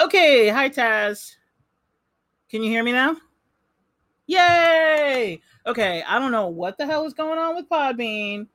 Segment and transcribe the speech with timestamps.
[0.00, 1.36] Okay, hi Taz.
[2.48, 3.16] Can you hear me now?
[4.26, 5.42] Yay!
[5.66, 8.46] Okay, I don't know what the hell is going on with Podbean,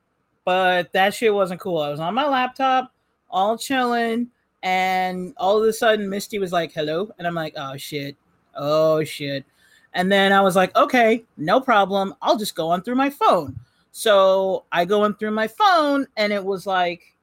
[0.43, 1.77] but that shit wasn't cool.
[1.77, 2.91] I was on my laptop,
[3.29, 4.31] all chilling,
[4.63, 8.17] and all of a sudden Misty was like, "Hello," and I'm like, "Oh shit,
[8.55, 9.45] oh shit,"
[9.93, 12.15] and then I was like, "Okay, no problem.
[12.23, 13.55] I'll just go on through my phone."
[13.91, 17.15] So I go on through my phone, and it was like,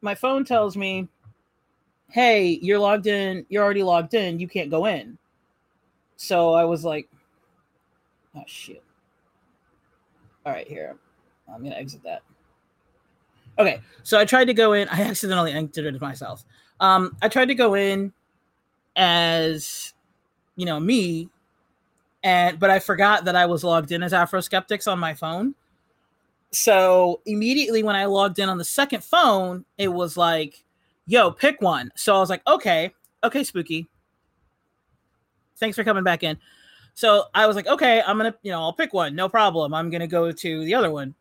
[0.00, 1.08] my phone tells me,
[2.12, 3.44] "Hey, you're logged in.
[3.48, 4.38] You're already logged in.
[4.38, 5.18] You can't go in."
[6.16, 7.08] So I was like,
[8.36, 8.82] "Oh shit."
[10.44, 10.96] All right, here.
[11.52, 12.22] I'm gonna exit that.
[13.58, 14.88] Okay, so I tried to go in.
[14.88, 16.44] I accidentally entered it myself.
[16.80, 18.12] Um, I tried to go in
[18.96, 19.94] as
[20.56, 21.28] you know me,
[22.22, 25.54] and but I forgot that I was logged in as Afro Skeptics on my phone.
[26.50, 30.64] So immediately when I logged in on the second phone, it was like,
[31.06, 32.92] "Yo, pick one." So I was like, "Okay,
[33.24, 33.88] okay, spooky.
[35.56, 36.38] Thanks for coming back in."
[36.94, 39.74] So I was like, "Okay, I'm gonna, you know, I'll pick one, no problem.
[39.74, 41.14] I'm gonna go to the other one."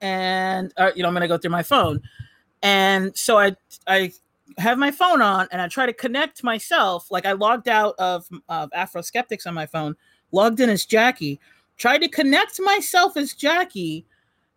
[0.00, 2.00] and uh, you know I'm gonna go through my phone,
[2.62, 3.56] and so I
[3.86, 4.12] I
[4.58, 7.10] have my phone on and I try to connect myself.
[7.10, 9.96] Like I logged out of of Afro Skeptics on my phone,
[10.32, 11.40] logged in as Jackie,
[11.76, 14.06] tried to connect myself as Jackie,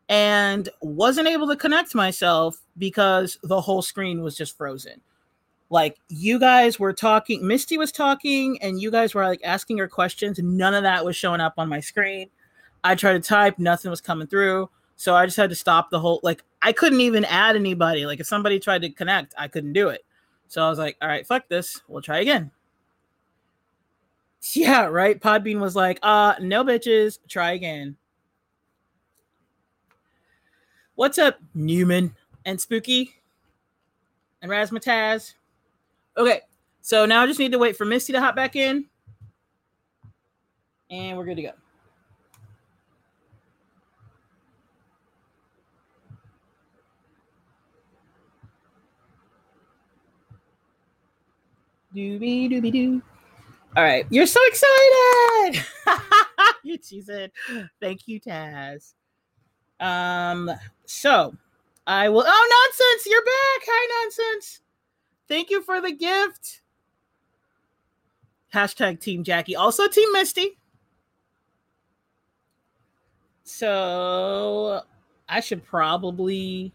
[0.10, 5.00] and wasn't able to connect myself because the whole screen was just frozen.
[5.70, 9.88] Like you guys were talking, Misty was talking, and you guys were like asking her
[9.88, 10.40] questions.
[10.40, 12.30] None of that was showing up on my screen.
[12.84, 14.70] I tried to type, nothing was coming through.
[14.96, 18.08] So I just had to stop the whole like I couldn't even add anybody.
[18.08, 20.04] Like if somebody tried to connect, I couldn't do it.
[20.48, 21.82] So I was like, all right, fuck this.
[21.88, 22.50] We'll try again.
[24.54, 25.20] Yeah, right.
[25.20, 27.96] Podbean was like, uh, no bitches, try again.
[31.00, 33.14] What's up, Newman and Spooky
[34.42, 35.34] and Razmataz?
[36.18, 36.42] Okay,
[36.82, 38.84] so now I just need to wait for Misty to hop back in.
[40.92, 41.52] And we're good to go.
[51.96, 53.02] Doobie doobie doo.
[53.78, 55.66] All right, you're so excited.
[56.64, 57.30] you cheesing.
[57.80, 58.96] Thank you, Taz.
[59.80, 60.52] Um,
[60.86, 61.36] so
[61.88, 62.24] I will.
[62.26, 63.06] Oh, nonsense!
[63.06, 63.68] You're back.
[63.68, 64.62] Hi, nonsense.
[65.28, 66.62] Thank you for the gift.
[68.54, 69.56] Hashtag Team Jackie.
[69.56, 70.58] Also, Team Misty.
[73.44, 74.82] So
[75.28, 76.72] I should probably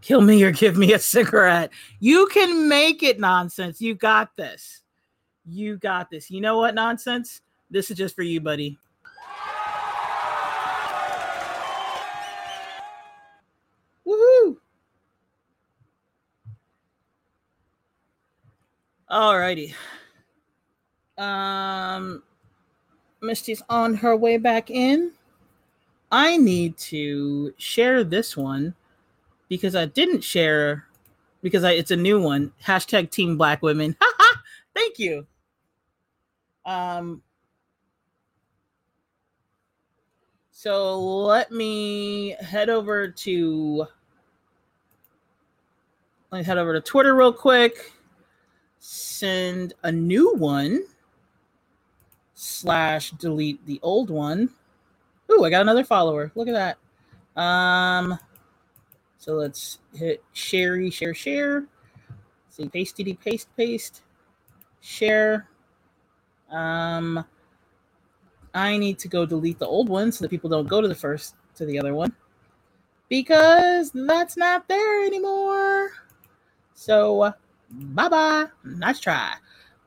[0.00, 1.70] kill me or give me a cigarette.
[2.00, 3.80] You can make it nonsense.
[3.80, 4.82] You got this.
[5.46, 6.30] You got this.
[6.30, 7.40] You know what, nonsense?
[7.70, 8.78] This is just for you, buddy.
[19.10, 19.74] Alrighty.
[21.16, 22.22] Um,
[23.22, 25.12] Misty's on her way back in.
[26.12, 28.74] I need to share this one
[29.48, 30.86] because I didn't share
[31.42, 32.52] because I, it's a new one.
[32.64, 33.96] Hashtag Team Black Women.
[34.74, 35.26] Thank you.
[36.64, 37.22] Um.
[40.50, 43.86] So let me head over to.
[46.30, 47.92] Let me head over to Twitter real quick.
[48.78, 50.84] Send a new one.
[52.34, 54.50] Slash delete the old one.
[55.30, 56.32] Ooh, I got another follower.
[56.34, 56.76] Look at
[57.34, 57.40] that.
[57.40, 58.18] Um.
[59.18, 61.66] So let's hit share, share, share.
[62.50, 64.02] See, pasty, paste, paste,
[64.80, 65.48] share.
[66.50, 67.24] Um,
[68.54, 70.94] I need to go delete the old one so that people don't go to the
[70.94, 72.14] first to the other one
[73.08, 75.90] because that's not there anymore.
[76.74, 77.34] So
[77.70, 78.46] bye bye.
[78.64, 79.34] Nice try.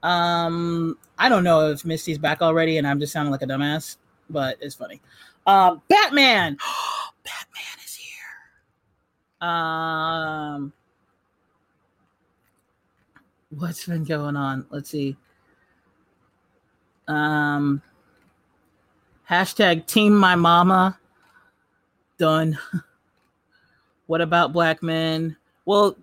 [0.04, 3.98] Um, I don't know if Misty's back already and I'm just sounding like a dumbass,
[4.30, 5.02] but it's funny.
[5.46, 6.58] Uh, Batman.
[7.24, 9.48] Batman is here.
[9.48, 10.74] um,
[13.50, 14.66] what's been going on?
[14.70, 15.16] Let's see.
[17.08, 17.82] Um,
[19.30, 20.98] hashtag Team My Mama.
[22.18, 22.58] Done.
[24.08, 25.36] what about black men?
[25.66, 25.98] Well,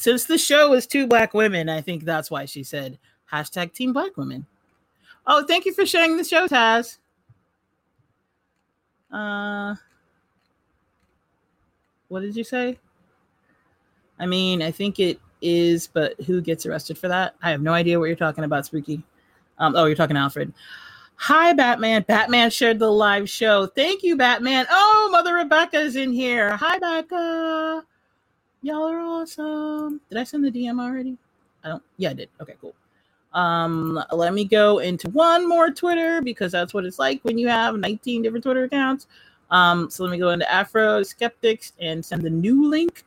[0.00, 2.98] since the show is two black women, I think that's why she said
[3.30, 4.46] hashtag Team Black Women.
[5.26, 6.96] Oh, thank you for sharing the show, Taz.
[9.12, 9.74] Uh,
[12.08, 12.78] what did you say?
[14.18, 17.34] I mean, I think it is, but who gets arrested for that?
[17.42, 19.02] I have no idea what you're talking about, Spooky.
[19.58, 20.54] Um, oh, you're talking Alfred.
[21.16, 22.06] Hi, Batman.
[22.08, 23.66] Batman shared the live show.
[23.66, 24.64] Thank you, Batman.
[24.70, 26.56] Oh, Mother Rebecca is in here.
[26.56, 27.84] Hi, Becca.
[28.62, 30.00] Y'all are awesome.
[30.10, 31.16] Did I send the DM already?
[31.64, 31.82] I don't.
[31.96, 32.28] Yeah, I did.
[32.40, 32.74] Okay, cool.
[33.32, 37.48] Um, let me go into one more Twitter because that's what it's like when you
[37.48, 39.06] have 19 different Twitter accounts.
[39.50, 43.04] Um, so let me go into Afro Skeptics and send the new link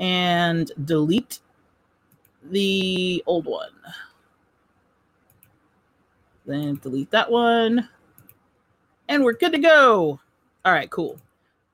[0.00, 1.40] and delete
[2.50, 3.70] the old one.
[6.44, 7.88] Then delete that one.
[9.08, 10.18] And we're good to go.
[10.64, 11.18] All right, cool.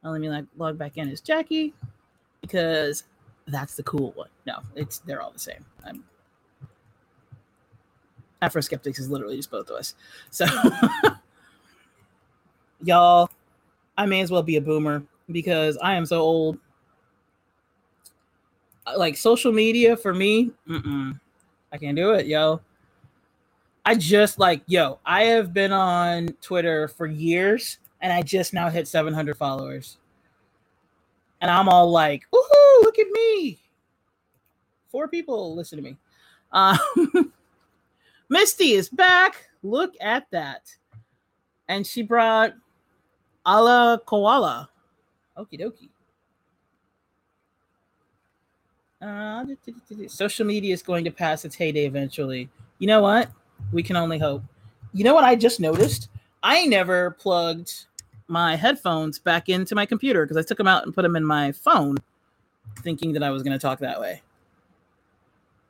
[0.03, 1.73] Now let me log back in as Jackie
[2.49, 3.05] because
[3.47, 4.29] that's the cool one.
[4.47, 5.65] No, it's they're all the same.
[5.85, 6.03] I'm
[8.41, 9.95] Afro Skeptics is literally just both of us.
[10.31, 10.47] So
[12.83, 13.29] y'all,
[13.97, 16.59] I may as well be a boomer because I am so old.
[18.97, 20.51] Like social media for me,
[21.73, 22.61] I can't do it, yo.
[23.85, 28.71] I just like, yo, I have been on Twitter for years and I just now
[28.71, 29.99] hit 700 followers.
[31.40, 33.61] And I'm all like, woohoo, look at me.
[34.88, 35.96] Four people listen to me.
[36.52, 36.79] Um,
[38.29, 39.49] Misty is back.
[39.62, 40.75] Look at that.
[41.69, 42.55] And she brought
[43.46, 44.69] Ala Koala.
[45.37, 45.90] Okie dokie.
[49.00, 49.44] Uh,
[50.08, 52.49] social media is going to pass its heyday eventually.
[52.79, 53.31] You know what?
[53.73, 54.43] We can only hope.
[54.93, 56.08] You know what I just noticed?
[56.43, 57.87] I never plugged
[58.29, 61.25] my headphones back into my computer because I took them out and put them in
[61.25, 61.97] my phone,
[62.83, 64.23] thinking that I was going to talk that way.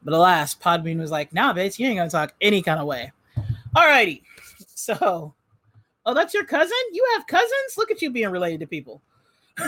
[0.03, 2.87] But alas, Podbean was like, nah, bitch, you ain't going to talk any kind of
[2.87, 3.13] way.
[3.77, 4.23] Alrighty.
[4.75, 5.35] So,
[6.07, 6.77] oh, that's your cousin?
[6.93, 7.77] You have cousins?
[7.77, 9.03] Look at you being related to people.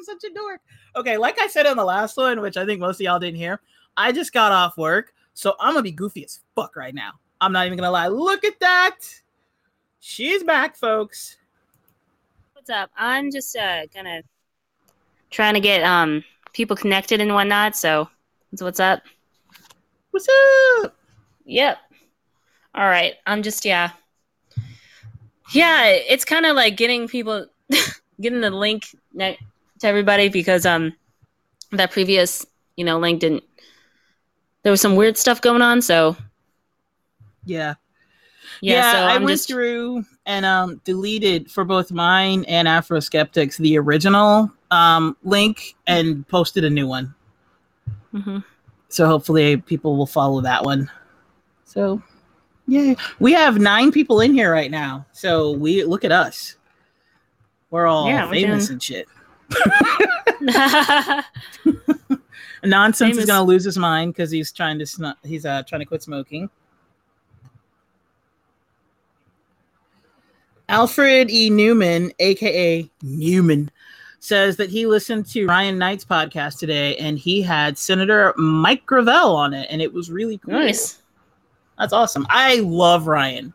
[0.00, 0.60] I'm such a dork.
[0.96, 3.36] Okay, like I said in the last one, which I think most of y'all didn't
[3.36, 3.60] hear,
[3.96, 7.12] I just got off work, so I'm gonna be goofy as fuck right now.
[7.40, 8.08] I'm not even gonna lie.
[8.08, 8.98] Look at that.
[10.00, 11.36] She's back, folks.
[12.54, 12.90] What's up?
[12.96, 14.22] I'm just uh gonna
[15.30, 16.24] trying to get um
[16.54, 17.76] people connected and whatnot.
[17.76, 18.08] So
[18.50, 19.02] that's what's up.
[20.10, 20.26] What's
[20.82, 20.96] up?
[21.44, 21.78] Yep.
[22.74, 23.14] All right.
[23.26, 23.90] I'm just yeah.
[25.52, 27.46] Yeah, it's kind of like getting people
[28.20, 29.38] getting the link ne-
[29.80, 30.94] to everybody because um
[31.72, 32.46] that previous
[32.76, 33.44] you know link didn't
[34.62, 36.16] there was some weird stuff going on so
[37.44, 37.74] Yeah.
[38.60, 42.66] Yeah, Yeah, so I I'm went just through and um deleted for both mine and
[42.68, 47.14] Afro Skeptics the original um link and posted a new one.
[48.14, 48.44] Mhm.
[48.88, 50.90] So hopefully people will follow that one.
[51.64, 52.02] So
[52.66, 55.06] yeah, we have nine people in here right now.
[55.12, 56.56] So we look at us.
[57.70, 59.08] We're all Yeah, we're famous doing- and shit.
[62.64, 65.86] Nonsense is gonna lose his mind because he's trying to snu- he's uh trying to
[65.86, 66.50] quit smoking.
[70.70, 71.50] Alfred E.
[71.50, 73.70] Newman, aka Newman,
[74.20, 79.34] says that he listened to Ryan Knight's podcast today and he had Senator Mike Gravel
[79.34, 80.54] on it, and it was really cool.
[80.54, 81.00] nice
[81.78, 82.26] That's awesome.
[82.28, 83.54] I love Ryan.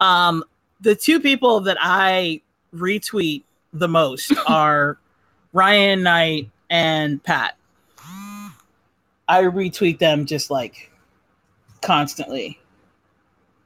[0.00, 0.44] Um,
[0.82, 2.42] the two people that I
[2.74, 4.98] retweet the most are
[5.54, 7.56] Ryan Knight and Pat.
[9.28, 10.92] I retweet them just like
[11.80, 12.60] constantly.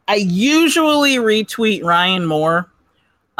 [0.08, 2.69] I usually retweet Ryan more.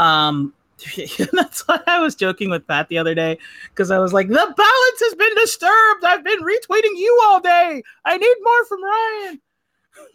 [0.00, 0.54] Um,
[1.32, 3.38] that's why I was joking with Pat the other day
[3.68, 6.04] because I was like, the balance has been disturbed.
[6.04, 7.82] I've been retweeting you all day.
[8.06, 9.40] I need more from Ryan.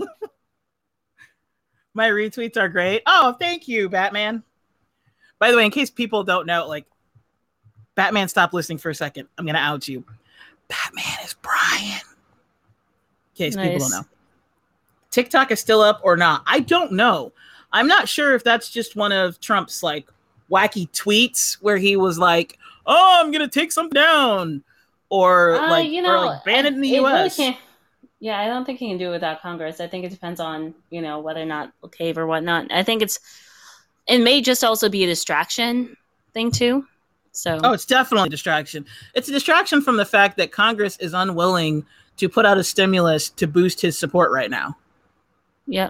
[1.93, 3.03] My retweets are great.
[3.05, 4.41] Oh, thank you, Batman.
[5.37, 6.85] By the way, in case people don't know, like
[7.93, 9.27] Batman, stop listening for a second.
[9.37, 10.03] I'm gonna out you.
[10.67, 12.01] Batman is Brian.
[13.35, 14.05] In case people don't know.
[15.11, 16.41] TikTok is still up or not.
[16.47, 17.33] I don't know.
[17.75, 20.07] I'm not sure if that's just one of Trump's like
[20.51, 24.63] wacky tweets where he was like, "Oh, I'm gonna take some down,"
[25.09, 27.35] or Uh, like, you or know like ban it in the it U.S.
[27.37, 27.57] can't-
[28.21, 30.73] yeah i don't think he can do it without congress i think it depends on
[30.89, 33.19] you know whether or not cave or whatnot i think it's
[34.07, 35.95] it may just also be a distraction
[36.33, 36.85] thing too
[37.33, 38.85] so Oh, it's definitely a distraction.
[39.13, 43.29] It's a distraction from the fact that Congress is unwilling to put out a stimulus
[43.31, 44.77] to boost his support right now.
[45.67, 45.89] yeah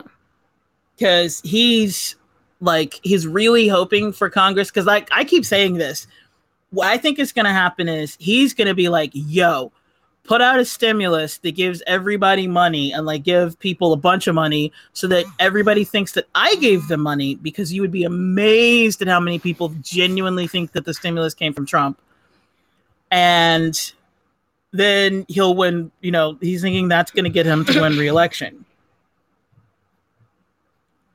[0.98, 2.16] Because he's
[2.62, 4.70] like, he's really hoping for Congress.
[4.70, 6.08] Because, like, I keep saying this.
[6.72, 9.72] What I think is going to happen is he's going to be like, yo,
[10.26, 14.36] put out a stimulus that gives everybody money and like give people a bunch of
[14.36, 19.02] money so that everybody thinks that I gave them money because you would be amazed
[19.02, 22.02] at how many people genuinely think that the stimulus came from Trump.
[23.12, 23.80] And
[24.72, 28.66] then he'll win, you know, he's thinking that's going to get him to win re-election.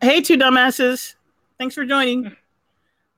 [0.01, 1.15] Hey, two dumbasses.
[1.59, 2.35] Thanks for joining.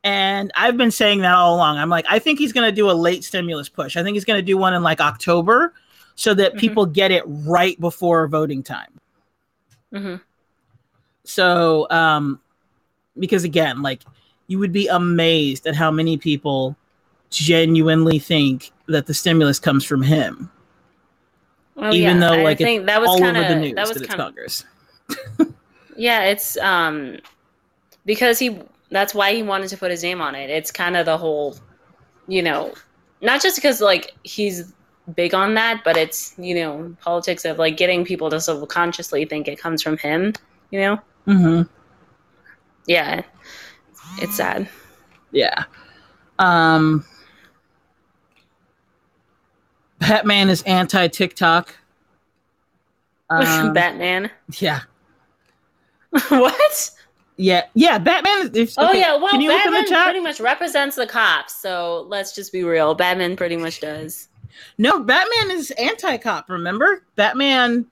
[0.04, 1.78] And I've been saying that all along.
[1.78, 3.96] I'm like, I think he's going to do a late stimulus push.
[3.96, 5.74] I think he's going to do one in like October
[6.16, 6.58] so that Mhm.
[6.58, 8.98] people get it right before voting time.
[9.92, 10.16] hmm
[11.24, 12.40] So, um,
[13.18, 14.02] because again, like
[14.48, 16.76] you would be amazed at how many people
[17.30, 20.50] genuinely think that the stimulus comes from him,
[21.76, 22.28] Oh, even yeah.
[22.28, 23.96] though I like it's think that was all kind over the of news that was
[23.98, 24.64] it's kind of Congress.
[25.96, 26.24] yeah.
[26.24, 27.18] It's um
[28.04, 30.50] because he that's why he wanted to put his name on it.
[30.50, 31.56] It's kind of the whole,
[32.28, 32.74] you know,
[33.20, 34.72] not just because like he's
[35.14, 39.48] big on that, but it's you know politics of like getting people to subconsciously think
[39.48, 40.32] it comes from him.
[40.70, 41.62] You know, hmm
[42.86, 43.22] yeah,
[44.18, 44.68] it's sad.
[45.30, 45.64] Yeah.
[46.38, 47.04] Um,
[49.98, 51.76] Batman is anti TikTok.
[53.30, 54.30] Um, Batman.
[54.58, 54.80] yeah.
[56.28, 56.90] what?
[57.36, 57.64] Yeah.
[57.74, 57.98] Yeah.
[57.98, 58.50] Batman.
[58.54, 61.54] If, Oh okay, yeah, well, can you look in Batman pretty much represents the cops.
[61.60, 62.94] So let's just be real.
[62.94, 64.28] Batman pretty much does.
[64.78, 67.04] No, Batman is anti cop, remember?
[67.16, 67.86] Batman.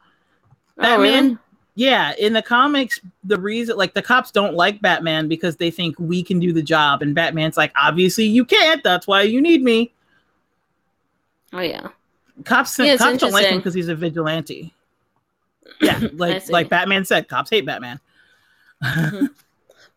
[0.79, 1.25] Oh, Batman.
[1.25, 1.39] really?
[1.77, 5.99] Yeah, in the comics, the reason like the cops don't like Batman because they think
[5.99, 8.83] we can do the job, and Batman's like, obviously you can't.
[8.85, 9.93] That's why you need me.
[11.53, 11.89] Oh yeah.
[12.45, 14.75] Cops, Yeah, cops don't like him because he's a vigilante.
[15.81, 18.01] Yeah, like like Batman said, cops hate Batman.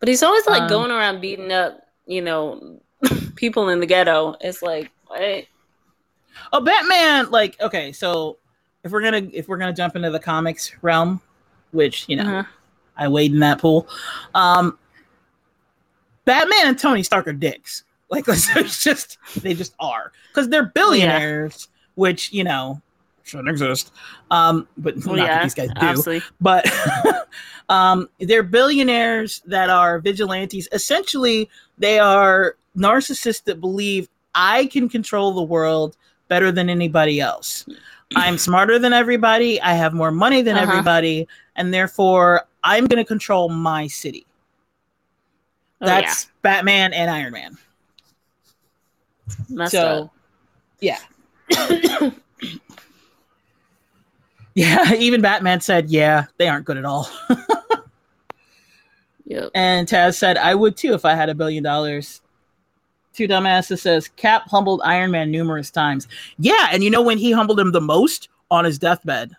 [0.00, 2.78] But he's always like Um, going around beating up, you know,
[3.36, 4.36] people in the ghetto.
[4.40, 5.44] It's like, what?
[6.52, 7.30] Oh, Batman!
[7.30, 8.36] Like, okay, so
[8.82, 11.22] if we're gonna if we're gonna jump into the comics realm,
[11.70, 12.42] which you know Uh-huh.
[12.98, 13.88] I wade in that pool,
[14.34, 14.78] um,
[16.26, 17.84] Batman and Tony Stark are dicks.
[18.10, 22.82] Like, it's just they just are because they're billionaires, which you know
[23.24, 23.92] shouldn't exist.
[24.30, 25.74] Um, but Well, not that these guys do.
[25.80, 26.22] absolutely.
[26.40, 26.66] but
[27.68, 30.68] um, they're billionaires that are vigilantes.
[30.72, 35.96] Essentially, they are narcissists that believe I can control the world
[36.28, 37.66] better than anybody else.
[38.16, 39.60] I'm smarter than everybody.
[39.60, 40.70] I have more money than Uh-huh.
[40.70, 41.26] everybody,
[41.56, 44.26] and therefore I'm going to control my city.
[45.80, 47.58] Oh, That's Batman and Iron Man.
[49.48, 50.14] Messed so, up.
[50.80, 50.98] yeah,
[54.88, 54.94] yeah.
[54.94, 57.08] Even Batman said, "Yeah, they aren't good at all."
[59.26, 59.50] Yep.
[59.54, 62.20] And Taz said, I would too if I had a billion dollars.
[63.12, 66.08] Two dumbasses says, Cap humbled Iron Man numerous times.
[66.38, 68.28] Yeah, and you know when he humbled him the most?
[68.50, 69.34] On his deathbed.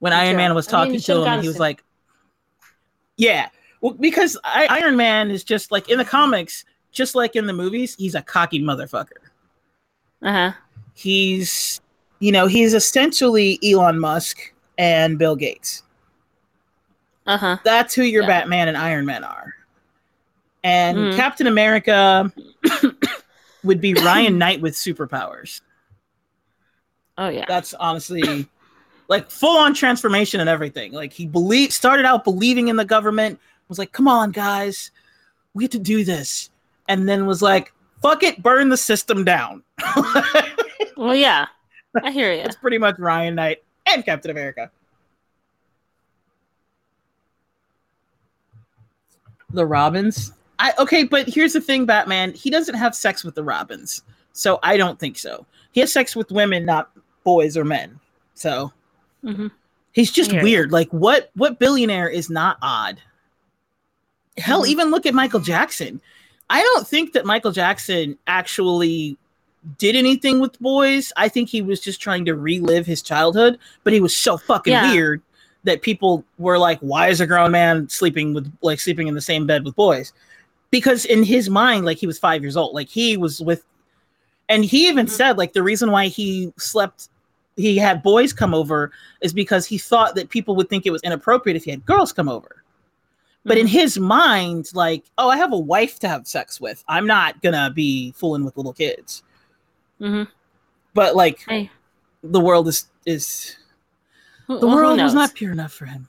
[0.00, 0.36] When Iron.
[0.36, 1.82] Man was I mean, talking to him, and he was like,
[3.16, 3.48] Yeah.
[3.80, 7.52] Well, because I, Iron Man is just like in the comics, just like in the
[7.52, 9.28] movies, he's a cocky motherfucker.
[10.22, 10.52] Uh huh.
[10.94, 11.80] He's,
[12.22, 15.82] you know, he's essentially Elon Musk and Bill Gates.
[17.26, 17.56] Uh huh.
[17.64, 18.28] That's who your Yeah.
[18.28, 19.54] Batman and Iron Man are.
[20.62, 21.16] And Mhm.
[21.16, 22.32] Captain America
[23.64, 25.62] would be Ryan Knight with superpowers.
[27.18, 27.44] Oh yeah.
[27.48, 28.48] That's honestly
[29.08, 30.92] like full on transformation and everything.
[30.92, 34.92] Like he believed started out believing in the government, was like, "Come on, guys.
[35.54, 36.50] We have to do this."
[36.88, 39.64] And then was like, "Fuck it, burn the system down."
[40.96, 41.46] Well, yeah.
[42.02, 42.42] I hear you.
[42.42, 44.70] That's pretty much Ryan Knight and Captain America.
[49.50, 50.32] The Robins.
[50.58, 52.32] I okay, but here's the thing, Batman.
[52.32, 55.44] He doesn't have sex with the Robins, so I don't think so.
[55.72, 56.90] He has sex with women, not
[57.24, 57.98] boys or men.
[58.34, 58.72] So
[59.22, 59.48] hmm
[59.92, 60.72] he's just I hear weird.
[60.72, 61.30] Like what?
[61.34, 63.00] What billionaire is not odd?
[64.38, 64.68] Hell, Mhm.
[64.68, 66.00] even look at Michael Jackson.
[66.48, 69.18] I don't think that Michael Jackson actually
[69.78, 71.12] did anything with boys.
[71.16, 74.72] I think he was just trying to relive his childhood, but he was so fucking
[74.72, 74.92] Yeah.
[74.92, 75.22] weird
[75.64, 79.20] that people were like, why is a grown man sleeping with like sleeping in the
[79.20, 80.12] same bed with boys?
[80.70, 83.64] Because in his mind, like he was five years old, like he was with,
[84.48, 85.10] and he even Mhm.
[85.10, 87.08] said like the reason why he slept,
[87.56, 88.90] he had boys come over
[89.20, 92.12] is because he thought that people would think it was inappropriate if he had girls
[92.12, 92.62] come over.
[93.44, 96.82] But in his mind, like, oh, I have a wife to have sex with.
[96.88, 99.22] I'm not gonna be fooling with little kids.
[100.02, 100.24] Hmm
[100.94, 101.70] But like, Hey,
[102.22, 103.56] the world is is
[104.48, 106.08] the well, world was not pure enough for him.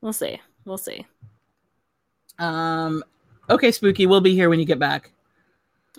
[0.00, 0.40] We'll see.
[0.64, 1.06] We'll see.
[2.38, 3.04] Um,
[3.50, 4.06] okay, spooky.
[4.06, 5.10] We'll be here when you get back.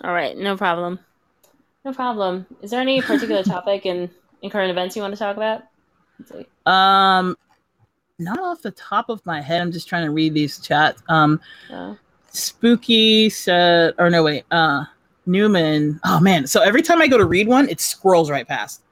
[0.02, 0.36] All right.
[0.36, 0.98] No problem.
[1.84, 2.46] No problem.
[2.62, 4.10] Is there any particular topic in
[4.42, 5.62] in current events you want to talk about?
[6.66, 7.36] Um,
[8.18, 9.60] not off the top of my head.
[9.60, 11.02] I'm just trying to read these chats.
[11.08, 11.40] Um,
[11.72, 11.94] Uh,
[12.30, 14.44] spooky said, or no, wait.
[14.50, 14.84] Uh,
[15.30, 16.00] Newman.
[16.04, 16.46] Oh man.
[16.46, 18.82] So every time I go to read one, it scrolls right past,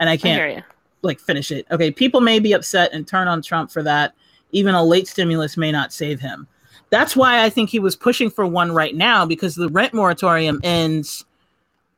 [0.00, 0.62] and I I can't you.
[1.02, 1.66] like finish it.
[1.70, 4.14] Okay, people may be upset and turn on Trump for that.
[4.52, 6.46] Even a late stimulus may not save him.
[6.90, 10.60] That's why I think he was pushing for one right now because the rent moratorium
[10.64, 11.24] ends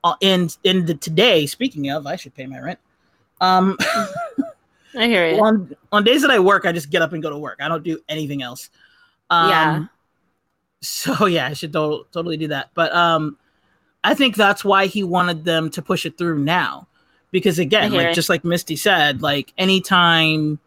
[0.02, 1.46] uh, in in the today.
[1.46, 2.78] Speaking of, I should pay my rent.
[3.40, 3.76] Um,
[4.96, 5.40] I hear you.
[5.42, 7.58] on on days that I work, I just get up and go to work.
[7.62, 8.70] I don't do anything else.
[9.30, 9.84] Um, Yeah.
[10.82, 12.70] So yeah, I should to- totally do that.
[12.74, 13.36] But um,
[14.02, 16.86] I think that's why he wanted them to push it through now,
[17.30, 18.14] because again, like it.
[18.14, 20.58] just like Misty said, like anytime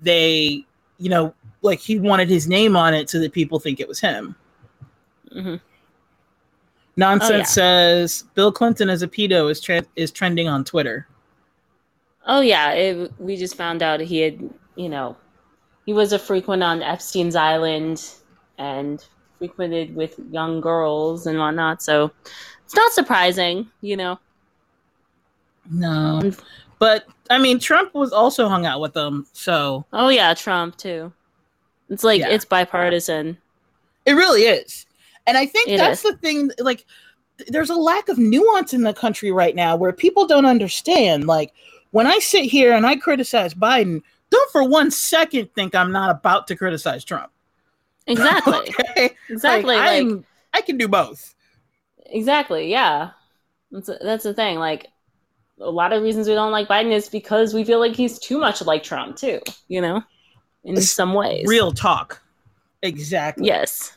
[0.00, 0.64] they,
[0.98, 4.00] you know, like he wanted his name on it so that people think it was
[4.00, 4.34] him.
[5.32, 5.56] hmm
[6.96, 7.44] Nonsense Oh, yeah.
[7.44, 11.06] says Bill Clinton as a pedo is tre- is trending on Twitter.
[12.26, 14.40] Oh yeah, it, we just found out he had,
[14.76, 15.16] you know,
[15.86, 18.04] he was a frequent on Epstein's island
[18.58, 19.04] and
[19.38, 21.82] frequented with young girls and whatnot.
[21.82, 22.10] So
[22.70, 24.16] it's not surprising, you know.
[25.68, 26.36] No, um,
[26.78, 31.12] but I mean, Trump was also hung out with them, so Oh yeah, Trump too.
[31.88, 32.28] It's like Yeah.
[32.28, 33.36] it's bipartisan.
[34.06, 34.86] it really is.
[35.26, 36.50] And I think It that's the thing.
[36.60, 36.86] Like,
[37.48, 41.26] there's a lack of nuance in the country right now where people don't understand.
[41.26, 41.52] Like,
[41.90, 44.00] when I sit here and I criticize Biden,
[44.30, 47.30] don't for one second think I'm not about to criticize Trump.
[48.06, 48.54] Exactly.
[48.90, 49.74] okay, exactly.
[49.74, 50.24] Like, Like, I'm-
[50.54, 51.34] I can do both.
[52.10, 52.70] Exactly.
[52.70, 53.10] Yeah.
[53.70, 54.58] That's that's the thing.
[54.58, 54.88] Like
[55.60, 58.38] a lot of reasons we don't like Biden is because we feel like he's too
[58.38, 59.40] much like Trump too.
[59.68, 60.02] You know,
[60.64, 61.46] in It's some ways.
[61.46, 62.20] Real talk.
[62.82, 63.46] Exactly.
[63.46, 63.96] Yes.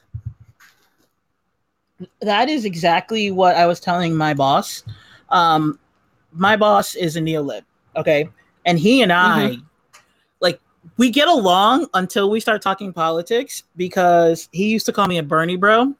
[2.22, 4.84] that is exactly what I was telling my boss.
[5.29, 5.79] Um,
[6.32, 7.63] my boss is a neolib,
[7.96, 8.29] okay,
[8.65, 9.58] and he and I,
[10.41, 10.60] like,
[10.98, 15.24] we get along until we start talking politics because he used to call me a
[15.24, 15.96] Bernie bro,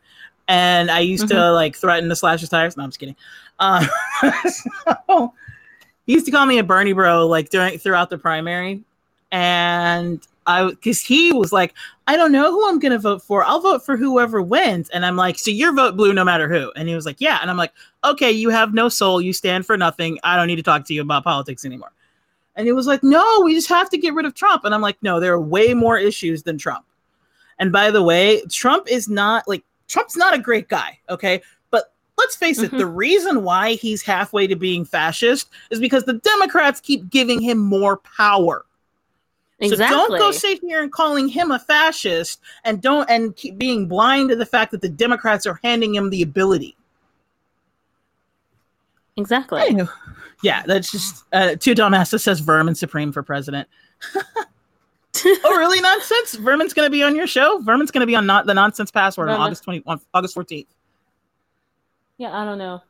[0.48, 2.78] and I used to like threaten to slash his tires.
[2.78, 3.16] No, I'm just kidding.
[3.60, 3.86] Um,
[5.08, 5.34] so,
[6.06, 8.84] he used to call me a Bernie bro like during throughout the primary,
[9.32, 11.74] and I because he was like,
[12.08, 13.44] I don't know who I'm gonna vote for.
[13.44, 14.90] I'll vote for whoever wins.
[14.90, 16.72] And I'm like, so your vote blue no matter who.
[16.76, 17.40] And he was like, yeah.
[17.42, 17.74] And I'm like,
[18.04, 19.22] okay, you have no soul.
[19.22, 20.20] You stand for nothing.
[20.24, 21.92] I don't need to talk to you about politics anymore.
[22.56, 24.64] And he was like, no, we just have to get rid of Trump.
[24.64, 26.86] And I'm like, no, there are way more issues than Trump.
[27.58, 30.98] And by the way, Trump is not like Trump's not a great guy.
[31.08, 31.40] Okay.
[31.70, 32.80] But let's face it, Mhm.
[32.80, 37.60] the reason why he's halfway to being fascist is because the Democrats keep giving him
[37.60, 38.66] more power.
[39.60, 39.88] Exactly.
[39.88, 43.88] So don't go sit here and calling him a fascist and don't and keep being
[43.88, 46.76] blind to the fact that the Democrats are handing him the ability.
[49.16, 49.62] exactly.
[50.42, 53.70] Yeah, that's just uh, two dumbasses says Vermin Supreme for president.
[55.46, 55.82] Oh, really?
[55.82, 56.36] Nonsense.
[56.36, 57.60] Vermin's going to be on your show.
[57.60, 60.68] Vermin's going to be on not the nonsense password on August twenty on August fourteenth.
[62.18, 62.82] Yeah, I don't know.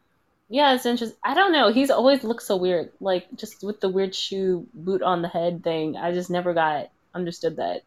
[0.49, 1.17] Yeah, it's interesting.
[1.23, 1.71] I don't know.
[1.71, 5.63] He's always looked so weird, like just with the weird shoe boot on the head
[5.63, 5.97] thing.
[5.97, 7.83] I just never got understood that.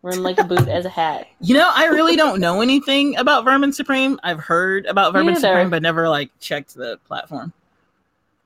[0.00, 1.26] Wearing like a boot as a hat.
[1.40, 4.18] You know, I really don't know anything about Vermin Supreme.
[4.22, 5.36] I've heard about Vermin.
[5.36, 7.52] Supreme, but never like checked the platform.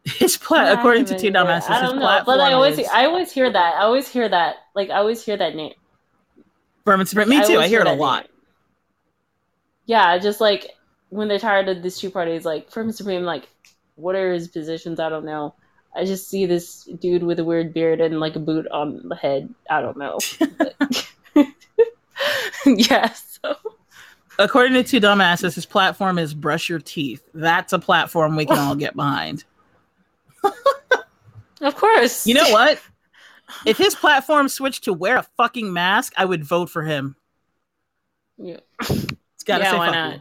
[0.04, 3.06] His Yeah, plat, according to two dumbasses, I don't know, but I always, is I
[3.06, 3.74] always hear that.
[3.76, 4.56] I always hear that.
[4.74, 5.74] Like I always hear that name.
[6.84, 7.28] Vermin Supreme.
[7.28, 7.52] Me too.
[7.52, 8.24] I always hear it a lot.
[8.24, 8.32] name.
[9.86, 10.70] Yeah, just like
[11.10, 13.48] when they're tired of these two parties, like Vermin Supreme, like
[13.94, 14.98] what are his positions?
[14.98, 15.54] I don't know.
[15.94, 19.14] I just see this dude with a weird beard and like a boot on the
[19.14, 19.54] head.
[19.70, 20.18] I don't know.
[22.66, 23.56] yeah, so
[24.38, 27.22] According to two dumbasses, his platform is brush your teeth.
[27.34, 29.44] That's a platform we can all get behind.
[31.60, 32.26] of course.
[32.26, 32.80] You know what?
[33.66, 37.16] If his platform switched to wear a fucking mask, I would vote for him.
[38.38, 40.20] Yeah, It's gotta Yeah, say why not?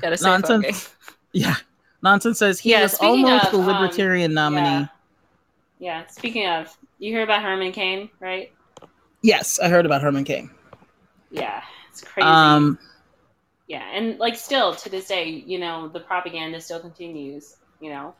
[0.00, 0.64] gotta say Nonsense.
[0.64, 1.16] fucking.
[1.32, 1.56] Yeah.
[2.02, 4.68] Nonsense says he Yeah, speaking almost of, the um, libertarian nominee.
[4.68, 4.86] Yeah.
[5.78, 6.06] yeah.
[6.06, 8.52] Speaking of, you hear about Herman Cain, right?
[9.22, 10.50] Yes, I heard about Herman King.
[11.30, 12.28] Yeah, it's crazy.
[12.28, 12.78] Um,
[13.66, 17.56] yeah, and like still to this day, you know, the propaganda still continues.
[17.80, 18.14] You know.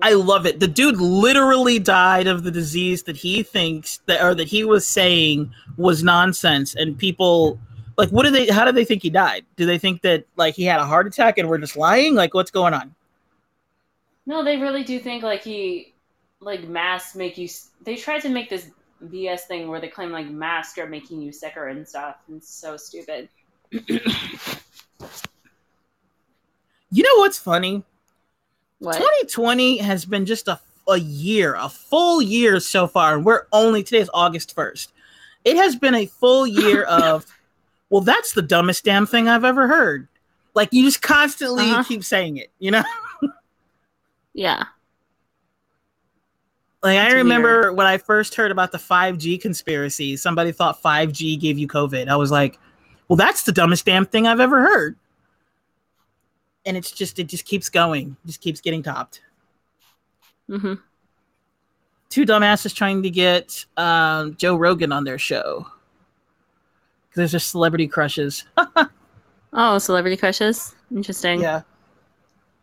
[0.00, 0.58] I love it.
[0.58, 4.86] The dude literally died of the disease that he thinks that or that he was
[4.86, 7.60] saying was nonsense and people
[7.98, 9.44] like what do they how do they think he died?
[9.56, 12.14] Do they think that like he had a heart attack and we're just lying?
[12.14, 12.94] Like what's going on?
[14.26, 15.94] No, they really do think like he,
[16.40, 17.48] like masks make you.
[17.82, 18.70] They tried to make this
[19.04, 22.16] BS thing where they claim like masks are making you sicker and stuff.
[22.28, 23.28] And it's so stupid.
[26.90, 27.82] You know what's funny?
[28.78, 28.96] What?
[28.96, 33.82] 2020 has been just a, a year, a full year so far, and we're only
[33.82, 34.88] today's August 1st.
[35.44, 37.24] It has been a full year of,
[37.90, 40.08] well, that's the dumbest damn thing I've ever heard.
[40.54, 41.84] Like you just constantly Uh-huh.
[41.84, 42.82] keep saying it, you know?
[44.34, 44.64] Yeah.
[46.84, 51.38] Like I It's remember when I first heard about the 5G conspiracy, somebody thought 5G
[51.38, 52.08] gave you COVID.
[52.08, 52.58] I was like,
[53.08, 54.96] well, that's the dumbest damn thing I've ever heard.
[56.64, 59.20] and it's just it just keeps going, just keeps getting topped.
[60.50, 60.74] Mm-hmm.
[62.08, 65.66] Two dumbasses trying to get um, Joe Rogan on their show
[67.08, 68.44] because there's just celebrity crushes.
[69.54, 70.74] Oh, celebrity crushes.
[70.90, 71.42] Interesting.
[71.42, 71.60] yeah,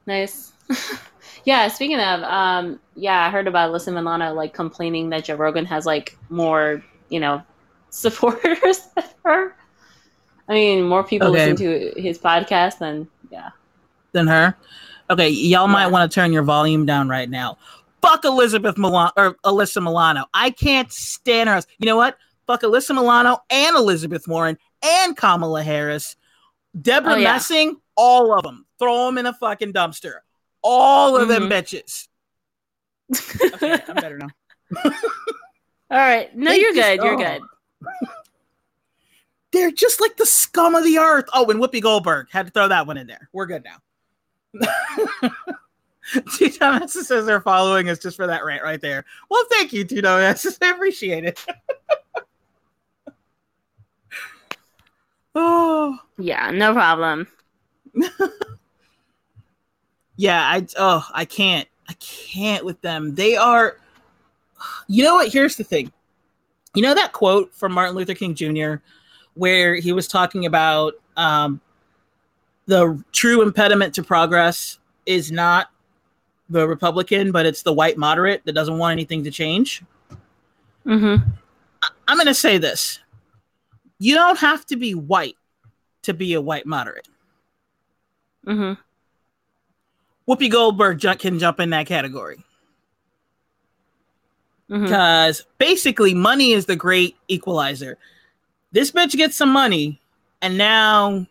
[0.08, 0.54] Nice.
[1.46, 5.66] yeah, speaking of, um, yeah, I heard about Alyssa Milano like complaining that Joe Rogan
[5.66, 7.44] has like more, you know,
[7.92, 9.56] supporters than her.
[10.50, 11.52] I mean, more people Okay.
[11.54, 13.50] listen to his podcast than yeah.
[14.14, 14.56] than her.
[15.12, 17.58] Okay, y'all might want to turn your volume down right now.
[18.02, 20.26] Fuck Elizabeth Milano or Alyssa Milano.
[20.34, 21.62] I can't stand her.
[21.80, 22.18] You know what?
[22.48, 26.16] Fuck Alyssa Milano and Elizabeth Warren and Kamala Harris,
[26.80, 27.34] Debra Oh, yeah.
[27.34, 28.66] Messing, all of them.
[28.80, 30.20] Throw them in a fucking dumpster.
[30.64, 31.52] All of them Mhm.
[31.52, 32.08] bitches.
[33.56, 34.30] Okay, I'm better now.
[35.92, 36.36] All right.
[36.36, 37.02] No, you're good.
[37.04, 37.42] You're good.
[39.52, 41.26] They're just like the scum of the earth.
[41.34, 43.30] Oh, and Whoopi Goldberg had to throw that one in there.
[43.34, 43.78] We're good now.
[46.14, 49.06] Two dumbasses says they're following us just for that rant right there.
[49.30, 50.58] Well, thank you, two dumbasses.
[50.62, 51.46] I appreciate it.
[55.36, 57.28] oh, Yeah, no problem.
[60.16, 60.42] yeah.
[60.44, 61.68] I oh, I can't.
[61.88, 63.16] I can't with them.
[63.16, 63.78] They are.
[64.88, 65.32] You know what?
[65.32, 65.92] Here's the thing.
[66.76, 68.76] You know that quote from Martin Luther King Jr.
[69.40, 71.62] where he was talking about um,
[72.66, 75.72] the true impediment to progress is not
[76.50, 79.82] the Republican, but it's the white moderate that doesn't want anything to change.
[80.86, 81.28] Mm-hmm.
[81.82, 83.00] I- I'm going to say this:
[83.98, 85.38] you don't have to be white
[86.04, 87.08] to be a white moderate.
[88.46, 88.80] Mm-hmm.
[90.32, 92.44] Whoopi Goldberg can jump in that category
[94.70, 94.84] Mm-hmm.
[94.84, 97.98] because basically money is the great equalizer.
[98.72, 100.00] This bitch gets some money,
[100.42, 101.26] and now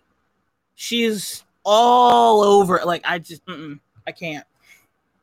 [0.75, 2.81] she's all over.
[2.85, 3.43] Like I just,
[4.07, 4.45] I can't.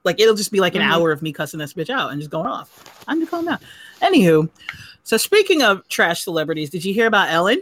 [0.04, 0.92] Like it'll just be like an Mhm.
[0.92, 3.04] hour of me cussing this bitch out and just going off.
[3.08, 3.60] I'm just calm down.
[4.02, 4.50] Anywho,
[5.04, 7.62] so speaking of trash celebrities, did you hear about Ellen?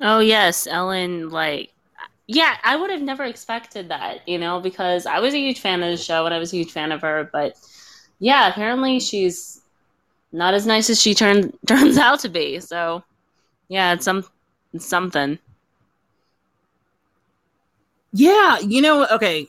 [0.00, 1.30] Oh yes, Ellen.
[1.30, 1.72] Like,
[2.26, 5.82] yeah, I would have never expected that, you know, because I was a huge fan
[5.82, 7.30] of the show and I was a huge fan of her.
[7.32, 7.56] But
[8.18, 9.60] yeah, apparently she's
[10.32, 12.60] not as nice as she turned turns out to be.
[12.60, 13.02] So
[13.68, 14.24] yeah, it's some
[14.72, 15.38] it's something.
[18.12, 19.48] Yeah, you know, okay,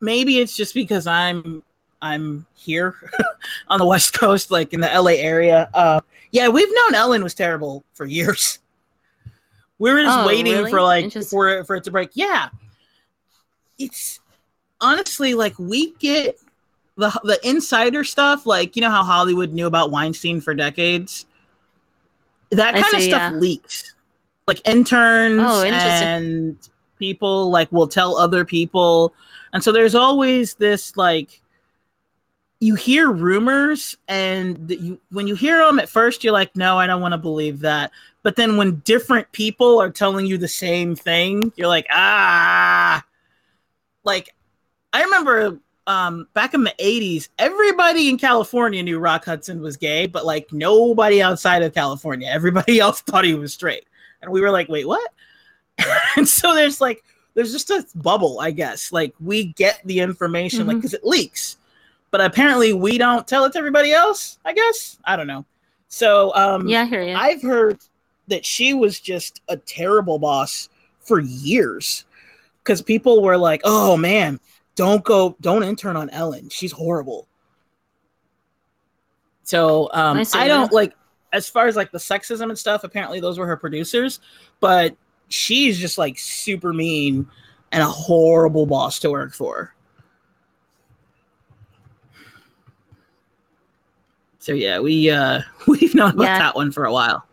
[0.00, 1.62] maybe it's just because I'm
[2.02, 2.94] I'm here
[3.68, 5.68] on the West Coast, like in the LA area.
[5.74, 8.58] Uh, yeah, we've known Ellen was terrible for years.
[9.78, 10.70] We were just Oh, waiting really?
[10.70, 12.08] for like for it- for it to break.
[12.14, 12.48] Yeah,
[13.78, 14.20] it's
[14.80, 16.38] honestly like we get
[16.96, 18.46] the the insider stuff.
[18.46, 21.26] Like you know how Hollywood knew about Weinstein for decades.
[22.50, 23.38] That kind of stuff yeah.
[23.38, 23.94] leaks.
[24.46, 26.56] Like interns Oh, and
[26.98, 29.12] people like will tell other people,
[29.52, 31.40] and so there's always this like
[32.60, 36.86] you hear rumors and you when you hear them at first you're like no i
[36.86, 37.90] don't want to believe that
[38.22, 43.04] but then when different people are telling you the same thing you're like ah
[44.04, 44.34] like
[44.94, 50.06] i remember um back in the 80s everybody in california knew rock hudson was gay
[50.06, 53.84] but like nobody outside of california everybody else thought he was straight.
[54.22, 55.12] And we were like wait what?
[56.16, 58.90] And so there's like there's just a bubble i guess.
[58.92, 60.80] Like we get the information like Mhm.
[60.80, 61.58] because it leaks.
[62.10, 64.98] But apparently we don't tell it to everybody else i guess?
[65.04, 65.44] I don't know.
[65.88, 67.14] So um Yeah, I hear you.
[67.14, 67.78] i've heard
[68.28, 70.68] that she was just a terrible boss
[71.00, 72.04] for years.
[72.62, 74.40] Because people were like oh man
[74.76, 77.26] don't go don't intern on ellen she's horrible
[79.42, 80.72] so um I i don't that.
[80.74, 80.94] like
[81.32, 84.20] as far as like the sexism and stuff apparently those were her producers
[84.60, 84.94] but
[85.28, 87.26] she's just like super mean
[87.72, 89.74] and a horrible boss to work for
[94.38, 96.38] so yeah we uh we've known about Yeah.
[96.38, 97.26] that one for a while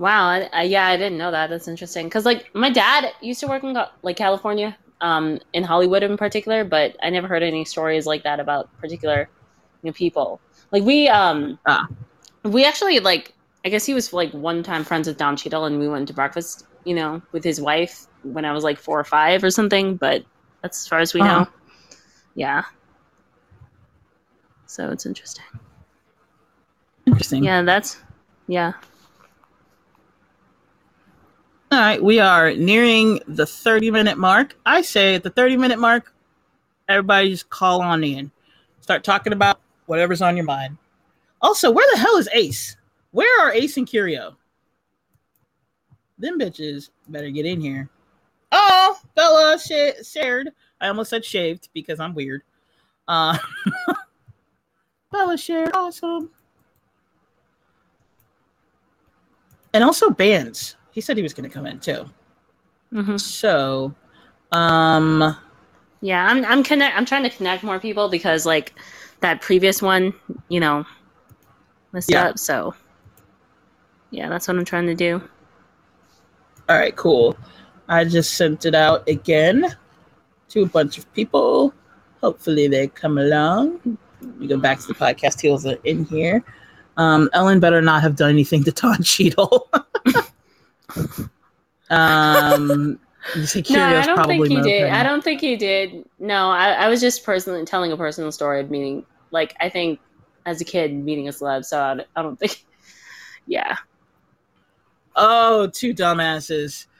[0.00, 0.28] Wow.
[0.28, 1.50] I, I, yeah, I didn't know that.
[1.50, 2.06] That's interesting.
[2.06, 6.64] Because like my dad used to work in like California, um, in Hollywood in particular,
[6.64, 9.28] but I never heard any stories like that about particular
[9.82, 10.40] you know, people.
[10.72, 11.86] Like we, um, Ah.
[12.44, 13.34] we actually like.
[13.64, 16.14] I guess he was like one time friends with Don Cheadle, and we went to
[16.14, 19.96] breakfast, you know, with his wife when I was like four or five or something.
[19.96, 20.24] But
[20.62, 21.44] that's as far as we Uh-huh.
[21.44, 21.46] know.
[22.34, 22.64] Yeah.
[24.66, 25.44] So it's interesting.
[27.06, 27.98] interesting Yeah, that's
[28.46, 28.72] yeah.
[31.72, 34.56] All right, we are nearing the 30 minute mark.
[34.66, 36.12] I say at the 30 minute mark,
[36.88, 38.32] everybody just call on in.
[38.80, 40.78] Start talking about whatever's on your mind.
[41.40, 42.76] Also, where the hell is Ace?
[43.12, 44.36] Where are Ace and Curio?
[46.18, 47.88] Them bitches better get in here.
[48.50, 50.50] Oh, Bella sh- shared.
[50.80, 52.42] I almost said shaved because I'm weird.
[53.06, 53.38] Uh,
[55.12, 55.70] Bella shared.
[55.72, 56.30] Awesome.
[59.72, 60.74] And also bands.
[60.92, 62.06] He said he was going to come in too.
[62.92, 63.94] hmm So,
[64.52, 65.36] um,
[66.00, 66.96] Yeah, I'm I'm connect.
[66.96, 68.74] I'm trying to connect more people because like
[69.20, 70.14] that previous one,
[70.48, 70.84] you know,
[71.92, 72.28] messed Yeah.
[72.28, 72.38] up.
[72.38, 72.74] So
[74.10, 75.22] yeah, that's what I'm trying to do.
[76.68, 77.36] all right, cool.
[77.88, 79.74] I just sent it out again
[80.50, 81.74] to a bunch of people.
[82.22, 83.98] Hopefully they come along.
[84.38, 86.44] We go back to the podcast heels are in here.
[86.96, 89.68] Um, Ellen better not have done anything to Don Cheadle.
[91.90, 92.98] um,
[93.70, 94.90] No, I don't think he did.
[94.90, 96.04] I don't think he did.
[96.18, 100.00] No, I, I was just personally telling a personal story of meeting, like, I think
[100.46, 101.64] as a kid meeting a celeb.
[101.64, 102.64] So I, I don't think,
[103.46, 103.76] yeah.
[105.16, 106.86] Oh, two dumbasses.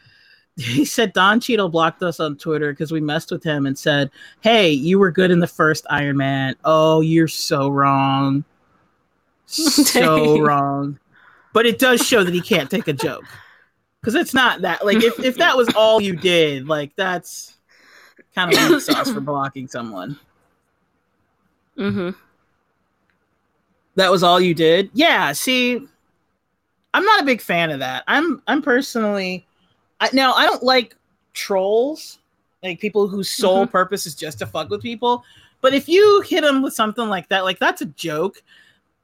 [0.56, 4.10] He said Don Cheadle blocked us on Twitter because we messed with him and said,
[4.40, 6.54] Hey, you were good in the first Iron Man.
[6.64, 8.44] Oh, you're so wrong.
[9.46, 10.98] So wrong.
[11.52, 13.24] But it does show that he can't take a joke.
[14.00, 17.56] Because it's not that like if, if that was all you did, like that's
[18.34, 20.18] kind of weak sauce for blocking someone.
[21.76, 22.10] Mm-hmm.
[23.96, 24.90] That was all you did?
[24.94, 25.86] Yeah, see,
[26.94, 28.04] I'm not a big fan of that.
[28.06, 29.46] I'm I'm personally
[30.00, 30.96] I, now I don't like
[31.34, 32.18] trolls,
[32.62, 35.24] like people whose sole purpose is just to fuck with people.
[35.60, 38.42] But if you hit them with something like that, like that's a joke,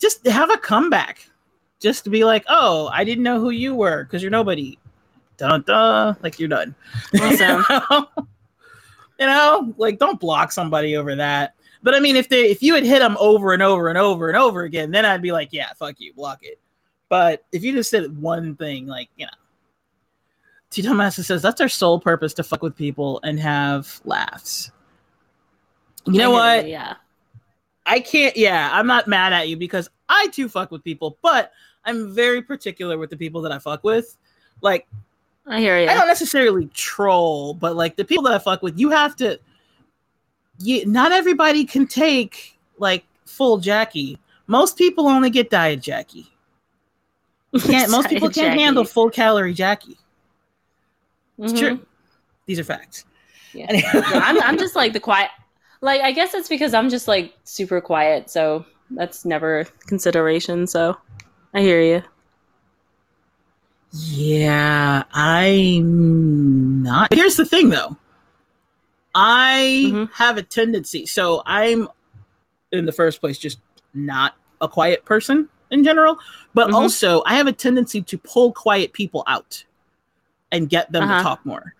[0.00, 1.28] just have a comeback.
[1.78, 4.78] Just to be like, oh, I didn't know who you were because you're nobody.
[5.36, 6.74] Dun dun, like you're done.
[7.20, 7.64] Awesome.
[9.18, 11.54] you know, like don't block somebody over that.
[11.82, 14.28] But I mean, if they if you had hit them over and over and over
[14.28, 16.58] and over again, then I'd be like, yeah, fuck you, block it.
[17.08, 19.32] But if you just did one thing, like you know,
[20.70, 20.82] T.
[20.82, 24.70] Dumbass says that's our sole purpose to fuck with people and have laughs.
[26.06, 26.68] You know what?
[26.68, 26.96] Yeah.
[27.84, 28.36] I can't.
[28.36, 31.52] Yeah, I'm not mad at you because I too fuck with people, but
[31.84, 34.16] I'm very particular with the people that I fuck with.
[34.60, 34.88] Like
[35.46, 35.88] I hear you.
[35.88, 39.38] I don't necessarily troll, but like the people that I fuck with, you have to.
[40.58, 44.18] You, not everybody can take like full Jackie.
[44.46, 46.32] Most people only get diet Jackie.
[47.60, 48.60] Can't, most people can't Jackie.
[48.62, 49.96] handle full calorie Jackie.
[51.38, 51.58] It's Mhm.
[51.58, 51.86] true.
[52.46, 53.04] These are facts.
[53.52, 53.66] Yeah.
[53.68, 53.88] Anyway.
[53.94, 55.30] Yeah, I'm, I'm just like the quiet.
[55.80, 58.30] Like, I guess it's because I'm just like super quiet.
[58.30, 60.66] So that's never a consideration.
[60.66, 60.96] So
[61.54, 62.02] I hear you.
[63.98, 67.12] Yeah, I'm not.
[67.14, 67.96] Here's the thing, though.
[69.14, 70.12] I Mhm.
[70.12, 71.06] have a tendency.
[71.06, 71.88] So I'm,
[72.72, 73.58] in the first place, just
[73.94, 76.18] not a quiet person in general.
[76.52, 76.74] But Mhm.
[76.74, 79.64] also, I have a tendency to pull quiet people out
[80.52, 81.18] and get them Uh-huh.
[81.18, 81.74] to talk more.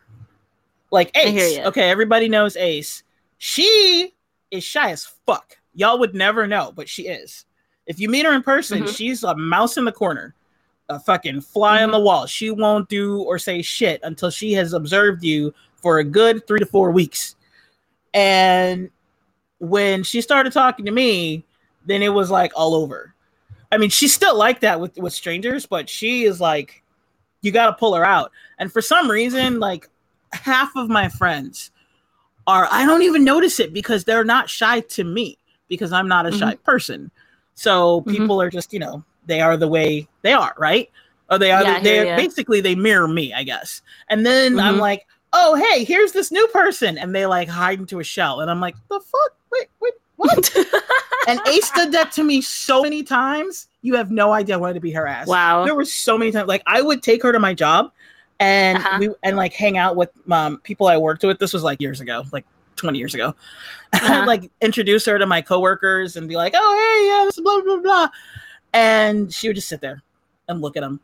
[0.91, 1.59] Like Ace.
[1.59, 3.03] Okay, everybody knows Ace.
[3.39, 4.15] She
[4.51, 5.59] is shy as fuck.
[5.75, 7.45] Y'all would never know, but she is.
[7.87, 8.97] If you meet her in person, Mhm.
[8.97, 10.35] she's a mouse in the corner
[10.89, 12.27] a fucking fly on the wall.
[12.27, 16.59] She won't do or say shit until she has observed you for a good three
[16.59, 17.37] to four weeks.
[18.15, 18.91] And
[19.59, 21.45] when she started talking to me,
[21.85, 23.15] then it was like all over.
[23.73, 26.83] I mean, she's still like that with, with strangers, but she is like,
[27.43, 28.33] you got to pull her out.
[28.59, 29.89] And for some reason, like
[30.33, 31.71] half of my friends
[32.47, 35.37] are, I don't even notice it because they're not shy to me
[35.69, 37.11] because I'm not a shy person.
[37.55, 38.13] So Mhm.
[38.13, 40.91] people are just, you know, they are the way they are, right?
[41.31, 42.17] Or they are, Yeah, I they hear are ya.
[42.17, 43.83] basically they mirror me, I guess.
[44.09, 44.81] And then I'm Mhm.
[44.81, 46.97] like, oh, hey, here's this new person.
[46.99, 48.41] And they like hide into a shell.
[48.41, 49.33] And I'm like, the fuck?
[49.53, 50.57] Wait, wait, what?
[51.29, 53.69] and Ace did that to me so many times.
[53.83, 55.27] You have no idea why to be her ass.
[55.27, 55.65] wow.
[55.65, 56.49] There were so many times.
[56.49, 57.91] Like I would take her to my job
[58.39, 58.99] and Uh-huh.
[59.01, 61.39] we and like hang out with um, people I worked with.
[61.39, 62.45] This was like years ago, like
[62.77, 63.35] 20 years ago.
[63.95, 64.25] Uh-huh.
[64.27, 67.61] like introduce her to my coworkers and be like, oh hey, yeah, this is blah
[67.63, 68.09] blah blah.
[68.77, 70.03] And she would just sit there
[70.49, 71.01] and look at them.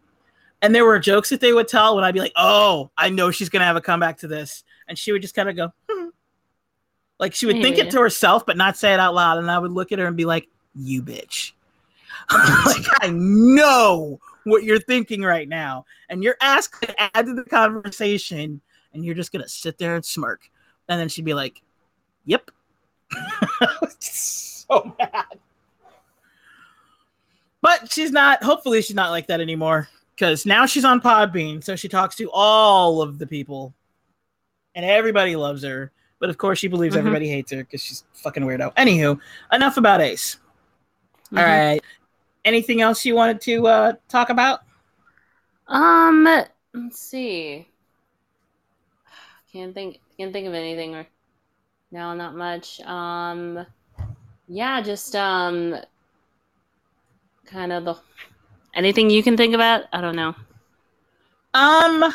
[0.61, 3.31] And there were jokes that they would tell when I'd be like, oh, I know
[3.31, 4.63] she's gonna have a comeback to this.
[4.87, 6.09] And she would just kind of go, hmm.
[7.19, 9.39] like she would think it to herself, but not say it out loud.
[9.39, 11.53] And I would look at her and be like, you bitch.
[12.31, 15.87] like I know what you're thinking right now.
[16.11, 18.61] And you're asked to add to the conversation,
[18.93, 20.43] and you're just gonna sit there and smirk.
[20.91, 21.63] And then she'd be like,
[22.27, 22.51] Yep.
[23.13, 23.97] I was
[24.69, 25.39] so mad.
[27.63, 29.89] But she's not, hopefully, she's not like that anymore.
[30.15, 33.73] Because now she's on Podbean, so she talks to all of the people.
[34.75, 35.91] And everybody loves her.
[36.19, 36.99] But of course, she believes Mhm.
[36.99, 38.75] everybody hates her because she's fucking weirdo.
[38.77, 39.19] Anywho,
[39.53, 40.37] enough about Ace.
[41.33, 41.47] All Mhm.
[41.47, 41.81] right.
[42.45, 44.61] Anything else you wanted to uh, talk about?
[45.67, 46.25] Um,
[46.75, 47.69] let's see.
[49.53, 51.07] can't think can't think of anything or
[51.91, 52.81] no, not much.
[52.81, 53.67] Um
[54.49, 55.77] yeah, just um
[57.47, 57.95] kind of the
[58.75, 59.85] anything you can think about?
[59.93, 60.35] I don't know.
[61.55, 62.13] Um,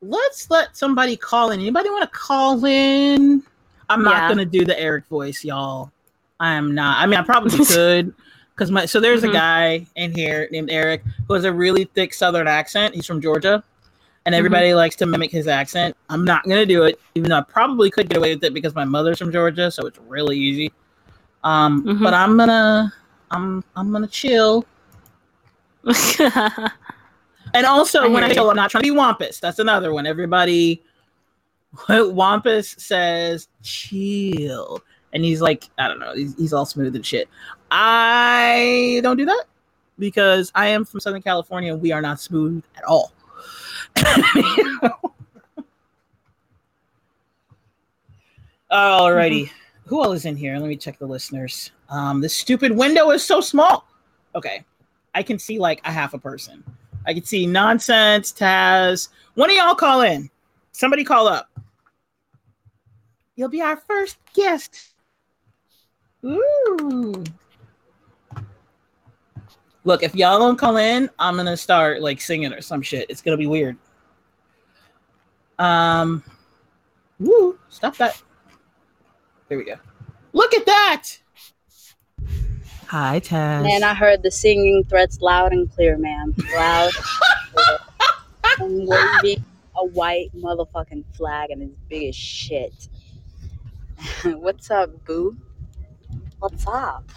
[0.00, 1.60] let's let somebody call in.
[1.60, 3.42] Anybody want to call in?
[3.88, 4.28] I'm not Yeah.
[4.28, 5.92] gonna do the Eric voice, y'all.
[6.40, 6.98] I am not.
[6.98, 8.12] I mean, I probably could,
[8.54, 9.30] because my so there's Mhm.
[9.30, 12.94] a guy in here named Eric who has a really thick Southern accent.
[12.94, 13.62] He's from Georgia,
[14.26, 15.96] and everybody likes to mimic his accent.
[16.08, 18.74] I'm not gonna do it, even though I probably could get away with it because
[18.74, 20.72] my mother's from Georgia, so it's really easy.
[21.44, 22.02] Um, Mhm.
[22.02, 22.92] but I'm gonna,
[23.32, 24.64] I'm, I'm gonna chill.
[27.54, 28.48] And also, I when I you.
[28.48, 30.06] I'm not trying to be wampus, that's another one.
[30.06, 30.82] Everybody,
[31.88, 34.80] wampus says chill,
[35.12, 37.28] and he's like, I don't know, he's, he's all smooth and shit.
[37.70, 39.44] I don't do that
[39.98, 41.72] because I am from Southern California.
[41.72, 43.12] and We are not smooth at all.
[48.70, 49.88] Alrighty, mm-hmm.
[49.88, 50.56] who all is in here?
[50.58, 51.70] Let me check the listeners.
[51.92, 53.86] Um, this stupid window is so small.
[54.34, 54.64] Okay,
[55.14, 56.64] I can see like a half a person.
[57.06, 59.08] I can see nonsense, Taz.
[59.34, 60.30] One of y'all call in.
[60.72, 61.50] Somebody call up.
[63.36, 64.94] You'll be our first guest.
[66.24, 67.22] Ooh.
[69.84, 73.10] Look, if y'all don't call in, I'm gonna start like singing or some shit.
[73.10, 73.76] It's gonna be weird.
[75.58, 76.24] Um,
[77.20, 78.22] woo, stop that.
[79.48, 79.74] There we go.
[80.32, 81.18] Look at that.
[82.92, 83.62] Hi, Taz.
[83.62, 86.34] Man, I heard the singing threats loud and clear, man.
[86.54, 86.90] Loud.
[87.54, 87.78] and clear.
[88.60, 92.88] I'm waving a white motherfucking flag and it's big as shit.
[94.26, 95.38] What's up, boo?
[96.38, 97.10] What's up?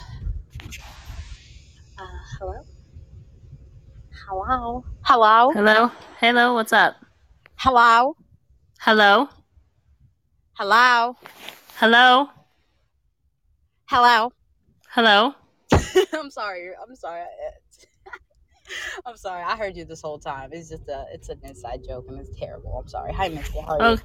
[1.97, 2.05] Uh,
[2.39, 2.61] hello?
[4.29, 4.85] Hello?
[5.01, 5.51] Hello?
[5.51, 5.91] Hello?
[6.21, 6.95] Hello, what's up?
[7.57, 8.15] Hello?
[8.79, 9.27] Hello?
[10.53, 11.17] Hello?
[11.75, 12.29] Hello?
[13.87, 14.31] Hello?
[14.87, 15.35] Hello?
[16.13, 16.69] I'm sorry.
[16.81, 17.23] I'm sorry.
[19.05, 19.43] I'm sorry.
[19.43, 20.49] I heard you this whole time.
[20.51, 22.77] It's just a, it's an inside joke and it's terrible.
[22.81, 23.13] I'm sorry.
[23.13, 23.59] Hi, Misty.
[23.61, 24.01] How are you?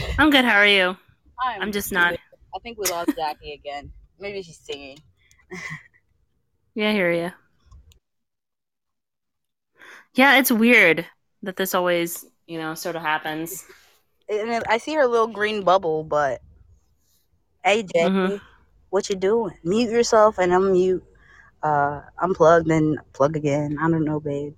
[0.00, 0.44] Oh, I'm good.
[0.44, 0.96] How are you?
[1.42, 2.14] I'm, I'm just not.
[2.54, 3.92] I think we lost Jackie again.
[4.18, 4.98] Maybe she's singing.
[6.76, 7.32] Yeah, I hear you.
[10.14, 11.04] Yeah, it's weird
[11.42, 13.64] that this always, you know, sort of happens.
[14.28, 16.40] And I see her little green bubble, but
[17.64, 18.40] hey, Jackie, Mhm.
[18.90, 19.58] what you doing?
[19.64, 21.02] Mute yourself and unmute.
[21.62, 23.76] Uh, unplug, then plug again.
[23.80, 24.54] I don't know, babe.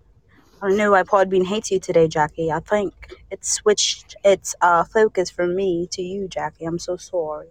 [0.60, 2.52] I don't know why Podbean hates you today, Jackie.
[2.52, 2.94] I think
[3.32, 6.64] it switched its uh, focus from me to you, Jackie.
[6.64, 7.48] I'm so sorry.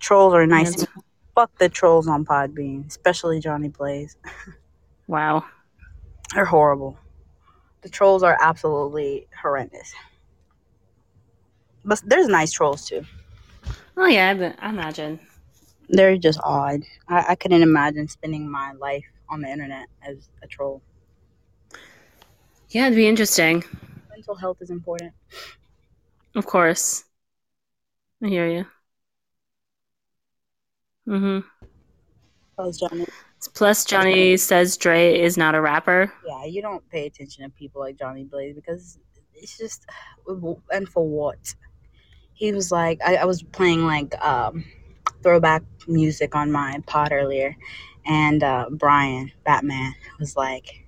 [0.00, 0.78] Trolls are nice.
[0.78, 0.86] Yes.
[1.36, 4.16] Fuck the trolls on Podbean, especially Johnny Blaze.
[5.08, 5.46] Wow.
[6.34, 6.98] They're horrible.
[7.80, 9.94] The trolls are absolutely horrendous.
[11.82, 13.04] But there's nice trolls too.
[13.96, 15.18] Oh yeah, I, I imagine.
[15.88, 16.82] They're just odd.
[17.08, 20.82] I, I couldn't imagine spending my life on the internet as a troll.
[22.70, 23.64] Yeah, it'd be interesting.
[24.10, 25.12] Mental health is important.
[26.34, 27.04] Of course.
[28.22, 28.66] I hear you.
[31.08, 31.46] Mm-hmm.
[32.50, 33.06] Because Johnny,
[33.54, 36.12] Plus, Johnny says Dre is not a rapper.
[36.26, 38.98] yeah, you don't pay attention to people like Johnny Blaze because
[39.34, 39.86] it's just,
[40.72, 41.54] and for what?
[42.34, 44.64] He was like, I, I was playing like um,
[45.22, 47.56] throwback music on my pod earlier,
[48.06, 50.84] and uh, Brian Batman was like,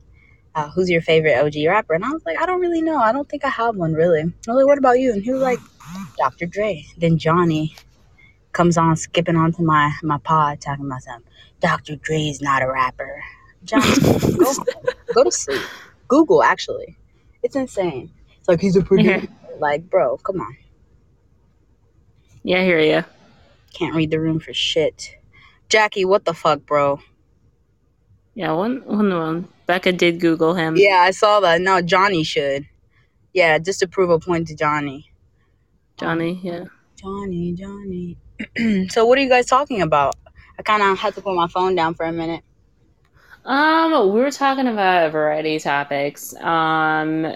[0.55, 2.99] uh, "Who's your favorite OG rapper?" And I was like, "I don't really know.
[2.99, 5.33] I don't think I have one really." I was like, "What about you?" And he
[5.33, 5.59] was like,
[6.19, 6.47] "Dr.
[6.47, 7.75] Dre." Then Johnny
[8.53, 11.31] comes on skipping onto my my pod talking about something.
[11.61, 11.97] Dr.
[11.97, 13.23] Dre is not a rapper.
[13.65, 13.95] Johnny,
[14.37, 14.55] go,
[15.15, 15.63] go to sleep.
[16.09, 16.97] Google actually,
[17.43, 18.11] it's insane.
[18.39, 19.29] It's like he's a producer.
[19.59, 20.57] Like, bro, come on.
[22.43, 23.05] Yeah, I hear you.
[23.75, 25.17] Can't read the room for shit.
[25.69, 27.01] Jackie, what the fuck, bro?
[28.35, 29.49] Yeah, one, one, one.
[29.67, 30.77] Becca did Google him.
[30.77, 31.61] Yeah, I saw that.
[31.61, 32.67] No, Johnny should.
[33.33, 35.13] Yeah, just to prove a point to Johnny.
[35.97, 36.41] Johnny.
[36.43, 36.65] Yeah.
[36.97, 38.17] Johnny, Johnny.
[38.89, 40.17] so, what are you guys talking about?
[40.59, 42.43] I kind of had to put my phone down for a minute.
[43.45, 46.35] Um, we were talking about a variety of topics.
[46.37, 47.35] Um,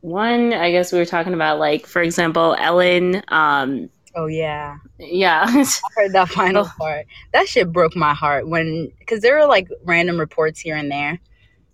[0.00, 3.22] one, I guess we were talking about like, for example, Ellen.
[3.28, 5.64] Um, Oh yeah, yeah, I
[5.96, 6.72] heard that final Oh.
[6.78, 7.06] part.
[7.32, 11.18] That shit broke my heart when, because there were like random reports here and there.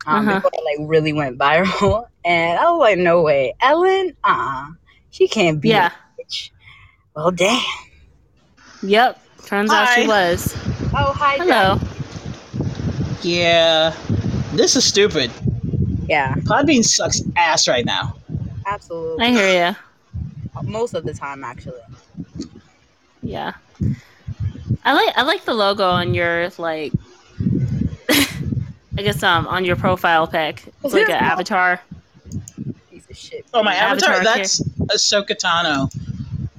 [0.07, 0.35] Um, Uh-huh.
[0.37, 4.67] before it like really went viral, and I was like, no way, Ellen, uh, uh
[5.11, 5.71] she can't be.
[5.71, 6.51] yeah, a bitch.
[7.17, 7.61] Well, damn.
[8.83, 9.19] yep.
[9.47, 10.55] Turns out she was.
[10.95, 11.79] Oh hi, Hello.
[13.23, 13.93] Yeah,
[14.53, 15.31] this is stupid.
[16.07, 16.35] Yeah.
[16.37, 18.15] Podbean sucks ass right now.
[18.67, 19.25] Absolutely.
[19.25, 20.63] I hear ya.
[20.63, 21.81] Most of the time, actually.
[23.29, 23.33] You.
[23.35, 23.53] Yeah.
[24.85, 26.93] I like I like the logo on your like
[28.09, 30.63] I guess um on your profile pic.
[30.85, 31.81] It's like an avatar.
[32.91, 33.47] Piece of shit.
[33.55, 34.15] Oh, my avatar.
[34.15, 35.91] Avatar that's Ahsoka Tano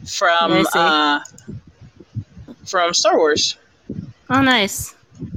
[0.07, 0.69] from Let me see.
[0.79, 1.19] uh,
[2.65, 3.57] from Star Wars.
[4.29, 4.95] Oh nice.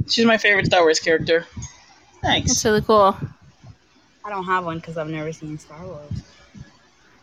[0.09, 1.47] She's my favorite Star Wars character.
[2.21, 2.49] Thanks.
[2.51, 3.17] That's really cool.
[4.25, 6.23] I don't have one because I've never seen Star Wars.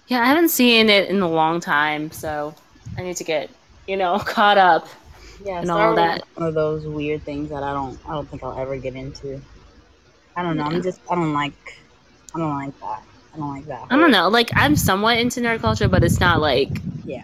[0.08, 2.56] Yeah, I haven't seen it in a long time, so
[2.98, 3.50] I need to get,
[3.90, 4.88] you know, caught up.
[5.44, 6.18] Yeah, And Star all Wars that.
[6.20, 7.98] is one of those weird things that I don't.
[8.08, 9.42] I don't think I'll ever get into.
[10.36, 10.70] I don't know.
[10.70, 10.76] Yeah.
[10.78, 11.00] I'm just.
[11.10, 11.78] I don't like.
[12.36, 13.04] I don't like that.
[13.34, 13.88] I don't like that.
[13.90, 14.28] I don't know.
[14.30, 16.70] Like I'm somewhat into nerd culture, but it's not like
[17.06, 17.24] Yeah.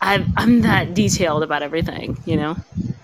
[0.00, 2.56] I'm I'm that detailed about everything, you know?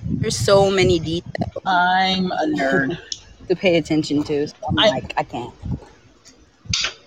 [0.04, 2.98] There's so many details I'm a nerd.
[3.48, 4.46] to pay attention to.
[4.46, 5.54] So I'm I- like, I can't.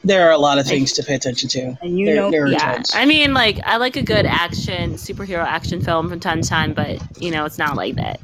[0.04, 1.78] There are a lot of things to pay attention to.
[1.82, 2.74] And you There- know, there Yeah.
[2.76, 2.92] tons.
[2.94, 6.74] I mean like I like a good action superhero action film from time to time,
[6.74, 8.20] but you know, it's not like that.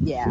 [0.00, 0.30] yeah.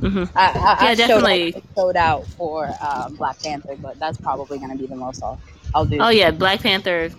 [0.00, 1.52] hmm I, I, Yeah, I definitely.
[1.52, 5.22] Showed, I showed out for uh, Black Panther, but that's probably gonna be the most
[5.22, 5.38] I'll,
[5.74, 5.98] I'll do.
[6.00, 7.10] Oh yeah, Black Panther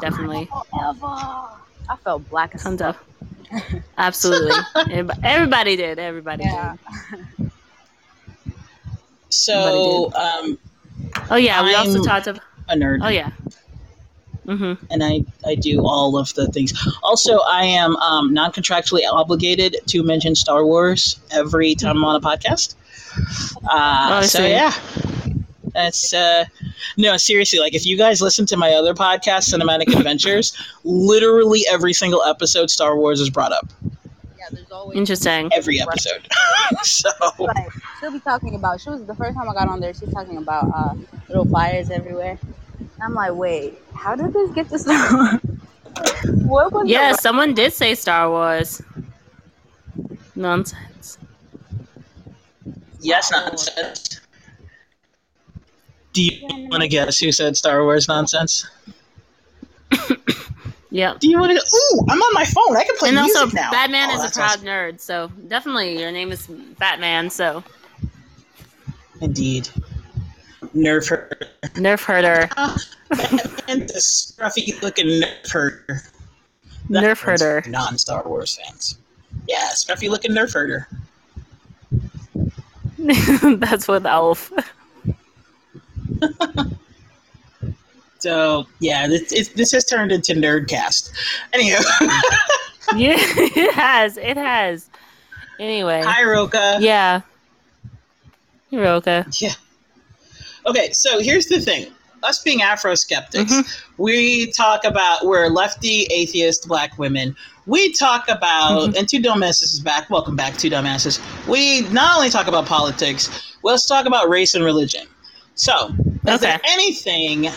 [0.00, 1.06] definitely Forever.
[1.90, 2.96] I felt black as tons fuck.
[3.98, 4.52] absolutely.
[4.76, 5.98] Everybody, everybody did.
[5.98, 6.76] Everybody Yeah.
[7.38, 7.50] did.
[9.30, 10.58] So, um,
[11.30, 13.00] Oh yeah, we also I'm- talked about a nerd.
[13.02, 13.30] Oh yeah.
[14.46, 14.82] Mm-hmm.
[14.90, 16.72] and I, I do all of the things.
[17.02, 22.16] Also, I am um, non contractually obligated to mention Star Wars every time I'm on
[22.16, 22.74] a podcast.
[23.64, 24.72] Uh, I so, yeah.
[25.74, 26.46] That's, uh,
[26.96, 31.92] no, seriously, like if you guys listen to my other podcast, Cinematic Adventures, literally every
[31.92, 33.70] single episode, Star Wars is brought up.
[34.50, 35.50] Yeah, there's always Interesting.
[35.52, 36.26] Every episode.
[36.82, 37.68] so, like
[38.00, 38.80] she'll be talking about.
[38.80, 39.92] She was the first time I got on there.
[39.94, 40.94] She's talking about uh,
[41.28, 42.38] little fires everywhere.
[42.78, 45.38] And I'm like, wait, how did this get to Star
[46.44, 48.80] what was Yeah, the- someone did say Star Wars.
[50.34, 51.18] Nonsense.
[53.00, 54.20] yes, nonsense.
[56.12, 58.66] Do you want to guess who said Star Wars nonsense?
[60.98, 61.20] Yep.
[61.20, 61.58] Do you want to?
[61.76, 62.76] Ooh, I'm on my phone.
[62.76, 63.70] I can play And music also, now.
[63.70, 64.66] Batman Oh, is a proud awesome.
[64.66, 67.30] nerd, so definitely your name is Batman.
[67.30, 67.62] So
[69.20, 69.68] Indeed.
[70.74, 71.38] Nerf herder.
[71.74, 72.48] nerf herder,
[73.68, 76.02] and the scruffy looking nerf herder.
[76.90, 77.62] nerf herder.
[77.68, 78.98] Non Star Wars fans.
[79.46, 80.88] Yeah, scruffy looking nerf herder.
[83.60, 84.52] That's with Elf.
[88.18, 91.10] So yeah, this, it's, this has turned into Nerdcast.
[91.52, 91.80] Anywho,
[92.96, 94.16] yeah, it has.
[94.16, 94.88] It has.
[95.60, 96.76] Anyway, hi Roka.
[96.80, 97.20] yeah.
[98.72, 99.26] Hiroka.
[99.40, 99.52] Yeah.
[100.66, 101.86] Okay, so here's the thing.
[102.22, 104.02] Us being Afro skeptics, Mm-hmm.
[104.02, 107.34] we talk about we're lefty atheist black women.
[107.66, 108.96] We talk about Mm-hmm.
[108.98, 110.10] and two dumbasses is back.
[110.10, 111.18] Welcome back, two dumbasses.
[111.48, 115.06] We not only talk about politics, let's talk about race and religion.
[115.54, 115.90] So,
[116.26, 117.48] is there anything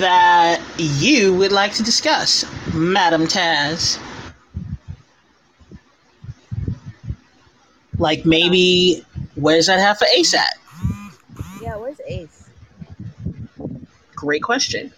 [0.00, 3.98] that you would like to discuss, Madam Taz?
[7.98, 10.54] Like maybe where's that half of Ace at?
[11.62, 12.50] Yeah, where's Ace?
[14.16, 14.92] Great question.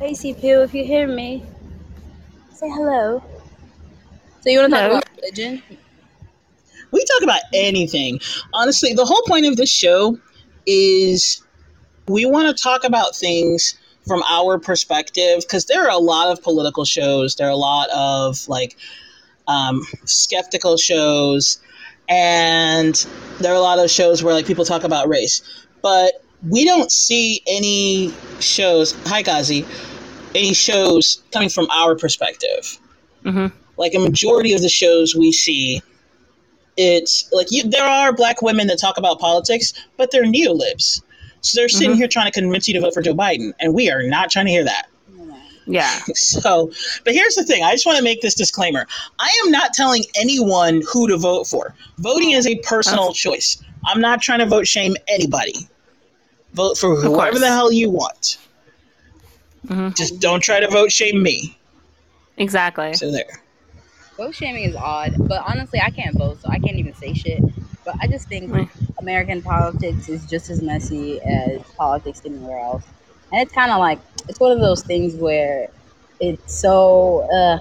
[0.00, 1.42] Acey Peel, if you hear me,
[2.52, 3.22] say hello.
[4.40, 4.98] So you want to talk Hello.
[4.98, 5.62] about religion?
[6.92, 8.20] We talk about anything.
[8.54, 10.16] Honestly, the whole point of this show
[10.66, 11.42] is
[12.08, 16.42] we want to talk about things from our perspective because there are a lot of
[16.42, 18.76] political shows, there are a lot of like
[19.46, 21.60] um, skeptical shows,
[22.08, 23.06] and
[23.40, 25.42] there are a lot of shows where like people talk about race,
[25.82, 28.92] but we don't see any shows.
[29.06, 29.66] Hi, Gazi.
[30.34, 32.78] Any shows coming from our perspective
[33.24, 33.46] hmm
[33.76, 35.80] like a majority of the shows we see
[36.76, 41.02] it's like you, there are black women that talk about politics but they're neolibs
[41.40, 41.96] so they're sitting Mhm.
[41.96, 44.46] here trying to convince you to vote for joe biden and we are not trying
[44.46, 44.86] to hear that.
[45.66, 45.90] Yeah.
[46.14, 46.70] so
[47.04, 47.62] but here's the thing.
[47.62, 48.86] I just want to make this disclaimer.
[49.18, 51.74] I am not telling anyone who to vote for.
[51.98, 53.62] Voting is a personal choice.
[53.86, 55.68] I'm not trying to vote shame anybody.
[56.54, 58.38] Vote for whoever the hell you want.
[59.68, 61.56] Hmm just don't try to vote shame me.
[62.38, 62.94] Exactly.
[62.94, 63.42] so there.
[64.16, 67.40] Vote shaming is odd, but honestly, I can't vote, so I can't even say shit.
[67.84, 68.68] But I just think Right.
[69.00, 72.84] American politics is just as messy as politics anywhere else,
[73.32, 75.68] and it's kind of like it's one of those things where
[76.20, 77.58] it's so uh,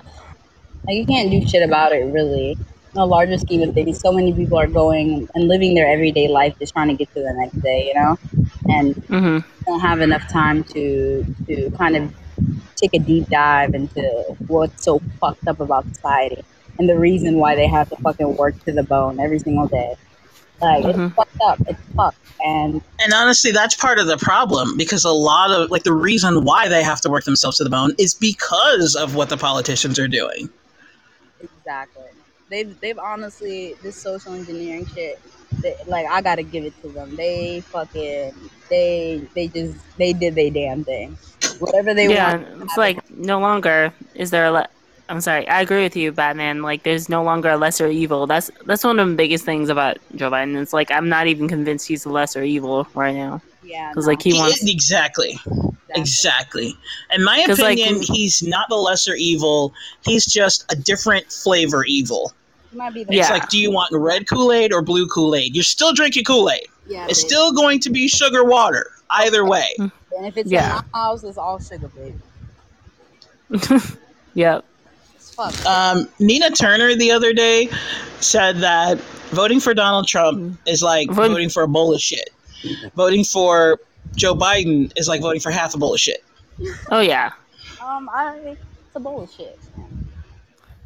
[0.87, 2.51] like you can't do shit about it really.
[2.51, 6.27] In the larger scheme of things, so many people are going and living their everyday
[6.29, 8.17] life just trying to get to the next day, you know.
[8.69, 12.13] and hmm don't have enough time to to kind of
[12.81, 14.01] take a deep dive into
[14.47, 16.43] what's so fucked up about society
[16.79, 19.95] and the reason why they have to fucking work to the bone every single day.
[20.61, 21.07] Like Mhm.
[21.07, 21.59] it's fucked up.
[21.67, 22.17] It's fucked.
[22.43, 26.43] And And honestly, that's part of the problem because a lot of like the reason
[26.43, 29.97] why they have to work themselves to the bone is because of what the politicians
[29.99, 30.49] are doing.
[31.41, 32.03] exactly,
[32.49, 35.19] they've they've honestly this social engineering shit.
[35.61, 37.15] They, like I gotta give it to them.
[37.15, 38.33] They fucking
[38.69, 41.17] they they just they did their damn thing.
[41.59, 42.63] Whatever they yeah, want.
[42.63, 44.67] it's like no longer is there a le-
[45.09, 46.61] I'm sorry, I agree with you, Batman.
[46.61, 48.27] Like there's no longer a lesser evil.
[48.27, 50.61] That's that's one of the biggest things about Joe Biden.
[50.61, 53.41] It's like I'm not even convinced he's the lesser evil right now.
[53.63, 55.71] Yeah, Because no, like he wants exactly, exactly.
[55.95, 56.77] exactly.
[57.13, 59.73] In my 'Cause, like, opinion, he's not the lesser evil.
[60.05, 62.31] He's just a different flavor evil.
[62.73, 63.33] Might be the It's Yeah.
[63.33, 65.53] like, do you want red Kool Aid or blue Kool Aid?
[65.55, 66.67] You're still drinking Kool Aid.
[66.87, 67.07] yeah.
[67.09, 67.29] It's baby.
[67.29, 68.91] still going to be sugar water.
[69.09, 69.73] Either way.
[69.79, 69.91] and
[70.25, 70.79] if it's Yeah.
[70.79, 72.15] in my house, it's all sugar, baby.
[74.33, 74.63] Yep.
[75.39, 75.65] It's.
[75.65, 77.69] Um, Nina Turner the other day
[78.19, 78.97] said that
[79.31, 82.29] voting for Donald Trump is like Vote- voting for a bowl of shit.
[82.95, 83.79] Voting for
[84.15, 86.23] Joe Biden is like voting for half a bowl of shit.
[86.91, 87.31] Oh yeah.
[87.85, 89.59] Um, I it's a bullshit.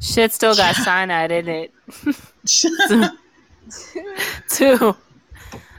[0.00, 1.72] Shit still got cyanide in it.
[4.50, 4.96] Too.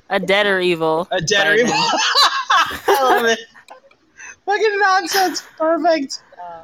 [0.10, 1.08] A dead or evil.
[1.12, 1.74] a dead Biden.
[2.88, 3.40] I love it.
[4.46, 5.44] Fucking nonsense.
[5.58, 6.22] Perfect.
[6.42, 6.62] Uh,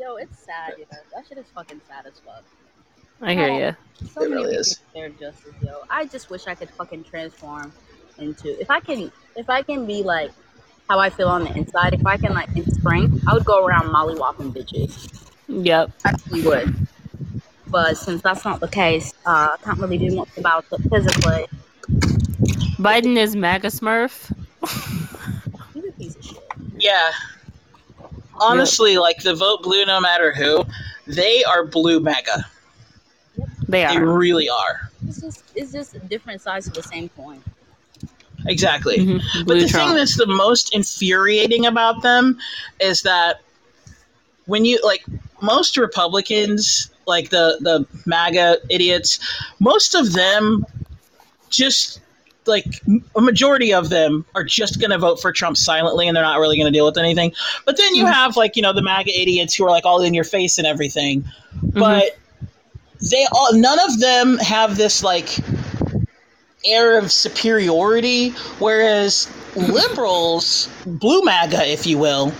[0.00, 0.98] yo, it's sad, you know.
[1.14, 2.42] That shit is fucking sad as fuck.
[3.20, 3.76] I hear you.
[4.14, 4.80] So It many really people is.
[4.94, 5.82] deserve justice, yo.
[5.90, 7.72] I just wish I could fucking transform
[8.18, 10.30] into if I can if I can be like
[10.88, 13.64] how I feel on the inside, if I can like in spring, I would go
[13.64, 15.30] around mollywopping bitches.
[15.48, 15.90] Yep.
[16.04, 16.74] I actually would.
[17.68, 21.46] But since that's not the case, uh, I can't really do much about it physically.
[22.78, 24.32] Biden is MAGA Smurf.
[25.74, 26.42] He's a piece of shit.
[26.78, 27.10] Yeah.
[28.40, 30.64] Honestly, like the vote blue no matter who,
[31.06, 32.46] they are blue MAGA.
[33.68, 34.04] They They are.
[34.04, 34.90] really are.
[35.06, 37.42] It's just it's just a different sides of the same coin.
[38.46, 38.98] Exactly.
[38.98, 39.22] Mhm.
[39.40, 42.38] But Blue the thing that's the most infuriating about them
[42.80, 43.40] is that
[44.46, 45.04] when you like
[45.42, 49.18] most Republicans, like the the MAGA idiots,
[49.58, 50.64] most of them
[51.50, 52.00] just
[52.50, 52.66] like
[53.16, 56.38] a majority of them are just going to vote for Trump silently and they're not
[56.38, 57.32] really going to deal with anything.
[57.64, 58.12] But then you Mhm.
[58.12, 60.66] have like, you know, the MAGA idiots who are like all in your face and
[60.66, 61.24] everything.
[61.64, 61.80] Mhm.
[61.80, 62.18] But
[63.10, 65.38] they all none of them have this like
[66.66, 69.26] air of superiority whereas
[69.56, 72.30] liberals blue maga if you will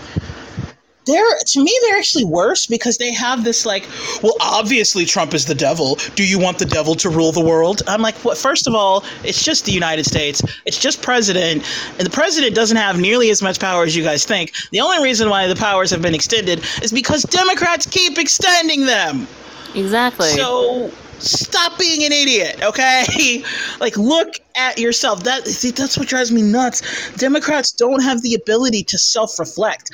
[1.11, 3.87] they're to me they're actually worse because they have this like
[4.23, 7.83] well obviously trump is the devil do you want the devil to rule the world
[7.89, 11.65] i'm like well, first of all it's just the united states it's just president
[11.99, 15.03] and the president doesn't have nearly as much power as you guys think the only
[15.03, 19.27] reason why the powers have been extended is because democrats keep extending them
[19.75, 20.31] Exactly.
[20.31, 20.91] so
[21.21, 23.43] stop being an idiot, okay?
[23.81, 25.23] like look at yourself.
[25.25, 27.13] That see, that's what drives me nuts.
[27.17, 29.91] Democrats don't have the ability to self-reflect.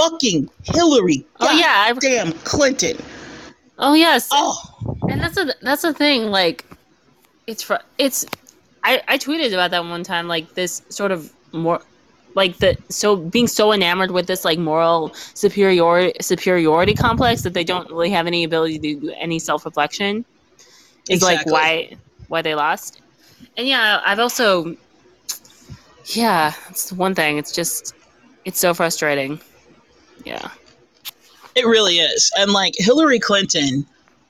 [0.00, 1.24] Fucking Hillary.
[1.40, 1.86] oh yeah.
[1.88, 2.96] I, Damn Clinton.
[3.78, 4.28] oh yes.
[4.32, 4.56] Oh,
[5.08, 6.30] And that's a that's the thing.
[6.30, 6.64] Like,
[7.46, 8.24] it's fr- it's.
[8.82, 10.26] I I tweeted about that one time.
[10.28, 11.80] Like this sort of more,
[12.34, 17.64] like the so being so enamored with this like moral superiority superiority complex that they
[17.64, 20.24] don't really have any ability to do any self reflection.
[21.08, 21.96] Is like why
[22.28, 23.02] why they lost.
[23.56, 24.76] And yeah, I've also.
[26.06, 27.38] Yeah, it's one thing.
[27.38, 27.94] It's just,
[28.44, 29.40] it's so frustrating.
[30.24, 30.50] Yeah.
[31.54, 32.30] it really is.
[32.38, 33.86] And like Hillary Clinton,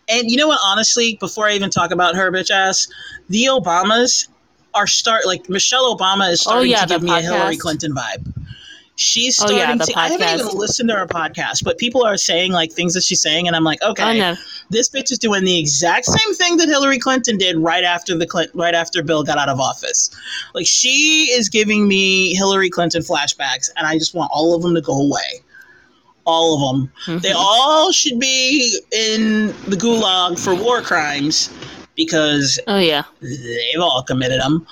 [0.09, 0.61] and you know what?
[0.65, 2.89] Honestly, before I even talk about her bitch ass,
[3.29, 4.29] the Obamas
[4.75, 7.57] are start like Michelle Obama is Oh, starting yeah, to give the me a Hillary.
[7.57, 8.33] Clinton vibe.
[8.97, 9.99] She's Oh, starting yeah, the to.
[9.99, 13.23] I haven't even listened to her podcast, but people are saying like things that she's
[13.23, 14.37] saying, and I'm like, okay, Oh no.
[14.69, 18.27] this bitch is doing the exact same thing that Hillary Clinton did right after the
[18.27, 20.11] Clint, right after Bill got out of office.
[20.55, 24.75] Like she is giving me Hillary Clinton flashbacks, and I just want all of them
[24.75, 25.41] to go away.
[26.27, 27.21] All of them.
[27.21, 27.35] They Mhm.
[27.37, 31.51] all should be in the gulag for war crimes
[31.97, 33.03] because Oh yeah.
[33.21, 34.67] they've all committed them.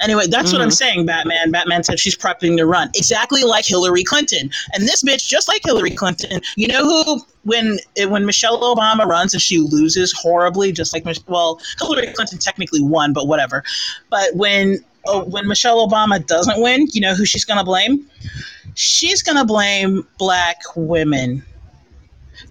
[0.00, 0.76] Anyway, that's what I'm Mhm.
[0.76, 1.50] saying, Batman.
[1.50, 2.88] Batman said she's prepping to run.
[2.94, 4.48] Exactly like Hillary Clinton.
[4.72, 9.34] And this bitch, just like Hillary Clinton, you know who, when when Michelle Obama runs
[9.34, 13.64] and she loses horribly, just like, well, Hillary Clinton technically won, but whatever.
[14.08, 18.06] But when oh, when Michelle Obama doesn't win, you know who she's going to blame?
[18.74, 21.42] She's going to blame black women.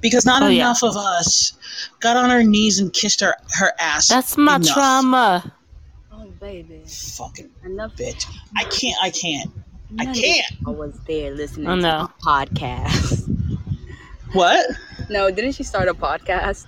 [0.02, 0.66] Because not Oh, yeah.
[0.66, 1.54] enough of us
[2.02, 4.10] got on our knees and kissed her, her ass.
[4.10, 4.74] That's my enough.
[4.74, 5.54] trauma.
[6.12, 6.84] Oh, baby.
[6.86, 7.96] Fucking Enough.
[7.96, 8.26] bitch.
[8.58, 8.98] I can't.
[9.02, 9.50] I can't.
[10.00, 10.52] I none of can't.
[10.68, 11.90] I was there listening Oh, to no.
[12.02, 13.24] a podcast.
[14.34, 14.70] What?
[15.10, 16.68] no, didn't she start a podcast?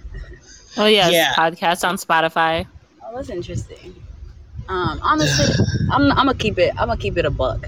[0.77, 1.33] Oh yes, Yeah.
[1.33, 2.65] podcast on Spotify.
[3.03, 3.93] Oh, that's interesting.
[4.69, 6.71] Um, honestly, I'm, I'm gonna keep it.
[6.77, 7.67] I'm gonna keep it a buck.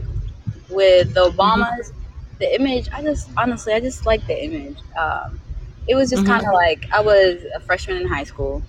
[0.69, 1.91] With the Obamas,
[2.39, 2.87] the image.
[2.93, 4.77] I just honestly, I just like the image.
[4.97, 5.39] Um,
[5.87, 6.27] it was just Mhm.
[6.27, 8.61] kind of like I was a freshman in high school.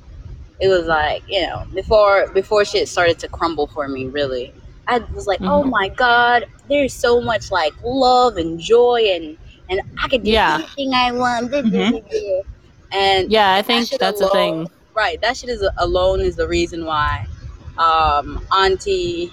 [0.60, 4.06] It was like you know before before shit started to crumble for me.
[4.06, 4.52] Really,
[4.88, 5.70] I was like, oh Mhm.
[5.70, 9.36] my god, there's so much like love and joy and
[9.68, 10.54] and I could do Yeah.
[10.54, 11.50] anything I want.
[11.52, 11.70] Mhm.
[11.90, 12.40] blah.
[12.98, 14.32] And Yeah, I think shit that's alone-
[14.66, 14.70] thing.
[14.94, 17.26] right that shit is alone is the reason why
[17.78, 19.32] um auntie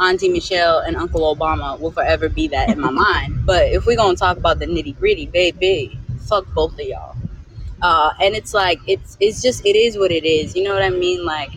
[0.00, 3.44] auntie michelle and uncle obama will forever be that in my mind.
[3.46, 7.16] But if we're gonna talk about the nitty-gritty baby fuck both of y'all.
[7.82, 10.54] Uh and it's like it's it's just it is what it is.
[10.56, 11.24] You know what i mean?
[11.24, 11.50] Like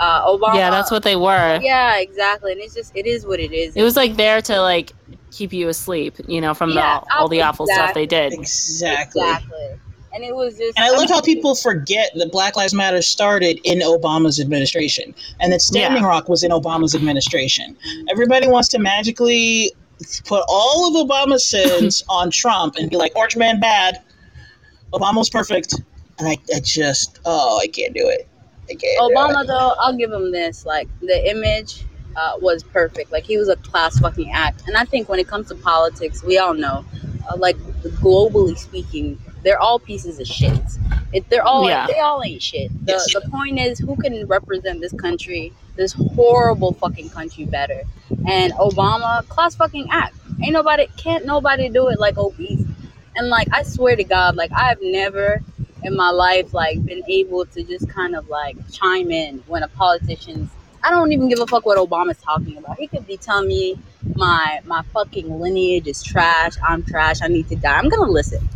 [0.00, 1.60] uh obama Yeah, that's what they were.
[1.62, 2.52] yeah exactly.
[2.52, 3.76] And it's just it is what it is.
[3.76, 4.92] It was like there to like
[5.30, 8.32] keep you asleep, you know, from Yeah, the all the awful stuff they did.
[8.32, 9.22] Exactly.
[9.22, 9.80] exactly
[10.18, 13.60] and it was just And I love how people forget that Black Lives Matter started
[13.62, 16.08] in Obama's administration and that Standing Yeah.
[16.08, 17.76] Rock was in Obama's administration.
[18.10, 19.70] Everybody wants to magically
[20.24, 24.02] put all of Obama's sins on Trump and be like, Orange Man bad,
[24.92, 25.74] Obama's perfect.
[26.18, 28.26] And I, I just, oh, I can't do it.
[28.68, 28.82] I can't.
[28.82, 29.46] do Obama it.
[29.46, 30.66] though, I'll give him this.
[30.66, 31.84] Like the image
[32.16, 33.12] uh, was perfect.
[33.12, 34.64] Like he was a class fucking act.
[34.66, 36.84] And I think when it comes to politics, we all know,
[37.30, 37.56] uh, like
[38.00, 40.58] globally speaking, they're all pieces of shit.
[41.12, 41.86] It, they're all Yeah.
[41.86, 42.70] they all ain't shit.
[42.86, 43.12] The Yes.
[43.12, 47.82] the point is who can represent this country, this horrible fucking country better.
[48.26, 50.14] And Obama, class fucking act.
[50.42, 52.64] Ain't nobody can't nobody do it like obese.
[53.16, 55.42] And like I swear to God, like I have never
[55.82, 59.68] in my life like been able to just kind of like chime in when a
[59.68, 60.50] politician's
[60.84, 62.78] I don't even give a fuck what Obama's talking about.
[62.78, 63.78] He could be telling me
[64.14, 67.76] my my fucking lineage is trash, I'm trash, I need to die.
[67.78, 68.48] I'm gonna listen.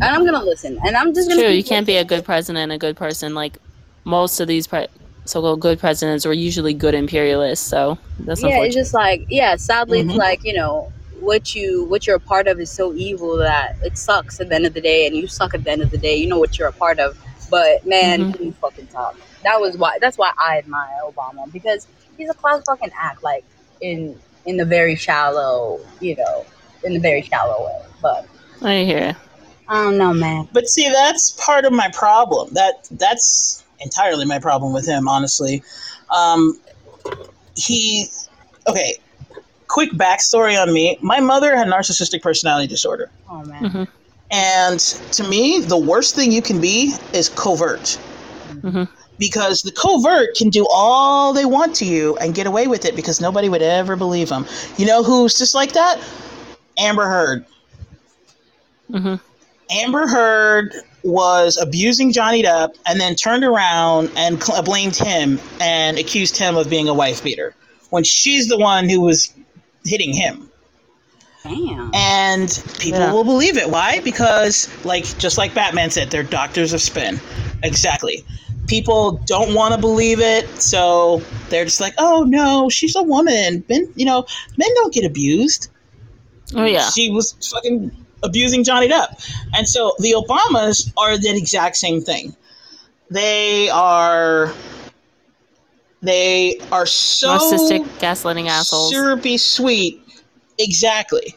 [0.00, 0.78] And I'm gonna listen.
[0.84, 3.34] And I'm just gonna True, you can't be a good president, and a good person.
[3.34, 3.58] Like
[4.04, 4.86] most of these pre-
[5.24, 7.66] so-called good presidents were usually good imperialists.
[7.66, 10.10] So that's Yeah, it's just like yeah, sadly Mhm.
[10.10, 13.76] it's like, you know, what you what you're a part of is so evil that
[13.82, 15.90] it sucks at the end of the day and you suck at the end of
[15.90, 16.16] the day.
[16.16, 17.18] You know what you're a part of.
[17.50, 18.40] But man, Mhm.
[18.40, 19.16] you fucking talk.
[19.42, 21.86] That was why that's why I admire Obama because
[22.16, 23.44] he's a class fucking act like
[23.80, 26.46] in in the very shallow, you know,
[26.84, 27.78] in the very shallow way.
[28.00, 28.26] But
[28.62, 29.16] I hear.
[29.68, 30.48] I don't know, man.
[30.52, 32.54] But see, that's part of my problem.
[32.54, 35.62] That that's entirely my problem with him, honestly.
[36.10, 36.58] Um,
[37.56, 38.06] he,
[38.66, 38.96] okay.
[39.68, 43.70] Quick backstory on me: my mother had narcissistic personality disorder, Oh man.
[43.70, 43.84] hmm
[44.30, 47.98] and to me, the worst thing you can be is covert.
[48.62, 48.84] hmm
[49.18, 52.96] Because the covert can do all they want to you and get away with it
[52.96, 54.46] because nobody would ever believe them.
[54.76, 56.00] You know who's just like that?
[56.78, 57.44] Amber Heard.
[58.90, 59.16] hmm
[59.70, 65.38] Amber Heard was abusing Johnny Depp and then turned around and cl- uh, blamed him
[65.60, 67.54] and accused him of being a wife beater
[67.90, 69.32] when she's the one who was
[69.84, 70.50] hitting him.
[71.44, 71.90] Damn.
[71.94, 72.48] And
[72.78, 73.12] people Yeah.
[73.12, 73.70] will believe it.
[73.70, 74.00] Why?
[74.00, 77.20] Because, like, just like Batman said, they're doctors of spin.
[77.62, 78.24] Exactly.
[78.66, 83.64] People don't want to believe it, so they're just like, "Oh no, she's a woman.
[83.66, 84.26] Men, you know,
[84.58, 85.68] men don't get abused."
[86.54, 86.90] Oh yeah.
[86.90, 87.90] she was fucking
[88.22, 89.22] abusing Johnny Depp.
[89.54, 92.34] And so the Obamas are the exact same thing.
[93.10, 94.52] They are
[96.02, 98.90] they are so Narcissistic, gaslighting assholes.
[98.90, 100.00] syrupy sweet.
[100.58, 101.34] Exactly.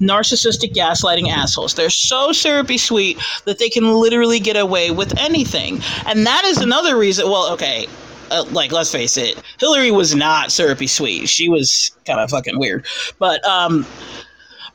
[0.00, 1.74] Narcissistic gaslighting assholes.
[1.74, 5.80] They're so syrupy sweet that they can literally get away with anything.
[6.06, 7.26] And that is another reason.
[7.30, 7.86] Well, okay,
[8.30, 11.28] uh, like let's face it, Hillary was not syrupy sweet.
[11.28, 12.84] She was kind of fucking weird.
[13.18, 13.86] But um,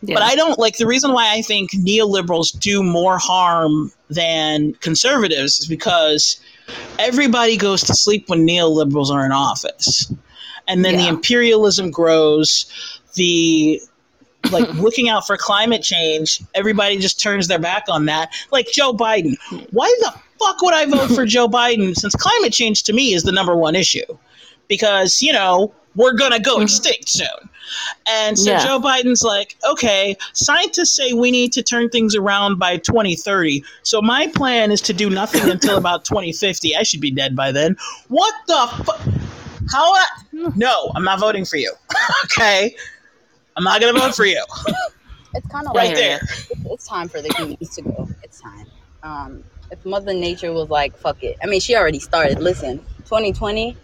[0.02, 0.16] Yeah.
[0.16, 5.60] but I don't like the reason why I think neoliberals do more harm than conservatives
[5.60, 6.40] is because
[7.00, 10.12] everybody goes to sleep when neoliberals are in office.
[10.68, 12.66] And then the imperialism grows,
[13.16, 13.82] the
[14.52, 18.34] like looking out for climate change, everybody just turns their back on that.
[18.52, 19.36] Like Joe Biden.
[19.72, 23.24] Why the fuck would I vote for Joe Biden since climate change to me is
[23.24, 24.18] the number one issue?
[24.68, 26.64] Because, you know, we're going to go mm-hmm.
[26.64, 27.50] extinct soon.
[28.08, 28.66] And so Yeah.
[28.66, 33.64] Joe Biden's like, okay, scientists say we need to turn things around by 2030.
[33.84, 36.76] So my plan is to do nothing until about 2050.
[36.76, 37.76] I should be dead by then.
[38.10, 39.00] What the fuck?
[39.72, 39.94] How?
[39.94, 40.06] I-
[40.56, 41.74] no, I'm not voting for you.
[42.26, 42.76] okay?
[43.56, 44.44] I'm not going to vote for you.
[45.34, 46.20] It's kind of Right like there.
[46.22, 48.08] it's, it's time for the humans to go.
[48.24, 48.66] It's time.
[49.04, 52.40] Um, if Mother Nature was like, "Fuck it," I mean, she already started.
[52.40, 53.76] Listen, 2020.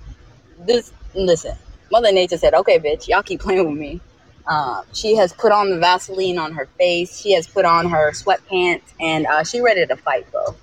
[0.59, 1.55] This listen.
[1.94, 4.02] Mother Nature said, "Okay, bitch, y'all keep playing with me."
[4.48, 7.22] Uh, she has put on the Vaseline on her face.
[7.22, 10.56] She has put on her sweatpants, and uh, she ready to fight, bro.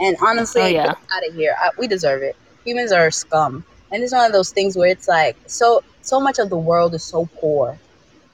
[0.00, 0.94] And honestly, Oh, yeah.
[1.14, 1.54] out of here.
[1.60, 2.36] I, we deserve it.
[2.64, 6.38] Humans are scum, and it's one of those things where it's like so so much
[6.38, 7.78] of the world is so poor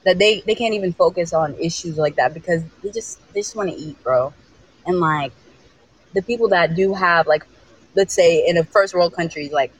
[0.05, 3.57] that they they can't even focus on issues like that because they just they just
[3.57, 4.33] want to eat, bro.
[4.85, 5.33] And like
[6.13, 7.45] the people that do have like,
[7.95, 9.73] let's say in a first world countries, like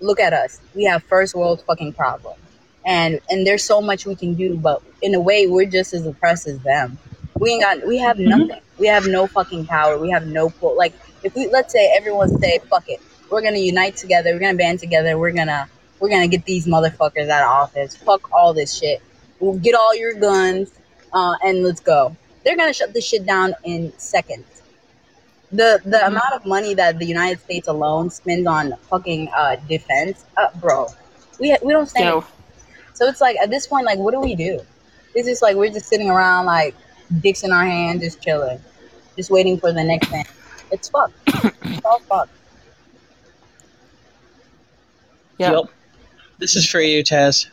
[0.00, 2.38] look at us, we have first world fucking problem,
[2.84, 6.06] and and there's so much we can do, but in a way we're just as
[6.06, 6.98] oppressed as them.
[7.38, 8.60] We ain't got we have nothing.
[8.78, 9.98] We have no fucking power.
[9.98, 10.76] We have no pull.
[10.76, 14.32] Like if we let's say everyone say fuck it, we're gonna unite together.
[14.32, 15.16] We're gonna band together.
[15.18, 15.68] We're gonna
[16.00, 17.96] we're gonna get these motherfuckers out of office.
[17.96, 19.00] Fuck all this shit.
[19.38, 20.70] We'll get all your guns
[21.12, 22.16] uh, and let's go.
[22.44, 24.44] They're gonna shut this shit down in seconds.
[25.52, 30.24] The the amount of money that the United States alone spends on fucking uh, defense,
[30.36, 30.86] uh, bro,
[31.40, 32.06] we we don't stand.
[32.06, 32.24] Yo,
[32.94, 34.60] So it's like at this point, like, what do we do?
[35.14, 36.76] It's just like we're just sitting around, like
[37.20, 38.60] dicks in our hand, just chilling,
[39.16, 40.24] just waiting for the next thing.
[40.70, 41.14] It's fucked.
[41.26, 42.30] it's all fucked.
[45.38, 45.52] yeah.
[45.52, 45.64] Yep.
[46.38, 47.48] This is for you, Taz.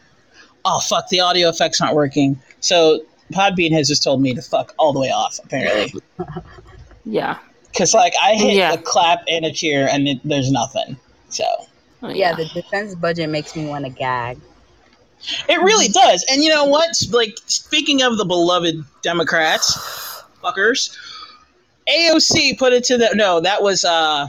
[0.66, 2.40] Oh fuck, the audio effects aren't working.
[2.60, 6.00] So Podbean has just told me to fuck all the way off, apparently.
[7.10, 7.40] Yeah.
[7.78, 8.74] Because like I hit Yeah.
[8.74, 10.98] a clap and a cheer, and it, there's nothing.
[11.30, 11.44] So
[12.02, 14.40] Oh, Yeah, the defense budget makes me want to gag.
[15.48, 16.26] it really does.
[16.32, 16.90] And you know what?
[17.12, 19.78] Like speaking of the beloved Democrats,
[20.44, 20.96] fuckers,
[21.88, 23.40] AOC put it to the no.
[23.40, 24.28] That was uh,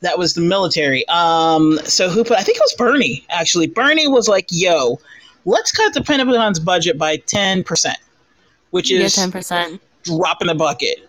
[0.00, 1.06] that was the military.
[1.08, 2.38] Um, so who put?
[2.38, 3.24] I think it was Bernie.
[3.30, 4.98] Actually, Bernie was like, "Yo,
[5.44, 7.98] let's cut the Pentagon's budget by ten percent,"
[8.70, 9.80] which is ten percent.
[10.02, 11.08] drop in the bucket.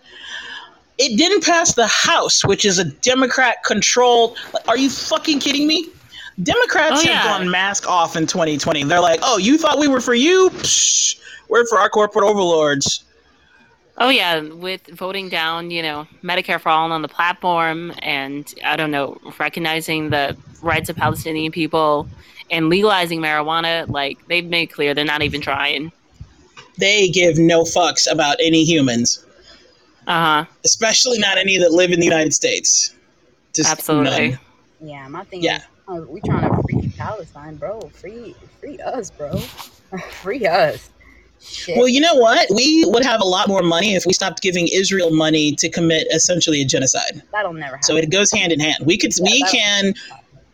[0.98, 4.38] It didn't pass the House, which is a Democrat controlled.
[4.66, 5.88] Are you fucking kidding me?
[6.42, 7.18] Democrats Oh, yeah.
[7.18, 8.84] have gone mask off in 2020.
[8.84, 10.50] They're like, oh, you thought we were for you?
[10.50, 11.18] Psh,
[11.48, 13.04] we're for our corporate overlords.
[13.98, 18.76] Oh yeah, with voting down, you know, Medicare for all on the platform, and I
[18.76, 22.06] don't know, recognizing the rights of Palestinian people
[22.50, 25.90] and legalizing marijuana, like they've made clear they're not even trying.
[26.78, 29.24] They give no fucks about any humans,
[30.06, 30.44] Uh huh.
[30.64, 32.94] especially not any that live in the United States.
[33.54, 34.30] Just Absolutely.
[34.30, 34.38] none.
[34.80, 35.56] Yeah, my thing Yeah.
[35.58, 37.80] is, uh, we trying to free Palestine, bro.
[37.94, 39.38] Free, free us, bro.
[40.22, 40.90] free us.
[41.40, 41.76] Shit.
[41.76, 42.48] Well, you know what?
[42.54, 46.06] We would have a lot more money if we stopped giving Israel money to commit
[46.12, 47.22] essentially a genocide.
[47.30, 47.82] That'll never happen.
[47.82, 48.84] So it goes hand in hand.
[48.84, 49.94] We could we that- can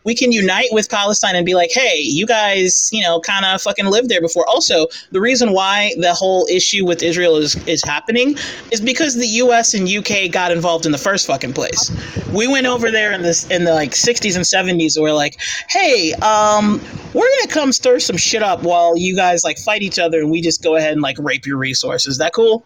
[0.03, 3.61] we can unite with Palestine and be like, hey, you guys, you know, kind of
[3.61, 4.47] fucking lived there before.
[4.47, 8.35] Also, the reason why the whole issue with Israel is is happening
[8.71, 9.73] is because the U.S.
[9.73, 11.91] and UK got involved in the first fucking place.
[12.33, 14.95] We went over there in this in the like 60s and 70s.
[14.95, 15.39] And we're like,
[15.69, 16.81] hey, um,
[17.13, 20.31] we're gonna come stir some shit up while you guys like fight each other, and
[20.31, 22.13] we just go ahead and like rape your resources.
[22.13, 22.65] Is that cool?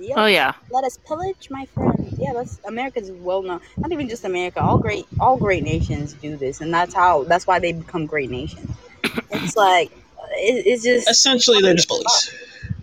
[0.00, 0.54] Yeah, Oh yeah.
[0.70, 2.14] let us pillage, my friend.
[2.18, 3.60] Yeah, that's America's well known.
[3.76, 4.60] Not even just America.
[4.60, 7.24] All great, all great nations do this, and that's how.
[7.24, 8.70] That's why they become great nations.
[9.30, 9.90] It's like
[10.36, 12.34] it, it's just Essentially, they're just bullies.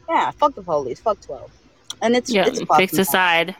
[0.09, 0.32] yeah.
[0.32, 0.99] Fuck the police.
[0.99, 1.51] Fuck twelve.
[2.01, 2.45] And it's Yeah.
[2.47, 3.05] it's Fix fucking the fine.
[3.05, 3.55] side.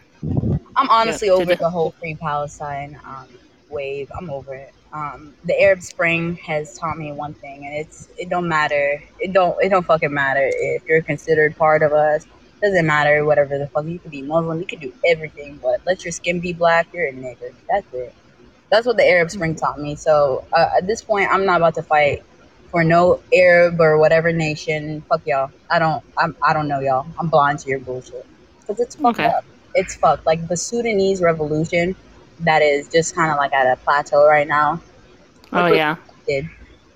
[0.76, 3.28] I'm honestly Yeah, over the- the whole free Palestine um,
[3.70, 4.12] wave.
[4.18, 4.74] I'm over it.
[4.94, 9.02] Um, the Arab Spring has taught me one thing, and it's it don't matter.
[9.20, 12.26] It don't it don't fucking matter if you're considered part of us.
[12.64, 16.06] Doesn't matter whatever the fuck you could be Muslim, you could do everything, but let
[16.06, 16.90] your skin be black.
[16.94, 17.52] You're a nigger.
[17.70, 18.16] That's it.
[18.72, 19.96] That's what the Arab Spring taught me.
[19.96, 22.22] So uh, at this point, I'm not about to fight
[22.72, 25.06] for no Arab or whatever nation.
[25.10, 25.52] Fuck y'all.
[25.72, 26.04] I don't.
[26.18, 26.36] I'm.
[26.44, 27.08] I don't know y'all.
[27.20, 28.28] I'm blind to your bullshit.
[28.68, 29.26] Cause it's fucked Okay.
[29.26, 29.46] up.
[29.76, 30.26] It's fucked.
[30.28, 31.96] Like the Sudanese revolution,
[32.40, 34.84] that is just kind of like at a plateau right now.
[35.54, 35.98] Oh yeah.
[36.28, 36.46] did.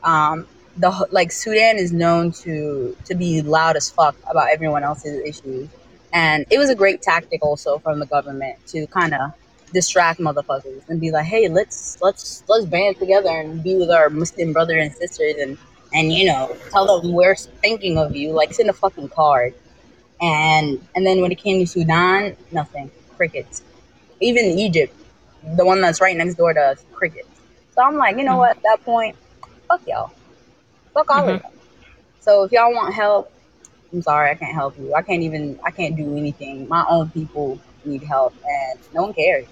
[0.04, 0.48] Um,
[0.78, 5.70] the like Sudan is known to to be loud as fuck about everyone else's issues,
[6.14, 9.32] and it was a great tactic also from the government to kind of
[9.74, 14.10] distract motherfuckers and be like, hey, let's let's let's band together and be with our
[14.10, 15.58] Muslim brother and sisters and
[15.94, 18.32] and you know tell them we're thinking of you.
[18.34, 19.54] Like send a fucking card,
[20.22, 23.64] and and then when it came to Sudan, nothing, crickets.
[24.22, 24.94] Even Egypt,
[25.58, 27.28] the one that's right next door to us, crickets.
[27.72, 28.40] So I'm like, you know Mhm.
[28.40, 28.52] what?
[28.58, 29.16] At that point,
[29.68, 30.12] fuck y'all.
[30.96, 31.44] Fuck all of Mhm.
[31.44, 31.52] y'all.
[32.22, 33.32] So if y'all want help,
[33.94, 34.96] I'm sorry, I can't help you.
[34.96, 36.68] I can't even, I can't do anything.
[36.68, 39.46] My own people need help, and no one cares.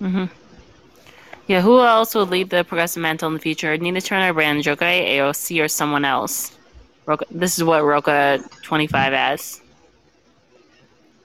[0.00, 0.24] Mm-hmm.
[1.46, 1.60] Yeah.
[1.60, 3.76] Who else would lead the progressive mantle in the future?
[3.76, 6.56] Nina Turner, Brandon Jokai, AOC, or someone else?
[7.06, 9.60] Roca, this is what Roca twenty five as.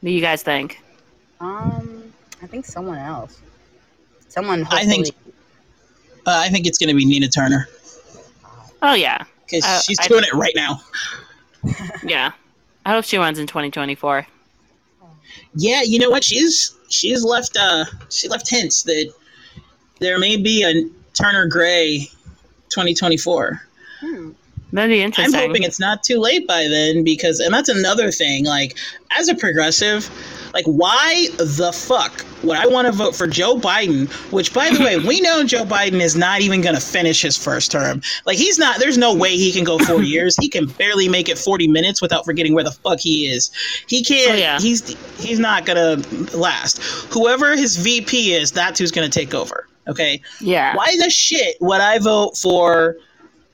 [0.01, 0.81] What do you guys think?
[1.39, 3.39] Um, I think someone else.
[4.27, 4.63] Someone.
[4.63, 5.15] Hopefully- I think-
[6.25, 7.69] Uh, I think it's going to be Nina Turner.
[8.81, 10.81] Oh yeah, because Uh, she's I- doing it right now.
[12.03, 12.31] yeah.
[12.85, 14.25] I hope she runs in 2024.
[15.55, 16.23] Yeah, you know what?
[16.23, 19.11] She's she's left uh she left hints that
[19.99, 22.07] there may be a Turner Gray
[22.69, 23.61] 2024.
[23.99, 24.31] Hmm.
[24.71, 25.35] That'd be interesting.
[25.35, 28.77] I'm hoping it's not too late by then because and that's another thing like
[29.11, 30.09] as a progressive
[30.53, 34.79] like why the fuck would I want to vote for Joe Biden which by the
[34.83, 38.37] way we know Joe Biden is not even going to finish his first term like
[38.37, 41.37] he's not there's no way he can go 4 years he can barely make it
[41.39, 43.49] 40 minutes without forgetting where the fuck he is
[43.87, 44.59] he can't Oh, yeah.
[44.59, 46.79] he's he's not going to last
[47.11, 50.75] whoever his VP is that's who's going to take over okay yeah.
[50.75, 52.97] why the shit would I vote for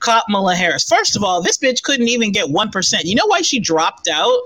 [0.00, 0.84] Kamala Harris?
[0.88, 3.04] First of all, this bitch couldn't even get 1%.
[3.04, 4.38] You know why she dropped out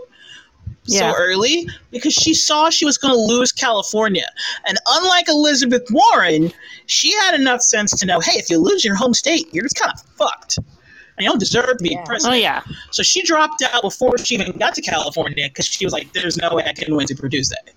[0.86, 1.12] Yeah.
[1.12, 1.68] so early?
[1.90, 4.26] Because she saw she was going to lose California.
[4.66, 6.52] And unlike Elizabeth Warren,
[6.86, 9.76] she had enough sense to know hey, if you lose your home state, you're just
[9.76, 10.58] kind of fucked.
[10.58, 12.00] And you don't deserve to be Yeah.
[12.02, 12.40] Oh president.
[12.40, 12.62] yeah.
[12.92, 16.36] So she dropped out before she even got to California because she was like, there's
[16.38, 17.70] no way I can win to produce that.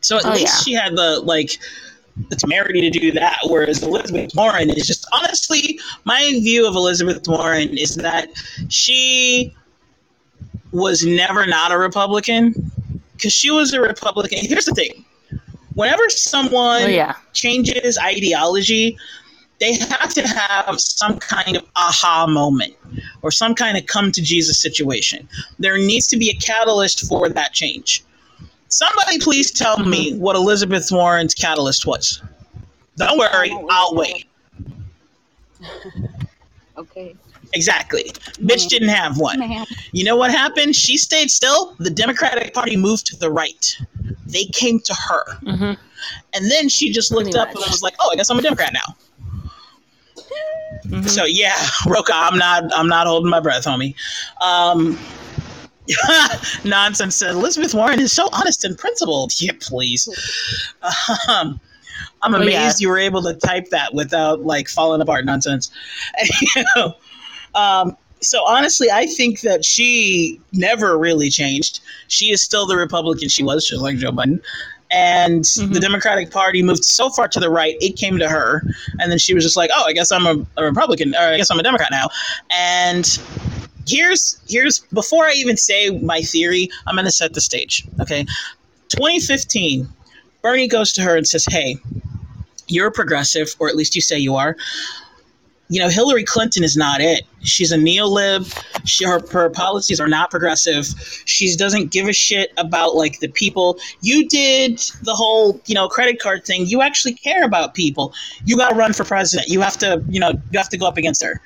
[0.00, 0.62] So at Oh, least yeah.
[0.62, 1.58] she had the like
[2.28, 7.26] the temerity to do that, whereas Elizabeth Warren is just honestly my view of Elizabeth
[7.26, 8.28] Warren is that
[8.68, 9.54] she
[10.72, 12.70] was never not a Republican
[13.16, 14.38] because she was a Republican.
[14.42, 15.04] Here's the thing:
[15.74, 17.14] whenever someone Oh yeah.
[17.32, 18.96] changes ideology,
[19.60, 22.74] they have to have some kind of aha moment
[23.22, 25.28] or some kind of come to Jesus situation.
[25.58, 28.02] There needs to be a catalyst for that change.
[28.70, 32.22] Somebody please tell me what Elizabeth Warren's catalyst was.
[32.96, 34.26] Don't worry, I'll wait.
[36.78, 37.14] Okay.
[37.52, 38.04] Exactly.
[38.40, 39.38] Bitch didn't have one.
[39.38, 39.66] Man.
[39.92, 40.74] You know what happened?
[40.74, 41.74] She stayed still.
[41.78, 43.76] The Democratic Party moved to the right.
[44.26, 45.34] They came to her.
[45.40, 45.72] hmm
[46.32, 47.56] And then she just looked Pretty up much.
[47.62, 48.94] and was like, "Oh, I guess I'm a Democrat now."
[50.88, 51.54] hmm So yeah,
[51.86, 53.94] Roka, I'm not I'm not holding my breath, homie.
[54.40, 54.98] Um,
[56.64, 59.32] nonsense said Elizabeth Warren is so honest and principled.
[59.40, 60.08] Yeah, please.
[61.28, 61.60] Um,
[62.22, 62.84] I'm Oh, amazed yeah.
[62.84, 65.24] you were able to type that without like falling apart.
[65.24, 65.70] Nonsense.
[66.56, 66.94] you know,
[67.54, 71.80] um, so honestly, I think that she never really changed.
[72.08, 74.40] She is still the Republican she was, just like Joe Biden.
[74.92, 75.72] And Mhm.
[75.72, 78.62] the Democratic Party moved so far to the right, it came to her.
[78.98, 81.36] And then she was just like, oh, I guess I'm a, a Republican, or I
[81.38, 82.08] guess I'm a Democrat now.
[82.50, 83.06] And
[83.86, 87.86] here's here's before I even say my theory, I'm going to set the stage.
[88.00, 88.24] Okay,
[88.88, 89.88] 2015,
[90.42, 91.76] Bernie goes to her and says, "Hey,
[92.70, 94.56] you're a progressive, or at least you say you are.
[95.68, 97.22] You know, Hillary Clinton is not it.
[97.42, 98.52] She's a neolib.
[98.84, 100.86] She, her, her policies are not progressive.
[101.26, 103.78] She doesn't give a shit about like the people.
[104.00, 106.66] You did the whole, you know, credit card thing.
[106.66, 108.12] You actually care about people.
[108.44, 109.48] You got to run for president.
[109.48, 111.40] You have to, you know, you have to go up against her."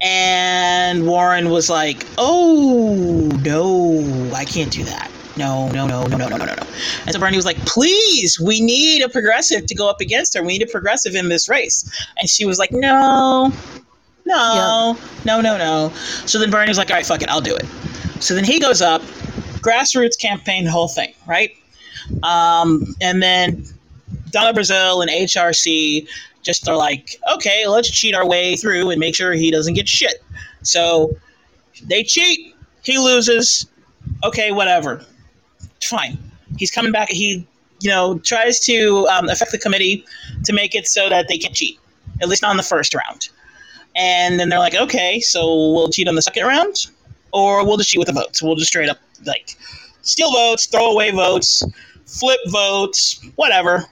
[0.00, 5.10] And Warren was like, "Oh no, I can't do that.
[5.36, 6.66] No, no, no, no, no, no, no, no."
[7.04, 10.42] And so Bernie was like, "Please, we need a progressive to go up against her.
[10.42, 13.52] We need a progressive in this race." And she was like, "No,
[14.24, 15.24] no, yep.
[15.24, 15.92] no, no, no."
[16.26, 17.66] So then Bernie was like, "All right, fuck it, I'll do it."
[18.20, 19.02] So then he goes up,
[19.60, 21.56] grassroots campaign, whole thing, right?
[22.22, 23.64] Um, and then
[24.30, 26.06] Donna Brazile and HRC
[26.42, 29.88] just are like, okay, let's cheat our way through and make sure he doesn't get
[29.88, 30.22] shit.
[30.62, 31.16] So
[31.84, 33.66] they cheat, he loses.
[34.24, 35.04] Okay, whatever.
[35.82, 36.18] Fine.
[36.56, 37.10] He's coming back.
[37.10, 37.46] He,
[37.80, 40.04] you know, tries to um, affect the committee
[40.44, 41.78] to make it so that they can cheat,
[42.22, 43.28] at least in the first round.
[43.94, 46.86] And then they're like, okay, so we'll cheat on the second round,
[47.32, 48.42] or we'll just cheat with the votes.
[48.42, 49.56] We'll just straight up like
[50.02, 51.62] steal votes, throw away votes,
[52.06, 53.84] flip votes, whatever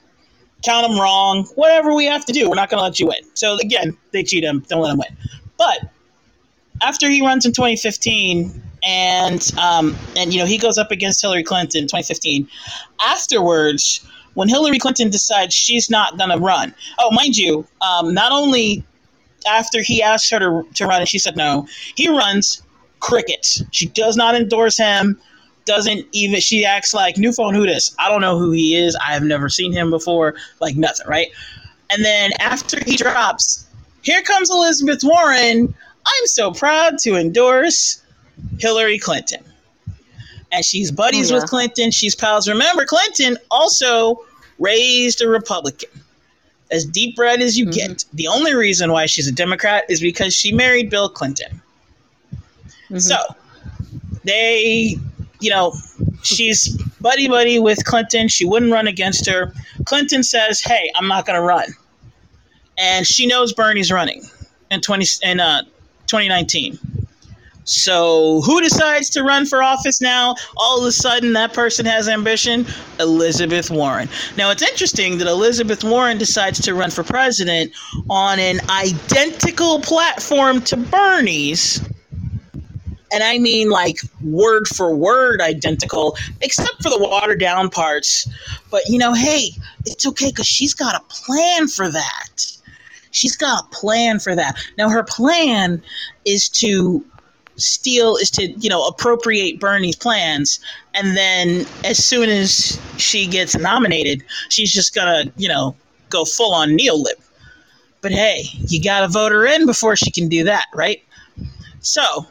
[0.63, 2.49] count them wrong, whatever we have to do.
[2.49, 3.19] We're not going to let you win.
[3.33, 4.63] So again, they cheat him.
[4.67, 5.17] Don't let him win.
[5.57, 5.91] But
[6.81, 11.43] after he runs in 2015, and um, and you know he goes up against Hillary
[11.43, 12.47] Clinton in 2015.
[13.01, 14.05] Afterwards,
[14.35, 18.83] when Hillary Clinton decides she's not going to run, oh mind you, um, not only
[19.47, 22.61] after he asked her to, to run and she said no, he runs
[22.99, 23.63] crickets.
[23.71, 25.19] She does not endorse him
[25.67, 27.95] doesn't even she acts like new phone who this?
[27.99, 28.95] I don't know who he is.
[28.95, 30.33] I have never seen him before.
[30.59, 31.27] Like nothing right?
[31.91, 33.65] And then after he drops
[34.01, 35.73] here comes elizabeth warren.
[36.05, 38.01] I'm so proud to endorse
[38.59, 39.43] hillary clinton.
[40.51, 41.41] And she's buddies Oh, yeah.
[41.41, 41.91] with clinton.
[41.91, 42.47] She's pals.
[42.47, 44.23] Remember clinton also
[44.59, 45.89] raised a republican.
[46.71, 47.73] As deep red as you Mhm.
[47.73, 48.05] get.
[48.13, 51.61] The only reason why she's a democrat is because she married bill clinton.
[52.89, 53.01] Mhm.
[53.01, 53.17] so
[54.23, 54.97] they,
[55.39, 55.73] you know,
[56.23, 58.27] she's buddy buddy with Clinton.
[58.27, 59.53] She wouldn't run against her.
[59.85, 61.69] Clinton says, "Hey, I'm not going to run,"
[62.77, 64.23] and she knows Bernie's running.
[64.71, 65.63] in 20 in uh
[66.07, 66.79] 2019.
[67.65, 70.35] So who decides to run for office now?
[70.55, 72.65] All of a sudden, that person has ambition.
[72.97, 74.07] Elizabeth Warren.
[74.37, 77.73] Now it's interesting that Elizabeth Warren decides to run for president
[78.09, 81.81] on an identical platform to Bernie's.
[83.11, 88.27] And I mean like word for word identical, except for the watered down parts.
[88.69, 89.51] But you know, hey,
[89.85, 92.57] it's okay because she's got a plan for that.
[93.11, 94.57] She's got a plan for that.
[94.77, 95.81] Now, her plan
[96.25, 97.03] is to
[97.55, 100.59] steal is to you know appropriate Bernie's plans,
[100.93, 105.75] and then as soon as she gets nominated, she's just gonna you know
[106.09, 107.19] go full on neolib.
[108.01, 111.03] But hey, you gotta vote her in before she can do that, right?
[111.79, 112.25] So,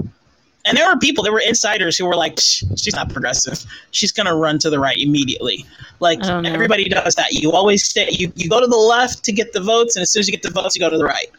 [0.66, 3.64] and there were people, there were insiders who were like, she's not progressive.
[3.92, 5.64] She's gonna run to the right immediately.
[6.00, 7.32] Like everybody does that.
[7.32, 8.08] You always stay.
[8.10, 10.32] You you go to the left to get the votes, and as soon as you
[10.32, 11.30] get the votes, you go to the right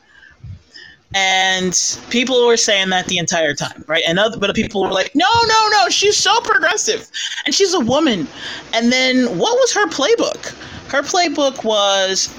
[1.16, 4.04] and people were saying that the entire time, right?
[4.08, 7.10] And other, but people were like, "No, no, no, she's so progressive,
[7.46, 8.28] and she's a woman."
[8.74, 10.54] And then what was her playbook?
[10.92, 12.34] Her playbook was,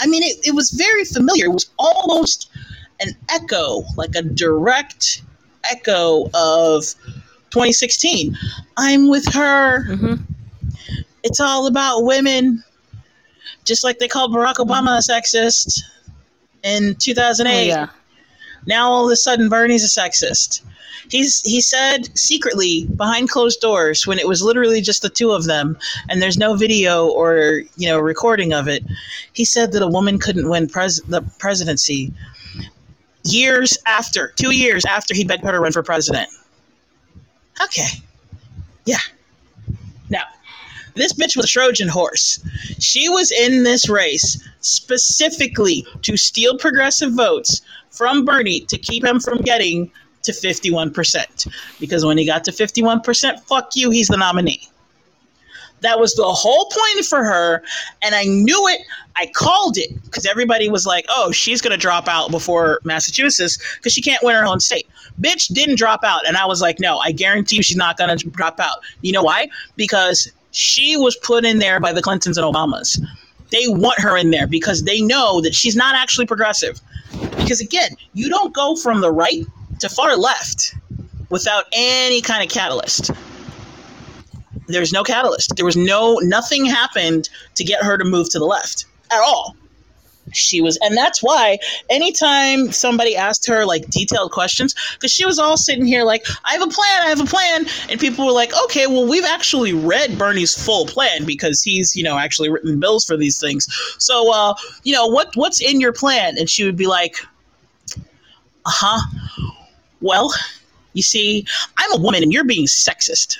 [0.00, 1.46] I mean, it, it was very familiar.
[1.46, 2.50] It was almost
[3.00, 5.22] an echo, like a direct
[5.64, 6.84] echo of
[7.50, 8.36] 2016.
[8.76, 9.86] I'm with her.
[9.88, 10.14] Mm-hmm.
[11.24, 12.62] It's all about women,
[13.64, 15.82] just like they called Barack Obama a sexist
[16.62, 17.50] in 2008.
[17.50, 17.88] Oh, yeah.
[18.66, 20.62] Now all of a sudden Bernie's a sexist.
[21.10, 25.46] He's he said secretly behind closed doors when it was literally just the two of
[25.46, 25.78] them
[26.08, 28.84] and there's no video or you know recording of it.
[29.32, 32.12] He said that a woman couldn't win pres- the presidency
[33.32, 36.28] years after, 2 years after he begged her to run for president.
[37.62, 37.88] Okay.
[38.84, 38.98] Yeah.
[40.10, 40.24] Now,
[40.94, 42.40] this bitch was a Trojan horse.
[42.78, 49.20] She was in this race specifically to steal progressive votes from Bernie to keep him
[49.20, 49.90] from getting
[50.22, 51.48] to 51%.
[51.80, 54.68] Because when he got to 51%, fuck you, he's the nominee.
[55.80, 57.62] That was the whole point for her.
[58.02, 58.80] And I knew it.
[59.16, 63.58] I called it because everybody was like, oh, she's going to drop out before Massachusetts
[63.76, 64.88] because she can't win her own state.
[65.20, 66.26] Bitch didn't drop out.
[66.26, 68.78] And I was like, no, I guarantee you she's not going to drop out.
[69.02, 69.48] You know why?
[69.76, 73.00] Because she was put in there by the Clintons and Obamas.
[73.50, 76.80] They want her in there because they know that she's not actually progressive.
[77.36, 79.44] Because again, you don't go from the right
[79.80, 80.74] to far left
[81.30, 83.10] without any kind of catalyst.
[84.68, 85.56] There's no catalyst.
[85.56, 89.56] There was no nothing happened to get her to move to the left at all.
[90.32, 91.58] She was and that's why
[91.88, 96.52] anytime somebody asked her like detailed questions because she was all sitting here like i
[96.52, 99.72] have a plan i have a plan and people were like okay well we've actually
[99.72, 103.66] read bernie's full plan because he's you know actually written bills for these things.
[103.98, 106.36] So uh you know what what's in your plan?
[106.38, 107.16] And she would be like
[108.66, 109.00] uh-huh.
[110.00, 110.32] Well
[110.92, 111.46] you see
[111.76, 113.38] i'm a woman and you're being sexist.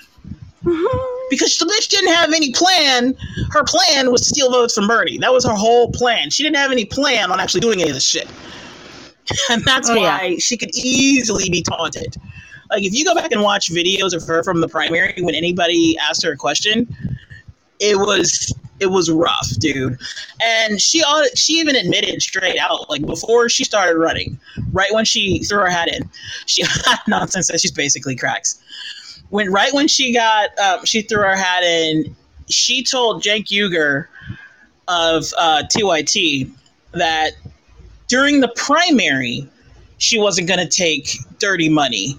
[0.64, 3.14] Mm-hmm because bitch didn't have any plan.
[3.50, 5.18] Her plan was to steal votes from Bernie.
[5.18, 6.30] That was her whole plan.
[6.30, 8.28] She didn't have any plan on actually doing any of this shit.
[9.50, 10.36] And that's oh, why yeah.
[10.38, 12.16] she could easily be taunted.
[12.70, 15.98] Like if you go back and watch videos of her from the primary when anybody
[15.98, 16.88] asked her a question,
[17.78, 19.98] it was it was rough, dude.
[20.42, 21.02] And she
[21.34, 24.40] she even admitted straight out, like before she started running,
[24.72, 26.08] right when she threw her hat in,
[26.46, 28.58] she had nonsense that she's basically cracks
[29.30, 32.14] when right when she got um, she threw her hat in,
[32.48, 34.06] she told Cenk Uygur
[34.88, 36.50] of uh, TYT
[36.92, 37.32] that
[38.08, 39.48] during the primary
[39.98, 42.18] she wasn't going to take dirty money.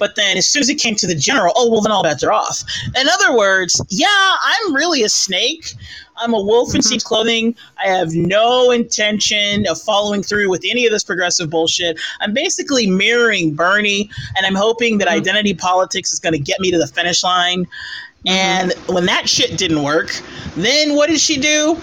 [0.00, 2.24] But then as soon as it came to the general, oh, well, then all bets
[2.24, 2.64] are off.
[2.96, 4.08] In other words, yeah,
[4.42, 5.74] I'm really a snake.
[6.16, 6.90] I'm a wolf in mm-hmm.
[6.90, 7.54] sheep's clothing.
[7.78, 12.00] I have no intention of following through with any of this progressive bullshit.
[12.20, 15.18] I'm basically mirroring Bernie, and I'm hoping that mm-hmm.
[15.18, 17.66] identity politics is going to get me to the finish line.
[17.66, 18.28] Mm-hmm.
[18.28, 20.18] And when that shit didn't work,
[20.56, 21.80] then what did she do?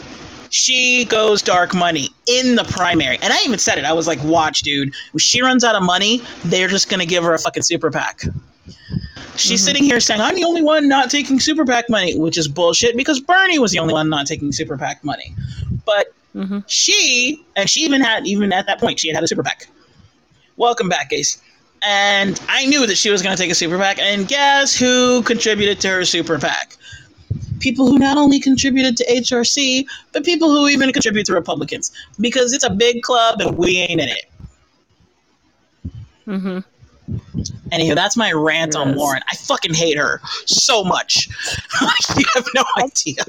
[0.50, 3.18] She goes dark money in the primary.
[3.22, 3.86] And I even said it.
[3.86, 4.94] I was like, watch, dude.
[5.12, 7.92] When she runs out of money, they're just going to give her a fucking super
[7.92, 8.22] PAC.
[9.36, 9.66] She's mm-hmm.
[9.66, 12.98] sitting here saying, I'm the only one not taking super PAC money, which is bullshit
[12.98, 15.36] because Bernie was the only one not taking super PAC money.
[15.86, 16.60] But mm-hmm.
[16.68, 19.68] she, and she even had, even at that point, she had had a super PAC.
[20.56, 21.42] Welcome back, Ace.
[21.84, 24.00] And I knew that she was going to take a super PAC.
[24.00, 26.76] And guess who contributed to her super PAC?
[27.60, 31.92] People who not only contributed to HRC, but people who even contribute to Republicans.
[32.20, 34.26] Because it's a big club and we ain't in it.
[36.28, 36.60] Mm-hmm.
[37.72, 39.22] Anywho, that's my rant on Warren.
[39.32, 41.30] I fucking hate her so much.
[42.18, 43.24] you have no idea.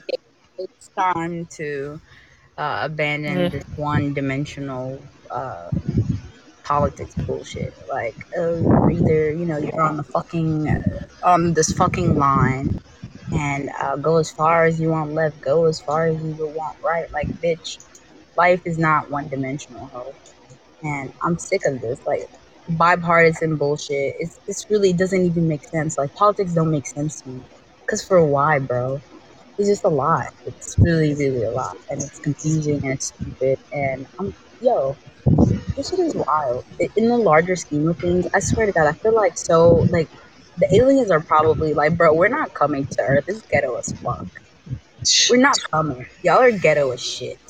[0.58, 2.00] It's time to
[2.56, 5.00] uh, abandon this one-dimensional
[5.30, 5.70] uh,
[6.64, 7.72] politics bullshit.
[7.88, 10.68] Like, uh, either you know you're on the fucking
[11.22, 12.80] on this fucking line,
[13.32, 16.76] and uh, go as far as you want left, go as far as you want
[16.82, 17.10] right.
[17.12, 17.78] Like, bitch,
[18.36, 20.16] life is not one dimensional, ho.
[20.82, 22.00] And I'm sick of this.
[22.06, 22.30] Like,
[22.68, 24.14] bipartisan bullshit.
[24.18, 25.98] It's this really doesn't even make sense.
[25.98, 27.42] Like, politics don't make sense to me.
[27.88, 29.02] Cause for why, bro?
[29.58, 30.26] It's just a lot.
[30.46, 33.58] It's really, really a lot, and it's confusing and it's stupid.
[33.72, 34.96] And I'm, yo,
[35.76, 36.64] this shit is wild.
[36.96, 40.10] In the larger scheme of things, I swear to God, I feel like so like
[40.58, 43.26] the aliens are probably like, bro, we're not coming to Earth.
[43.26, 44.26] This ghetto as fuck.
[45.30, 46.06] We're not coming.
[46.22, 47.40] Y'all are ghetto as shit.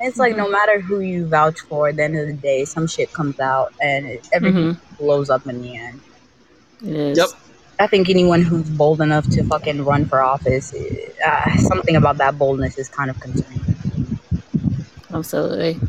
[0.00, 0.52] And it's like no Mm-hmm.
[0.52, 3.72] matter who you vouch for, at the end of the day, some shit comes out
[3.80, 6.02] and it, everything blows up in the end.
[6.84, 7.18] It is.
[7.18, 7.28] Yep.
[7.78, 10.74] I think anyone who's bold enough to fucking run for office,
[11.26, 13.60] uh, something about that boldness is kind of concerning.
[15.12, 15.80] Absolutely.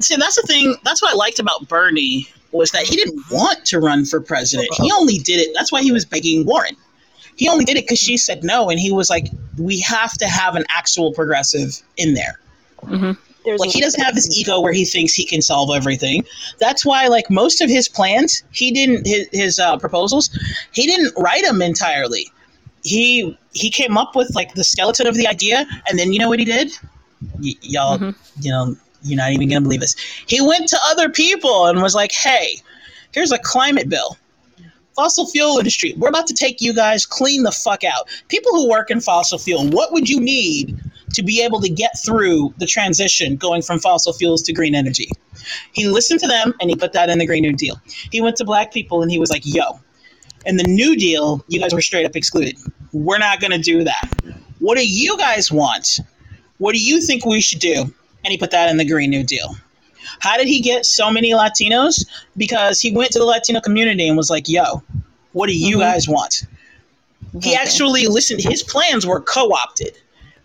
[0.00, 0.76] See, that's the thing.
[0.84, 4.68] That's what I liked about Bernie was that he didn't want to run for president.
[4.74, 5.50] He only did it.
[5.54, 6.76] That's why he was begging Warren.
[7.36, 9.28] He only did it because she said no, and he was like,
[9.58, 12.38] "We have to have an actual progressive in there."
[12.84, 13.12] hmm
[13.44, 16.24] There's Like he doesn't have this ego where he thinks he can solve everything.
[16.60, 20.30] That's why, like most of his plans, he didn't his, his uh, proposals,
[20.72, 22.26] he didn't write them entirely.
[22.84, 26.28] He he came up with like the skeleton of the idea, and then you know
[26.28, 26.70] what he did?
[27.40, 28.14] Y- y'all, Mhm.
[28.40, 29.96] you know, you're not even gonna believe this.
[30.26, 32.60] He went to other people and was like, "Hey,
[33.12, 34.16] here's a climate bill."
[34.94, 38.08] Fossil fuel industry, we're about to take you guys clean the fuck out.
[38.28, 40.78] People who work in fossil fuel, what would you need
[41.14, 45.10] to be able to get through the transition going from fossil fuels to green energy.
[45.72, 47.80] He listened to them and he put that in the Green New Deal.
[48.10, 49.80] He went to black people and he was like, yo,
[50.46, 52.56] in the New Deal, you guys were straight up excluded.
[52.92, 54.08] We're not going to do that.
[54.58, 56.00] What do you guys want?
[56.58, 57.92] What do you think we should do?
[58.24, 59.56] And he put that in the Green New Deal.
[60.20, 62.06] How did he get so many Latinos?
[62.36, 64.82] Because he went to the Latino community and was like, yo,
[65.32, 65.80] what do you Mhm.
[65.80, 66.44] guys want?
[67.42, 69.96] He actually listened, his plans were co opted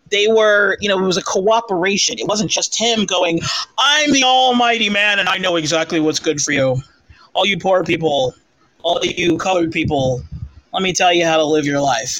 [0.09, 2.17] they were, you know, it was a cooperation.
[2.19, 3.39] It wasn't just him going,
[3.77, 6.77] I'm the almighty man and I know exactly what's good for you.
[7.33, 8.33] All you poor people,
[8.83, 10.23] all you colored people,
[10.73, 12.19] let me tell you how to live your life.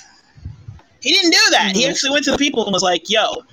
[1.01, 1.75] He didn't do that.
[1.75, 1.89] He Mhm.
[1.89, 3.43] actually went to the people and was like, yo,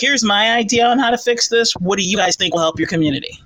[0.00, 1.72] here's my idea on how to fix this.
[1.74, 3.38] What do you guys think will help your community?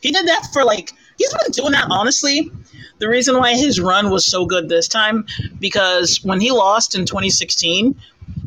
[0.00, 2.50] He did that for like, he's been doing that honestly.
[2.98, 5.26] The reason why his run was so good this time,
[5.58, 7.94] because when he lost in 2016,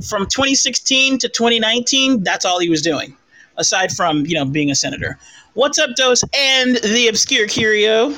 [0.07, 3.15] from 2016 to 2019, that's all he was doing,
[3.57, 5.17] aside from you know being a senator.
[5.53, 8.13] What's up, Dose and the obscure curio?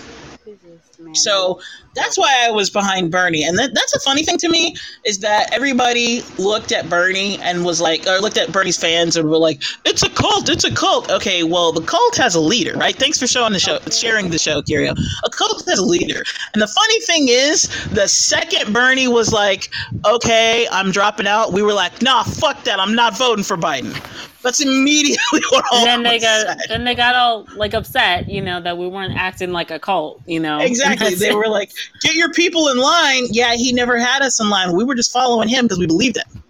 [1.13, 1.61] So
[1.95, 4.75] that's why I was behind Bernie, and that, that's a funny thing to me
[5.05, 9.29] is that everybody looked at Bernie and was like, or looked at Bernie's fans and
[9.29, 12.73] were like, "It's a cult, it's a cult." Okay, well, the cult has a leader,
[12.77, 12.95] right?
[12.95, 14.93] Thanks for showing the show, sharing the show, Curio.
[15.25, 16.23] A cult has a leader,
[16.53, 19.69] and the funny thing is, the second Bernie was like,
[20.05, 23.95] "Okay, I'm dropping out," we were like, "Nah, fuck that, I'm not voting for Biden."
[24.41, 28.41] That's immediately what all And then they got then they got all like upset, you
[28.41, 30.59] know, that we weren't acting like a cult, you know.
[30.59, 31.15] Exactly.
[31.15, 33.25] They were like, get your people in line.
[33.31, 34.75] Yeah, he never had us in line.
[34.75, 36.43] We were just following him because we believed him.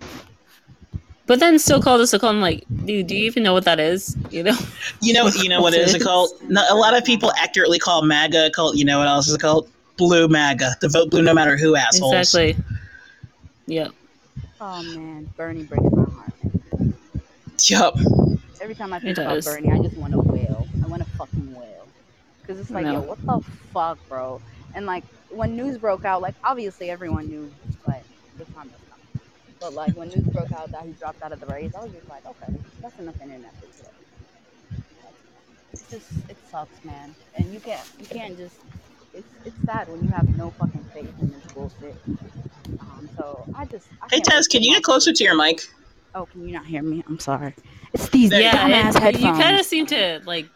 [1.26, 2.34] But then still called us a cult.
[2.34, 4.18] I'm like, dude, do you even know what that is?
[4.32, 4.58] You know?
[5.02, 6.42] You know, you know what it is a cult?
[6.50, 8.76] No, a lot of people accurately call MAGA a cult.
[8.78, 9.70] You know what else is a cult?
[9.98, 10.78] Blue MAGA.
[10.82, 12.16] The vote blue no matter who assholes.
[12.16, 12.56] Exactly.
[13.68, 13.92] Yep.
[14.60, 16.34] Oh man, Bernie breaks my heart.
[16.44, 16.94] Man.
[17.66, 17.96] Yup.
[18.62, 19.44] Every time I think about.
[19.44, 20.68] Bernie, I just want to wail.
[20.84, 21.88] I want to fucking wail.
[22.42, 22.94] Because it's like, No.
[22.94, 23.40] yo, what the
[23.72, 24.42] fuck, bro?
[24.74, 27.56] And like, when news broke out, like, obviously everyone knew,
[27.86, 28.06] like,
[28.38, 29.06] the time was coming.
[29.60, 31.92] But like, when news broke out that he dropped out of the race, I was
[31.92, 32.48] just like, okay,
[32.82, 33.90] that's enough internet for today.
[35.74, 37.16] It's just, it sucks, man.
[37.34, 38.58] And you can't, you can't just,
[39.14, 41.98] it's, it's sad when you have no fucking faith in this bullshit.
[42.80, 45.36] Um, so I just, I Hey, can't Tez, wait can you get closer to your
[45.36, 45.62] mic?
[46.16, 47.04] Oh, can you not hear me?
[47.08, 47.56] I'm sorry.
[47.94, 49.24] It's these There you dumbass Yeah, it, headphones.
[49.24, 50.50] you kind of seem to like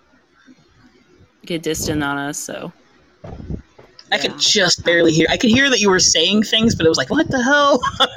[1.46, 2.38] get distant on us.
[2.40, 2.74] So
[4.14, 5.28] I could just barely hear.
[5.30, 7.82] I could hear that you were saying things, but it was like, what the hell?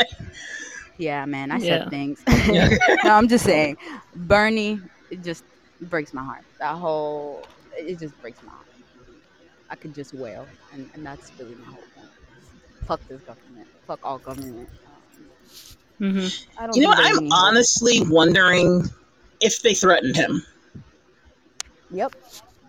[0.99, 1.59] Yeah, man, I Yeah.
[1.59, 2.25] said things.
[2.47, 2.69] Yeah.
[3.03, 3.77] no, I'm just saying,
[4.15, 5.45] Bernie, it just
[5.81, 6.45] breaks my heart.
[6.61, 8.67] That whole, it just breaks my heart.
[9.71, 12.13] I could just wail, and, and that's really my whole point.
[12.87, 13.69] Fuck this government.
[13.87, 14.71] Fuck all government.
[14.87, 15.31] Um,
[15.99, 16.27] hmm
[16.59, 17.57] I don't you know, I'm any hope.
[17.57, 18.85] honestly wondering
[19.41, 20.43] if they threatened him
[21.91, 22.13] Yep.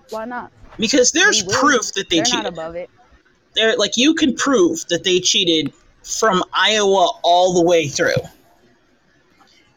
[0.09, 0.51] Why not?
[0.77, 2.45] because there's proof that they They're cheated.
[2.45, 2.89] not above it.
[3.57, 5.73] They're like you can prove that they cheated
[6.03, 8.21] from Iowa all the way through.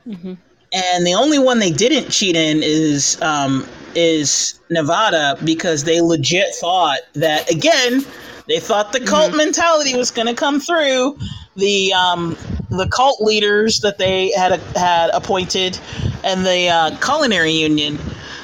[0.05, 0.35] hmm
[0.73, 6.55] And the only one they didn't cheat in is um, is Nevada because they legit
[6.55, 8.05] thought that again
[8.51, 9.37] they thought the cult mm-hmm.
[9.37, 11.17] mentality was going to come through.
[11.55, 12.37] The um,
[12.69, 15.79] the cult leaders that they had had appointed,
[16.25, 17.99] and the uh, culinary union,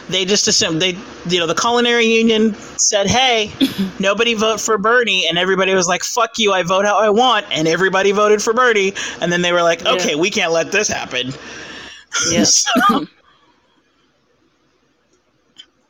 [0.09, 0.97] they just assumed they
[1.29, 3.53] you know the culinary union said, "Hey,
[3.99, 6.53] nobody vote for Bernie," and everybody was like, "Fuck you!
[6.53, 9.85] I vote how I want," and everybody voted for Bernie, and then they were like,
[9.85, 10.17] "Okay, yeah.
[10.17, 11.33] we can't let this happen."
[12.31, 12.45] Yeah.
[12.45, 12.71] so,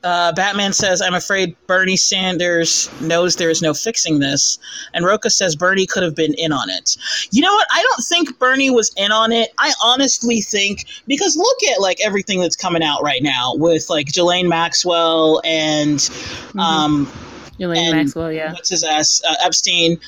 [0.07, 4.57] uh, Batman says, I'm afraid Bernie Sanders knows there is no fixing this.
[4.95, 6.97] And Rocha says Bernie could have been in on it.
[7.33, 7.67] You know what?
[7.73, 9.51] I don't think Bernie was in on it.
[9.59, 14.07] I honestly think, because look at like everything that's coming out right now with like
[14.07, 16.61] Ghislaine Maxwell and, mm-hmm.
[16.61, 17.11] um,
[17.59, 18.53] Ghislaine Maxwell, yeah.
[18.53, 19.21] What's his ass?
[19.29, 19.99] Uh, Epstein.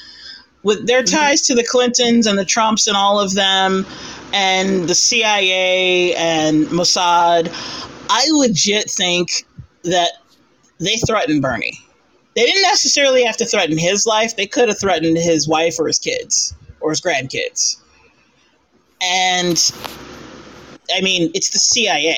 [0.63, 1.17] With their mm-hmm.
[1.17, 1.55] ties mm-hmm.
[1.55, 3.85] to the Clintons and the Trumps and all of them,
[4.33, 7.49] and the CIA and Mossad,
[8.11, 9.45] I legit think
[9.89, 10.13] that
[10.79, 11.79] they threatened Bernie.
[12.35, 14.37] They didn't necessarily have to threaten his life.
[14.37, 17.77] They could have threatened his wife or his kids or his grandkids.
[19.03, 19.73] And
[20.95, 22.17] I mean, it's the CIA.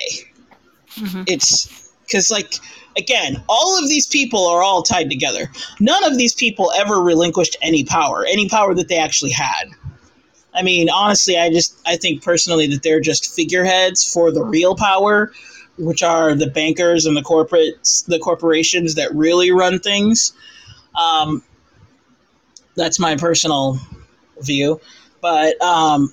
[0.96, 1.22] Mm-hmm.
[1.26, 2.54] It's because, like,
[2.96, 5.50] again, all of these people are all tied together.
[5.78, 9.70] None of these people ever relinquished any power, any power that they actually had.
[10.52, 14.74] I mean, honestly, I just I think personally that they're just figureheads for the real
[14.74, 15.32] power
[15.80, 20.32] which are the bankers and the corporates, the corporations that really run things.
[20.94, 21.42] Um,
[22.76, 23.78] that's my personal
[24.42, 24.80] view,
[25.20, 26.12] but um,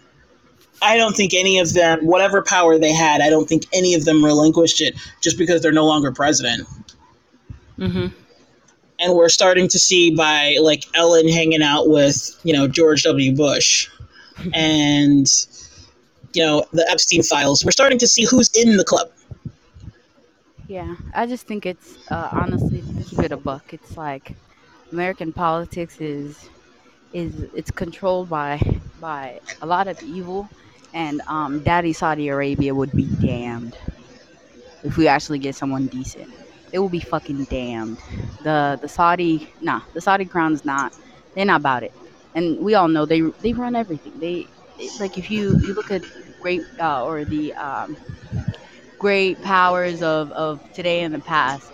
[0.82, 4.06] I don't think any of them, whatever power they had, I don't think any of
[4.06, 6.68] them relinquished it just because they're no longer president.
[7.78, 8.08] Mm-hmm.
[9.00, 13.36] And we're starting to see by like Ellen hanging out with you know George W.
[13.36, 13.90] Bush,
[14.54, 15.28] and
[16.34, 17.64] you know the Epstein files.
[17.64, 19.12] We're starting to see who's in the club.
[20.68, 23.74] Yeah, I just think it's uh, honestly keep it a buck.
[23.74, 24.38] It's like
[24.92, 26.50] American politics is
[27.14, 28.60] is it's controlled by
[29.00, 30.50] by a lot of evil,
[30.94, 33.78] and um, Daddy Saudi Arabia would be damned
[34.84, 36.34] if we actually get someone decent.
[36.72, 38.00] They will be fucking damned.
[38.42, 40.94] The the Saudi nah, the Saudi crown's not.
[41.36, 41.94] They're not about it,
[42.34, 44.20] and we all know they they run everything.
[44.20, 44.48] They
[45.00, 46.04] like if you you look at
[46.42, 47.98] great uh, or the um,
[49.00, 51.72] great powers of, of today and the past.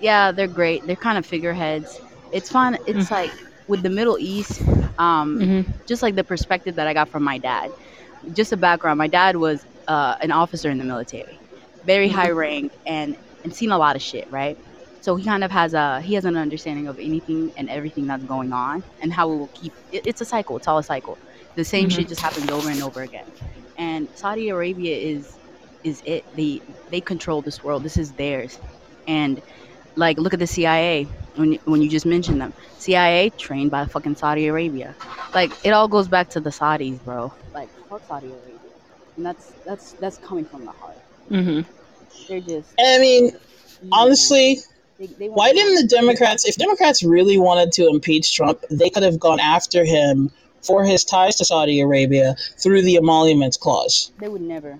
[0.00, 0.86] Yeah, they're great.
[0.86, 2.00] They're kind of figureheads.
[2.32, 2.74] It's fun.
[2.86, 3.14] It's mm-hmm.
[3.14, 3.30] like
[3.66, 4.60] with the Middle East,
[4.98, 5.70] um, mm-hmm.
[5.86, 7.70] just like the perspective that I got from my dad.
[8.34, 8.98] Just a background.
[8.98, 11.38] My dad was uh, an officer in the military,
[11.84, 12.16] very mm-hmm.
[12.16, 14.30] high rank, and and seen a lot of shit.
[14.30, 14.58] Right.
[15.00, 18.24] So he kind of has a he has an understanding of anything and everything that's
[18.24, 19.72] going on and how it will keep.
[19.92, 20.56] It, it's a cycle.
[20.56, 21.16] It's all a cycle.
[21.54, 22.08] The same shit mm-hmm.
[22.08, 23.26] just happens over and over again.
[23.78, 25.36] And Saudi Arabia is
[25.86, 26.24] is it.
[26.36, 26.60] They
[26.90, 27.82] they control this world.
[27.82, 28.58] This is theirs.
[29.06, 29.40] And
[29.94, 31.04] like look at the CIA
[31.36, 32.52] when when you just mentioned them.
[32.78, 34.94] CIA trained by fucking Saudi Arabia.
[35.34, 37.32] Like it all goes back to the Saudis, bro.
[37.54, 38.58] Like fuck Saudi Arabia.
[39.16, 40.98] And that's that's that's coming from the heart.
[41.30, 41.70] Mm-hmm.
[42.28, 42.74] They're just.
[42.78, 43.36] I mean,
[43.92, 44.58] honestly.
[44.98, 49.02] They, they why didn't the Democrats, if Democrats really wanted to impeach Trump, they could
[49.02, 50.30] have gone after him
[50.62, 54.10] for his ties to Saudi Arabia through the emoluments clause.
[54.18, 54.78] They would never.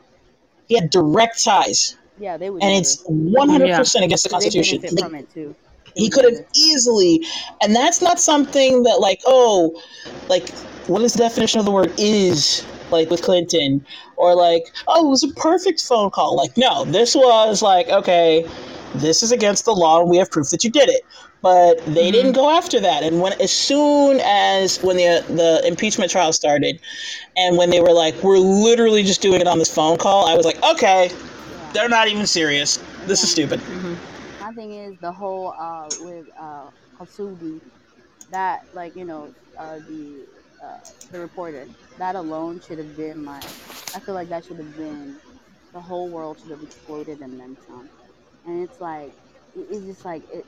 [0.68, 1.96] He had direct ties.
[2.18, 2.62] Yeah, they would.
[2.62, 4.80] And it's one hundred percent against the Constitution.
[4.80, 5.54] They from it too.
[5.94, 7.24] he could have easily,
[7.62, 9.80] and that's not something that like oh,
[10.28, 10.50] like
[10.88, 13.84] what is the definition of the word is like with Clinton
[14.16, 16.36] or like oh it was a perfect phone call.
[16.36, 18.48] Like no, this was like okay,
[18.94, 21.02] this is against the law and we have proof that you did it
[21.42, 22.12] but they mm-hmm.
[22.12, 23.02] didn't go after that.
[23.02, 26.80] And when as soon as when the the impeachment trial started,
[27.36, 30.34] and when they were like, "We're literally just doing it on this phone call," I
[30.34, 31.72] was like, "Okay, yeah.
[31.72, 32.76] they're not even serious.
[33.06, 33.24] This yeah.
[33.24, 33.94] is stupid." Mm-hmm.
[34.40, 37.60] My thing is the whole uh, with uh, Khashoggi,
[38.30, 40.26] that like you know uh, the
[40.62, 40.78] uh,
[41.12, 41.66] the reporter
[41.98, 43.44] that alone should have been like
[43.94, 45.16] I feel like that should have been
[45.72, 47.88] the whole world should have exploded and then some.
[48.46, 49.12] And it's like
[49.54, 50.46] it's just like it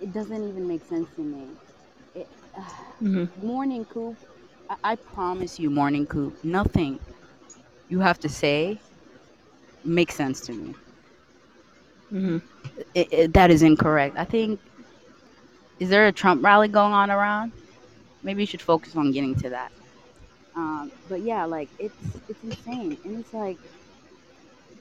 [0.00, 1.48] it doesn't even make sense to me.
[2.14, 2.60] It, uh,
[3.02, 3.46] mm-hmm.
[3.46, 4.16] Morning Coop,
[4.70, 6.98] I-, I promise you, Morning Coop, nothing
[7.88, 8.78] you have to say
[9.84, 10.74] makes sense to me.
[12.12, 12.38] Mm-hmm.
[12.94, 14.16] It, it, that is incorrect.
[14.18, 14.60] I think.
[15.78, 17.52] Is there a Trump rally going on around?
[18.24, 19.70] Maybe you should focus on getting to that.
[20.56, 21.94] Um, but yeah, like it's
[22.28, 23.58] it's insane, and it's like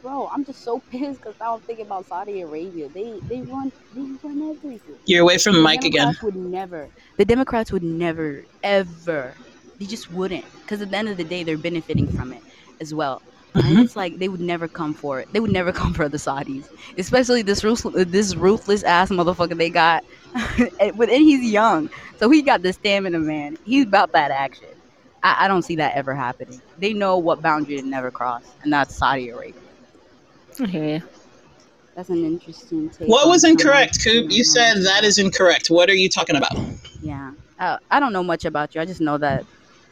[0.08, 2.90] bro, I'm just so pissed because now I'm thinking about Saudi Arabia.
[2.94, 5.00] They they run they run everything.
[5.06, 6.18] You're away from the, the Democrats again.
[6.22, 6.92] Would never.
[7.18, 9.38] The Democrats would never ever.
[9.80, 12.44] They just wouldn't because at the end of the day, they're benefiting from it
[12.80, 13.22] as well.
[13.64, 13.82] And Mhm.
[13.82, 15.30] it's like they would never come for it.
[15.34, 16.68] They would never come for the Saudis,
[16.98, 20.04] especially this ruthless, this ruthless ass motherfucker they got.
[20.80, 23.58] and, but and he's young, so he got the stamina, man.
[23.64, 24.70] He's about that action.
[25.24, 26.62] I, I don't see that ever happening.
[26.78, 29.67] They know what boundary to never cross, and that's Saudi Arabia.
[30.60, 31.04] I hear you.
[31.96, 33.10] That's an interesting take.
[33.10, 34.32] What was incorrect, the- Coop?
[34.32, 35.70] You said that is incorrect.
[35.70, 36.54] What are you talking about?
[37.02, 38.82] Yeah, uh, I don't know much about you.
[38.82, 39.46] I just know that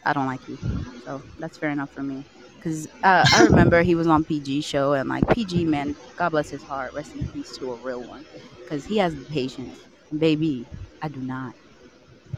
[0.05, 0.57] I don't like you,
[1.03, 2.25] so that's fair enough for me.
[2.59, 6.49] Because uh, I remember he was on PG show, and like PG man, God bless
[6.49, 8.25] his heart, rest in peace to a real one,
[8.63, 9.85] because he has the patience.
[10.11, 10.67] And baby,
[11.01, 11.55] I do not.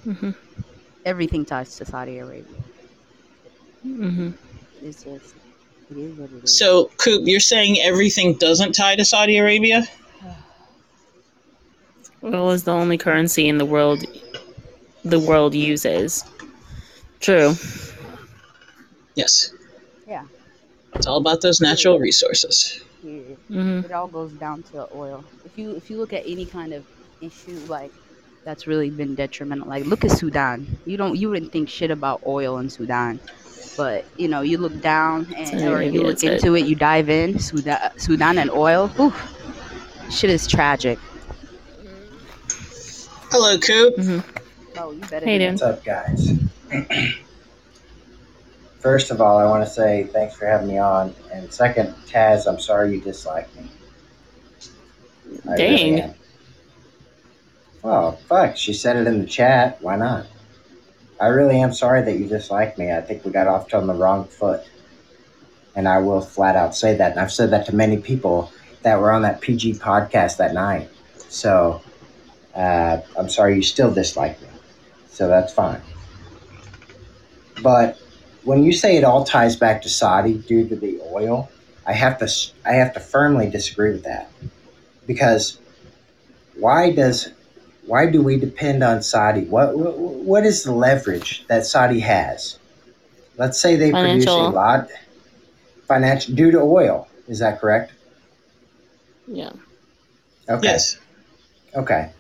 [0.04, 0.32] hmm
[1.06, 2.64] Everything ties to Saudi Arabia.
[3.84, 4.30] hmm
[4.82, 5.36] It's just,
[5.90, 6.58] it is what it is.
[6.58, 9.88] So, Coop, you're saying everything doesn't tie to Saudi Arabia?
[12.24, 14.04] Oil is the only currency in the world
[15.06, 16.24] the world uses.
[17.20, 17.54] True.
[19.16, 19.52] Yes.
[20.08, 20.26] Yeah.
[20.96, 22.82] It's all about those natural resources.
[23.04, 23.22] Yeah.
[23.48, 25.24] hmm it all goes down to oil.
[25.46, 26.86] If you if you look at any kind of
[27.22, 27.92] issue like
[28.44, 30.68] that's really been detrimental, like look at Sudan.
[30.86, 33.20] You don't you wouldn't think shit about oil in Sudan,
[33.78, 36.44] but you know you look down and or you look that's it.
[36.44, 38.90] into it, you dive in Sudan, Sudan and oil.
[38.98, 39.16] Whew,
[40.10, 41.02] shit is tragic.
[43.32, 43.96] Hello, Coop.
[43.98, 44.20] hmm
[44.78, 45.28] Oh, you better.
[45.28, 46.32] Hey, be- What's up, guys?
[48.80, 51.16] First of all, I want to say thanks for having me on.
[51.34, 53.72] And second, Taz, I'm sorry you dislike me.
[55.50, 56.04] I Dang.
[56.04, 56.16] am.
[57.84, 59.82] Well, fuck, she said it in the chat.
[59.82, 60.28] Why not?
[61.20, 62.92] I really am sorry that you dislike me.
[62.92, 64.62] I think we got off on the wrong foot.
[65.76, 67.12] And I will flat out say that.
[67.12, 68.52] And I've said that to many people
[68.84, 70.90] that were on that PG podcast that night.
[71.30, 71.82] So
[72.56, 74.48] uh, I'm sorry you still dislike me.
[75.08, 75.82] So that's fine.
[77.62, 78.00] But
[78.44, 81.50] when you say it all ties back to Saudi due to the oil,
[81.86, 82.32] I have to
[82.66, 84.32] I have to firmly disagree with that.
[85.06, 85.60] Because
[86.56, 87.32] why does
[87.88, 89.46] why do we depend on Saudi?
[89.46, 92.60] What what, what is the leverage that Saudi has?
[93.38, 94.90] Let's say they produce a lot
[95.88, 97.08] financial due to oil.
[97.28, 97.94] Is that correct?
[99.28, 99.52] Yeah.
[100.50, 100.68] Okay.
[100.68, 100.98] Yes.
[101.76, 102.12] Okay.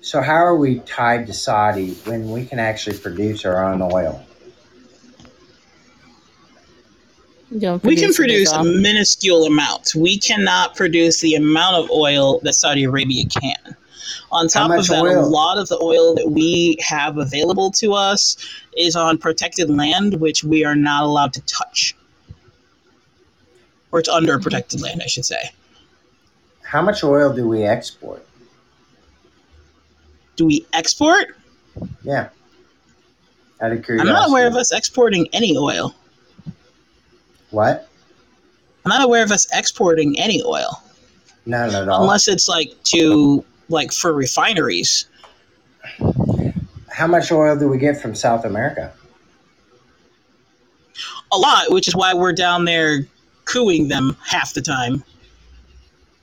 [0.00, 4.24] So how are we tied to Saudi when we can actually produce our own oil?
[7.50, 9.94] We can produce a minuscule amount.
[9.94, 13.76] We cannot produce the amount of oil that Saudi Arabia can.
[14.30, 18.36] On top of that, a lot of the oil that we have available to us
[18.76, 21.96] is on protected land, which we are not allowed to touch.
[23.90, 25.50] Or it's under protected land, I should say.
[26.62, 28.26] How much oil do we export?
[30.36, 31.36] Do we export?
[32.02, 32.28] Yeah.
[33.60, 35.94] Out of I'm not aware of us exporting any oil.
[37.50, 37.88] What?
[38.84, 40.80] I'm not aware of us exporting any oil.
[41.46, 42.02] None at all.
[42.02, 45.06] Unless it's like to like for refineries.
[46.90, 48.92] How much oil do we get from South America?
[51.32, 53.06] A lot, which is why we're down there
[53.44, 55.04] cooing them half the time.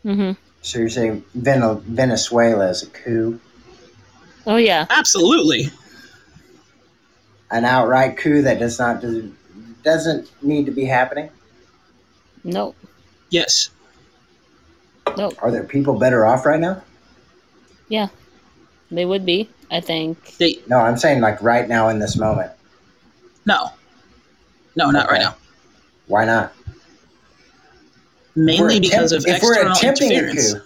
[0.03, 0.35] Mhm.
[0.61, 3.39] So you're saying Venezuela is a coup,
[4.47, 4.85] Oh yeah.
[4.89, 5.71] Absolutely.
[7.51, 9.03] an outright coup that does not
[9.83, 11.29] doesn't need to be happening?
[12.43, 12.75] Nope.
[13.29, 13.69] Yes.
[15.17, 15.35] Nope.
[15.41, 16.83] Are there people better off right now?
[17.89, 18.07] Yeah,
[18.91, 19.49] they would be.
[19.71, 20.37] I think.
[20.37, 22.51] They No, I'm saying like right now in this moment.
[23.45, 23.71] no.
[24.77, 25.35] No, not right now.
[26.07, 26.51] Why not?
[28.35, 30.53] Mainly because attempt- of if we're external attempting interference.
[30.53, 30.65] a coup,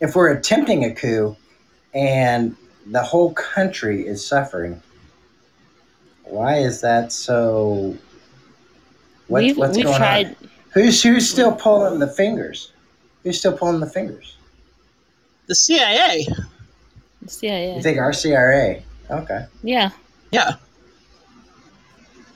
[0.00, 1.36] if we're attempting a coup,
[1.92, 2.56] and
[2.86, 4.82] the whole country is suffering,
[6.24, 7.94] why is that so?
[9.28, 10.26] What, we've what's we've going tried.
[10.28, 10.36] on?
[10.72, 12.72] Who's who's still pulling the fingers?
[13.22, 14.36] Who's still pulling the fingers?
[15.46, 16.26] The CIA.
[17.26, 17.76] CIA.
[17.76, 18.82] You think our CRA?
[19.10, 19.46] Okay.
[19.62, 19.90] Yeah.
[20.30, 20.56] Yeah.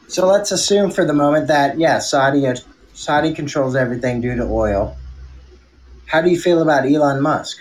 [0.09, 2.47] So let's assume for the moment that yeah, Saudi
[2.95, 4.97] Saudi controls everything due to oil.
[6.07, 7.59] How do you feel about Elon Musk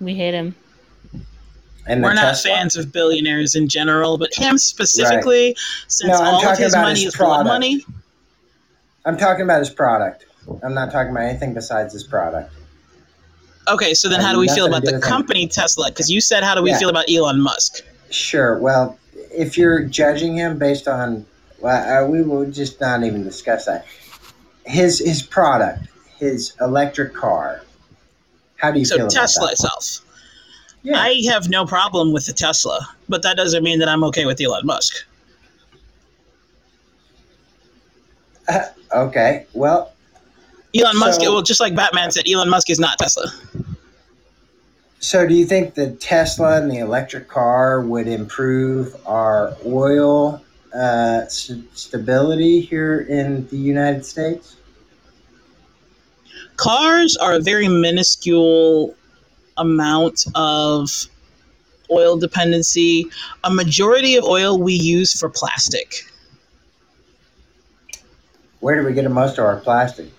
[0.00, 0.54] We hate him.
[1.86, 2.50] and We're not Tesla?
[2.50, 5.56] fans of billionaires in general, but him specifically,
[5.86, 7.84] since No, I'm all of his about money his is blood money.
[9.04, 10.26] I'm talking about his product.
[10.62, 12.52] I'm not talking about anything besides his product.
[13.70, 15.86] Okay, so then Uh, how do we feel about the company Tesla?
[15.88, 16.78] Because you said, how do we Yeah.
[16.78, 17.82] feel about Elon Musk?
[18.10, 18.58] Sure.
[18.58, 18.98] Well,
[19.32, 21.24] if you're judging him based on,
[21.60, 23.86] well, uh, we will just not even discuss that.
[24.66, 25.86] His his product,
[26.18, 27.62] his electric car.
[28.56, 29.56] How do you So feel Tesla about that?
[29.58, 30.06] So Tesla itself.
[30.82, 30.98] Yeah.
[30.98, 34.40] I have no problem with the Tesla, but that doesn't mean that I'm okay with
[34.40, 35.04] Elon Musk.
[38.92, 39.46] Okay.
[39.52, 39.92] Well,
[40.74, 43.26] Elon Musk, So- well, just like Batman said, Elon Musk is not Tesla.
[45.00, 50.42] so do you think the Tesla and the electric car would improve our oil
[50.74, 54.56] uh, st- stability here in the United States?
[56.56, 58.94] Cars are a very minuscule
[59.56, 60.90] amount of
[61.90, 63.06] oil dependency.
[63.42, 66.04] A majority of oil we use for plastic.
[68.60, 70.10] Where do we get most of our plastic?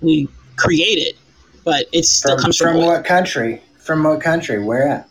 [0.00, 1.16] We create it,
[1.64, 3.62] but it still From, comes from, from what country?
[3.78, 4.62] From what country?
[4.62, 5.08] Where at?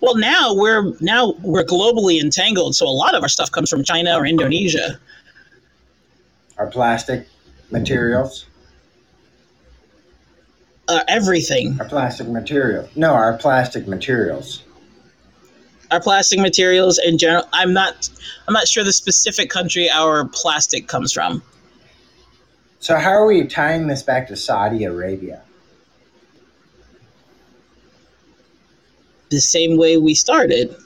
[0.00, 3.84] Well, now we're now we're globally entangled, so a lot of our stuff comes from
[3.84, 4.98] China or Indonesia.
[6.58, 7.28] Our plastic
[7.70, 8.46] materials?
[10.88, 12.88] Uh, everything, Our plastic material.
[12.96, 14.62] No, our plastic materials.
[15.92, 17.44] our plastic materials in general.
[17.52, 18.08] I'm not
[18.48, 21.42] I'm not sure the specific country our plastic comes from.
[22.82, 25.42] So how are we tying this back to Saudi Arabia?
[29.32, 30.76] the same way we started.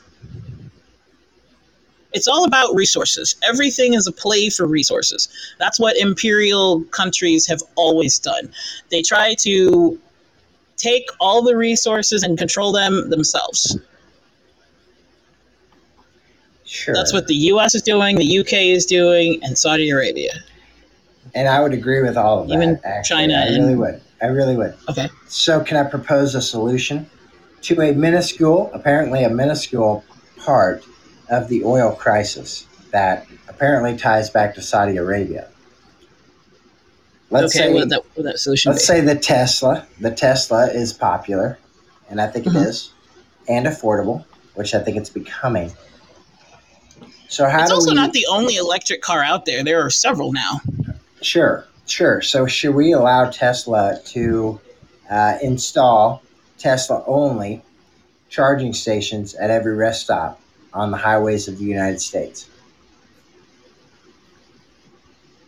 [2.13, 3.35] It's all about resources.
[3.43, 5.29] Everything is a play for resources.
[5.59, 8.51] That's what imperial countries have always done.
[8.91, 10.01] They try to
[10.77, 13.77] take all the resources and control them themselves.
[16.65, 16.95] Sure.
[16.95, 20.33] That's what the US is doing, the UK is doing, and Saudi Arabia.
[21.35, 22.55] And I would agree with all of that.
[22.55, 22.81] Even.
[23.05, 24.01] China I and- really would.
[24.23, 24.75] I really would.
[24.89, 25.09] Okay.
[25.29, 27.09] So can I propose a solution
[27.63, 30.03] to a minuscule, apparently a minuscule
[30.39, 30.85] part
[31.29, 35.49] of the oil crisis that apparently ties back to Saudi Arabia?
[37.31, 38.87] Let's okay, say what that, what that solution let's be?
[38.87, 39.87] say the Tesla.
[40.01, 41.59] The Tesla is popular,
[42.09, 42.67] and I think it Mhm.
[42.67, 42.93] is,
[43.49, 44.25] and affordable,
[44.55, 45.73] which I think it's becoming.
[47.29, 47.97] So how It's also we?
[47.97, 49.65] not the only electric car out there.
[49.65, 50.61] There are several now.
[51.27, 52.23] Sure, sure.
[52.23, 54.61] So, should we allow Tesla to
[55.11, 56.23] uh, install
[56.57, 57.63] Tesla only
[58.29, 60.41] charging stations at every rest stop
[60.73, 62.49] on the highways of the United States?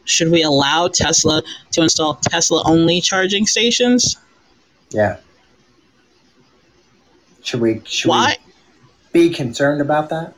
[0.05, 4.17] Should we allow Tesla to install Tesla only charging stations?
[4.91, 5.19] Yeah.
[7.45, 7.83] Should we?
[7.85, 8.37] Should Why?
[9.13, 10.35] we be concerned about that?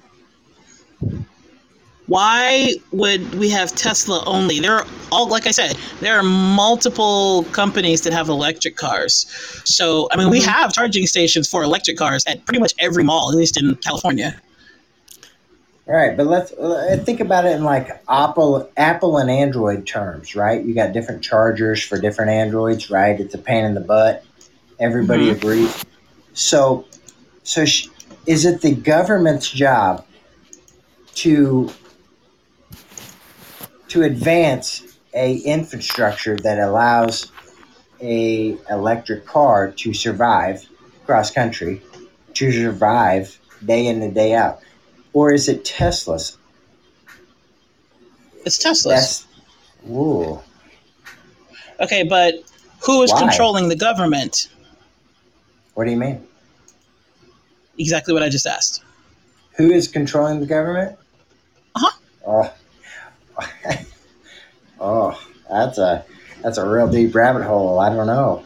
[2.11, 4.59] Why would we have Tesla only?
[4.59, 9.27] There are all, like I said, there are multiple companies that have electric cars.
[9.65, 13.31] So, I mean, we have charging stations for electric cars at pretty much every mall,
[13.31, 14.35] at least in California.
[15.87, 20.35] All right, but let's uh, think about it in like Apple, Apple and Android terms,
[20.35, 20.65] right?
[20.65, 23.21] You got different chargers for different Androids, right?
[23.21, 24.25] It's a pain in the butt.
[24.81, 25.37] Everybody Mhm.
[25.37, 25.85] agrees.
[26.35, 26.87] So,
[27.45, 27.87] so sh-
[28.27, 30.05] is it the government's job
[31.17, 31.71] to
[33.91, 37.31] to advance a infrastructure that allows
[38.01, 40.67] a electric car to survive
[41.07, 41.83] cross country,
[42.35, 44.61] to survive day in and day out?
[45.13, 46.39] or is it Tesla's?
[48.45, 49.27] It's Tesla's.
[49.85, 50.41] That's ooh.
[51.81, 52.35] Okay, but
[52.85, 53.21] who is Why?
[53.21, 54.49] controlling the government?
[55.75, 56.27] What do you mean?
[57.79, 58.83] Exactly what I just asked.
[59.57, 60.99] Who is controlling the government?
[61.75, 61.99] Uh-huh.
[62.27, 62.55] Oh,
[64.81, 66.05] oh, that's a
[66.43, 67.79] that's a real deep rabbit hole.
[67.79, 68.45] I don't know.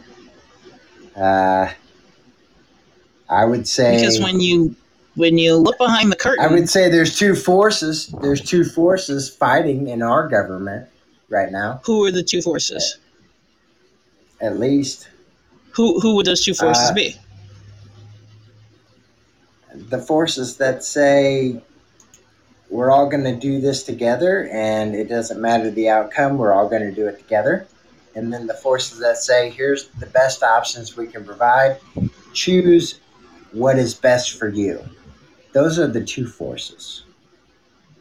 [1.15, 1.71] Uh,
[3.29, 4.75] I would say Because when you
[5.15, 8.07] when you look behind the curtain, I would say there's two forces.
[8.21, 10.87] There's two forces fighting in our government
[11.29, 11.81] right now.
[11.85, 12.97] who are the two forces?
[14.41, 15.07] At least
[15.71, 17.15] Who who would those two forces Uh, be?
[19.89, 21.61] the forces that say
[22.69, 26.67] we're all going to do this together and it doesn't matter the outcome, we're all
[26.67, 27.67] going to do it together.
[28.15, 31.79] And then the forces that say here's the best options we can provide,
[32.33, 32.99] choose
[33.51, 34.83] what is best for you.
[35.53, 37.03] Those are the two forces.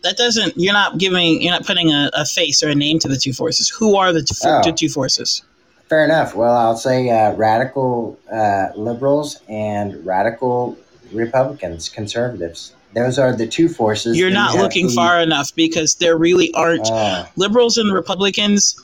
[0.02, 0.54] That doesn't.
[0.56, 1.40] You're not giving.
[1.40, 3.70] You're not putting a, a face or a name to the two forces.
[3.70, 4.60] Who are the two, Oh.
[4.62, 5.42] the two forces?
[5.88, 6.34] Fair enough.
[6.34, 10.76] Well, I'll say uh, radical uh, liberals and radical
[11.12, 12.74] Republicans, conservatives.
[12.94, 14.16] Those are the two forces.
[14.16, 17.26] You're not looking far enough because there really aren't Oh.
[17.36, 18.76] liberals and Republicans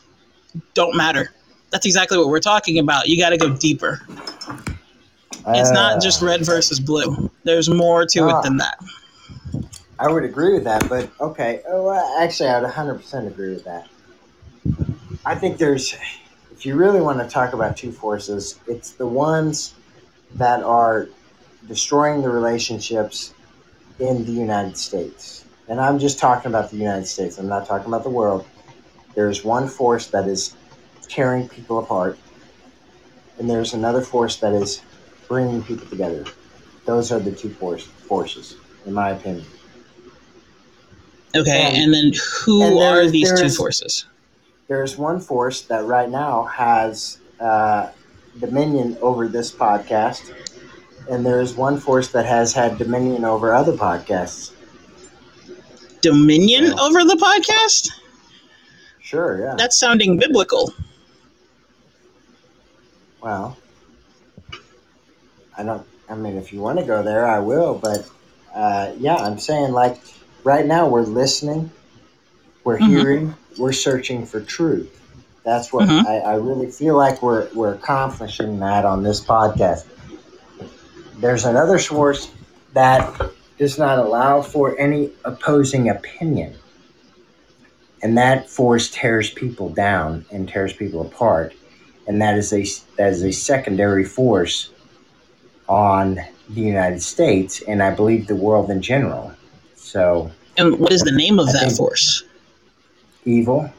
[0.75, 1.31] don't matter.
[1.71, 3.09] That's exactly what we're talking about.
[3.09, 4.01] You got to go deeper.
[5.47, 7.31] It's Uh, not just red versus blue.
[7.45, 8.41] There's more to Ah.
[8.41, 8.79] it than that.
[9.99, 11.61] I would agree with that, but okay.
[11.69, 13.87] Oh, well, actually, I would 100% agree with that.
[15.25, 15.95] I think there's,
[16.53, 19.75] if you really want to talk about two forces, it's the ones
[20.35, 21.09] that are
[21.69, 23.35] destroying the relationships
[24.01, 25.45] in the United States.
[25.69, 28.45] and I'm just talking about the United States, I'm not talking about the world.
[29.15, 30.55] There's one force that is
[31.09, 32.19] tearing people apart,
[33.39, 34.83] and there's another force that is
[35.29, 36.25] bringing people together.
[36.87, 39.47] Those are the two force, forces, in my opinion.
[41.37, 42.13] Okay, And- and, then
[42.43, 44.07] who and there- are these two forces?
[44.67, 47.89] There's one force that right now has uh,
[48.41, 50.33] dominion over this podcast,
[51.11, 54.53] and there's one force that has had dominion over other podcasts.
[56.01, 57.91] Dominion over the podcast?
[59.01, 59.55] Sure, yeah.
[59.59, 60.73] That's sounding biblical.
[63.21, 63.59] Well,
[65.59, 65.87] I don't.
[66.09, 67.75] I mean, if you want to go there, I will.
[67.75, 68.09] But
[68.55, 70.01] uh, yeah, I'm saying like
[70.45, 71.71] right now we're listening,
[72.65, 72.89] we're Mhm.
[72.89, 74.97] hearing, we're searching for truth.
[75.45, 76.07] That's what Mhm.
[76.07, 79.85] I, I really feel like we're we're accomplishing that on this podcast.
[81.21, 82.31] There's another source
[82.73, 83.21] that
[83.59, 86.55] does not allow for any opposing opinion.
[88.03, 91.55] And that force tears people down and tears people apart
[92.07, 92.65] and that is a
[92.97, 94.71] that is a secondary force
[95.69, 96.19] on
[96.49, 99.33] the United States and I believe the world in general.
[99.77, 102.25] So And what is the name of I that force?
[103.25, 103.71] evil.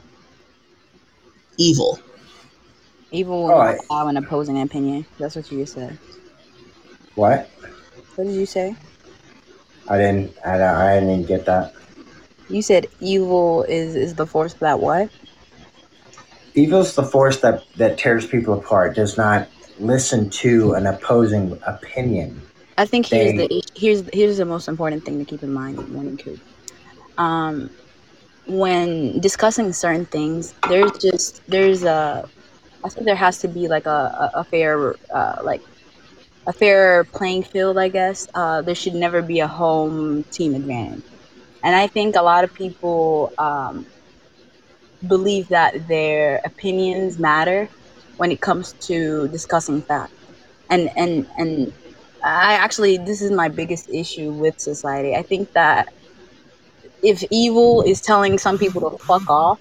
[1.58, 1.98] Evil.
[3.10, 5.04] Evil will Oh, allow an opposing opinion.
[5.18, 5.98] That's what you just said.
[7.14, 7.48] What?
[8.14, 8.76] What did you say?
[9.88, 10.36] I didn't.
[10.44, 11.74] I, don't- I didn't get that.
[12.48, 15.10] You said evil is is the force that what?
[16.54, 18.94] Evil's the force that that tears people apart.
[18.94, 19.48] Does not
[19.78, 22.42] listen to an opposing opinion.
[22.76, 26.06] I think here's the here's here's the most important thing to keep in mind one
[26.06, 26.38] and two.
[27.18, 27.70] Um,
[28.46, 32.28] when discussing certain things, there's just there's a
[32.84, 35.62] I think there has to be like a a, a fair uh, like
[36.46, 37.78] a fair playing field.
[37.78, 41.04] I guess uh, there should never be a home team advantage,
[41.62, 43.86] and I think a lot of people um,
[45.06, 47.68] believe that their opinions matter
[48.16, 50.12] when it comes to discussing facts,
[50.70, 51.72] and and and
[52.24, 55.14] I actually, this is my biggest issue with society.
[55.14, 55.92] I think that
[57.02, 59.60] if evil is telling some people to fuck off,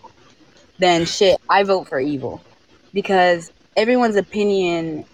[0.78, 2.42] then shit, I vote for evil.
[2.94, 5.06] Because everyone's opinion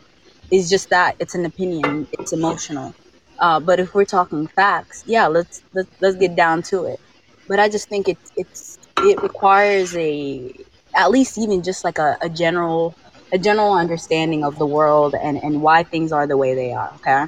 [0.51, 2.95] is just that it's an opinion, it's emotional.
[3.39, 6.99] Uh, but if we're talking facts, yeah, let's, let's let's get down to it.
[7.47, 10.51] But I just think it's it's it requires a
[10.95, 12.97] at least even just like a, a general
[13.33, 16.95] a general understanding of the world and, and why things are the way they are,
[16.95, 17.25] okay?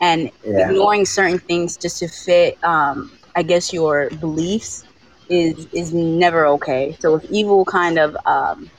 [0.00, 0.70] And Yeah.
[0.70, 4.84] ignoring certain things just to fit um, I guess your beliefs
[5.28, 6.96] is is never okay.
[7.00, 8.70] So if evil kind of um,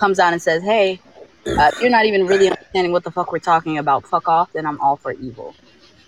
[0.00, 1.00] comes out and says, "Hey,
[1.46, 4.50] uh, if you're not even really understanding what the fuck we're talking about, fuck off,"
[4.52, 5.56] then I'm all for evil.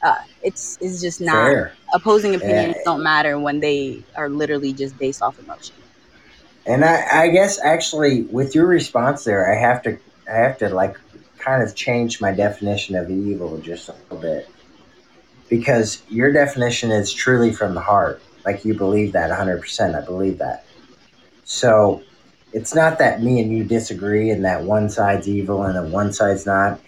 [0.03, 1.77] Uh, it's it's just not Fair.
[1.95, 2.85] opposing opinions Yeah.
[2.85, 5.77] don't matter when they are literally just based off emotion.
[6.67, 9.99] And I, I guess actually with your response there, I have to
[10.31, 10.97] I have to like
[11.39, 14.49] kind of change my definition of evil just a little bit.
[15.49, 18.23] Because your definition is truly from the heart.
[18.45, 19.95] Like you believe that 100%.
[19.95, 20.65] I believe that.
[21.45, 22.03] So
[22.55, 26.13] it's not that me and you disagree and that one side's evil and then one
[26.13, 26.81] side's not.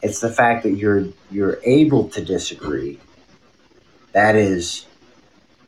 [0.00, 3.00] It's the fact that you're you're able to disagree.
[4.12, 4.86] That is,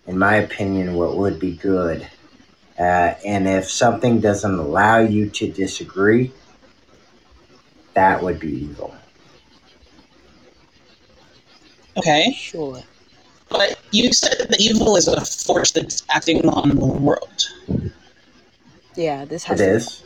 [0.07, 2.07] in my opinion, what would be good.
[2.79, 6.33] Uh, and if something doesn't allow you to disagree,
[7.95, 8.95] that would be evil.
[11.97, 12.33] Okay.
[12.37, 12.81] Sure.
[13.49, 17.49] But you said that evil is a force that's acting on the world.
[18.97, 20.03] Yeah, this has It to is.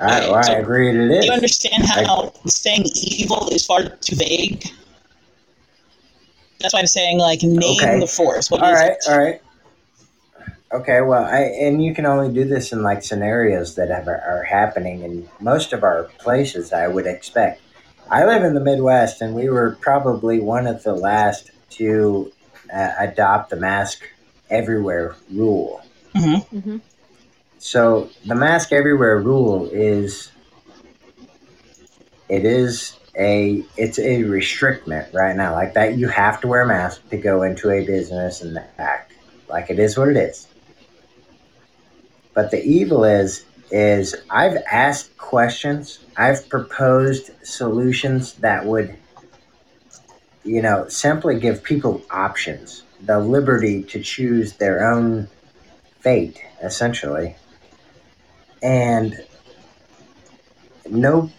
[0.00, 4.16] I, well, I So, agree it Do you understand how saying evil is far too
[4.16, 4.64] vague?
[6.60, 8.00] That's why I'm saying, like, name Okay.
[8.00, 8.50] the force.
[8.50, 8.98] What All is right, it?
[9.08, 9.40] all right.
[10.72, 14.44] Okay, well, I and you can only do this in like scenarios that have, are
[14.48, 16.72] happening in most of our places.
[16.72, 17.60] I would expect.
[18.08, 22.32] I live in the Midwest, and we were probably one of the last to
[22.72, 24.02] uh, adopt the mask
[24.48, 25.82] everywhere rule.
[26.14, 26.76] hmm Mm-hmm.
[27.60, 30.32] So the mask everywhere rule is
[32.30, 35.52] it is a it's a restrictment right now.
[35.52, 39.12] Like that you have to wear a mask to go into a business and act.
[39.46, 40.46] Like it is what it is.
[42.32, 48.96] But the evil is is I've asked questions, I've proposed solutions that would
[50.44, 55.28] you know, simply give people options, the liberty to choose their own
[56.00, 57.36] fate, essentially
[58.62, 59.14] and
[60.88, 61.30] no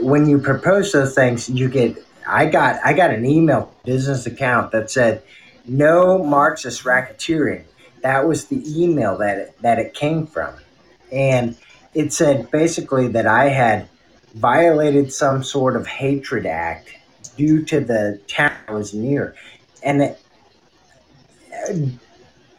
[0.00, 1.96] when you propose those things you get
[2.26, 5.22] i got i got an email business account that said
[5.66, 7.64] no Marxist racketeering.
[8.02, 10.54] That was the email that it, that it came from,
[11.12, 11.56] and
[11.94, 13.88] it said basically that I had
[14.34, 16.94] violated some sort of hatred act
[17.36, 19.34] due to the town I was near,
[19.82, 20.18] and it,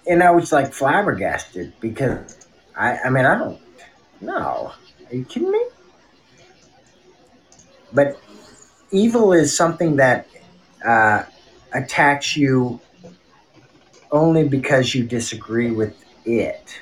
[0.07, 2.40] and I was like flabbergasted because
[2.81, 3.61] I I mean I don't
[4.21, 4.73] know.
[5.09, 5.63] Are you kidding me?
[7.93, 8.19] But
[8.91, 10.27] evil is something that
[10.83, 11.23] uh,
[11.73, 12.79] attacks you
[14.11, 15.95] only because you disagree with
[16.25, 16.79] it.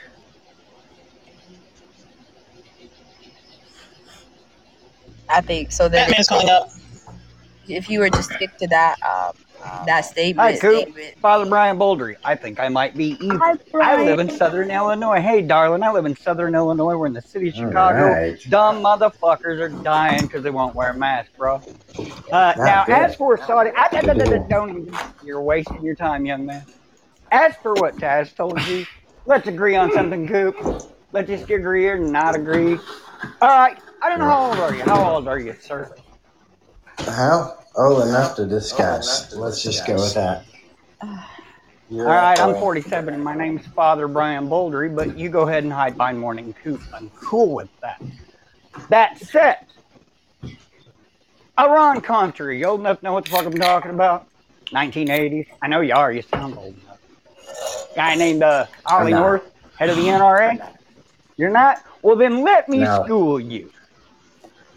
[5.28, 5.90] I think so.
[5.90, 6.70] That Batman's calling up.
[7.68, 9.36] if you were to stick to that um,
[9.86, 10.82] that statement, Hi, Coop.
[10.82, 12.16] statement Father Brian Boldry.
[12.24, 13.38] I think I might be evil.
[13.40, 15.20] Hi, I live in Southern Illinois.
[15.22, 16.96] Hey, darling, I live in Southern Illinois.
[16.98, 18.08] We're in the city of Chicago.
[18.08, 18.38] right.
[18.50, 21.62] Dumb motherfuckers are dying because they won't wear masks, bro.
[22.32, 22.94] Uh, now, good.
[22.96, 24.00] as for Saudi, I, I, I, I,
[24.36, 26.66] I- don't even, you're wasting your time, young man.
[27.32, 28.86] As for what Taz told you,
[29.26, 30.56] let's agree on something, Coop.
[31.12, 32.78] Let's just agree or not agree.
[33.42, 33.78] All right.
[34.02, 34.84] I don't know how old are you.
[34.84, 35.94] How old are you, sir?
[37.06, 37.58] How?
[37.76, 39.36] Oh, enough to discuss.
[39.36, 40.46] Let's just go with that.
[41.02, 45.74] All right, I'm 47 and my name's Father Brian Bouldery, but you go ahead and
[45.74, 46.82] hide behind Morning Coop.
[46.94, 48.02] I'm cool with that.
[48.90, 49.58] That said,
[51.60, 54.28] Iran Contra, you old enough to know what the fuck I'm talking about?
[54.72, 55.48] 1980s.
[55.62, 56.12] I know you are.
[56.12, 57.00] You sound old enough.
[57.96, 59.44] Guy named uh, Ollie North,
[59.78, 60.74] head of the NRA.
[61.38, 61.84] You're not?
[62.02, 63.04] Well, then let me No.
[63.04, 63.72] school you.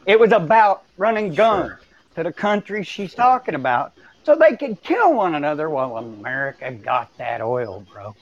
[0.06, 1.72] It was about running guns
[2.14, 3.92] to the country she's talking about
[4.24, 8.14] so they could kill one another while America got that oil, bro.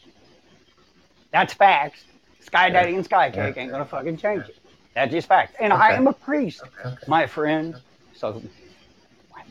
[1.32, 2.04] That's facts.
[2.40, 4.56] Sky Daddy and Sky Cake ain't gonna fucking change it.
[4.94, 5.54] That's just facts.
[5.60, 6.62] And I am a priest,
[7.06, 7.76] my friend.
[8.14, 8.42] So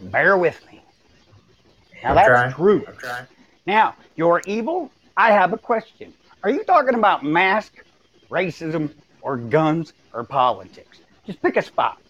[0.04, 0.82] bear with me.
[2.04, 2.54] Now I'm that's trying.
[2.54, 2.86] true.
[3.66, 4.92] Now, you're evil?
[5.16, 6.14] I have a question.
[6.44, 7.84] Are you talking about mask,
[8.30, 8.92] racism,
[9.22, 11.00] or guns, or politics?
[11.26, 12.02] Just pick a spot.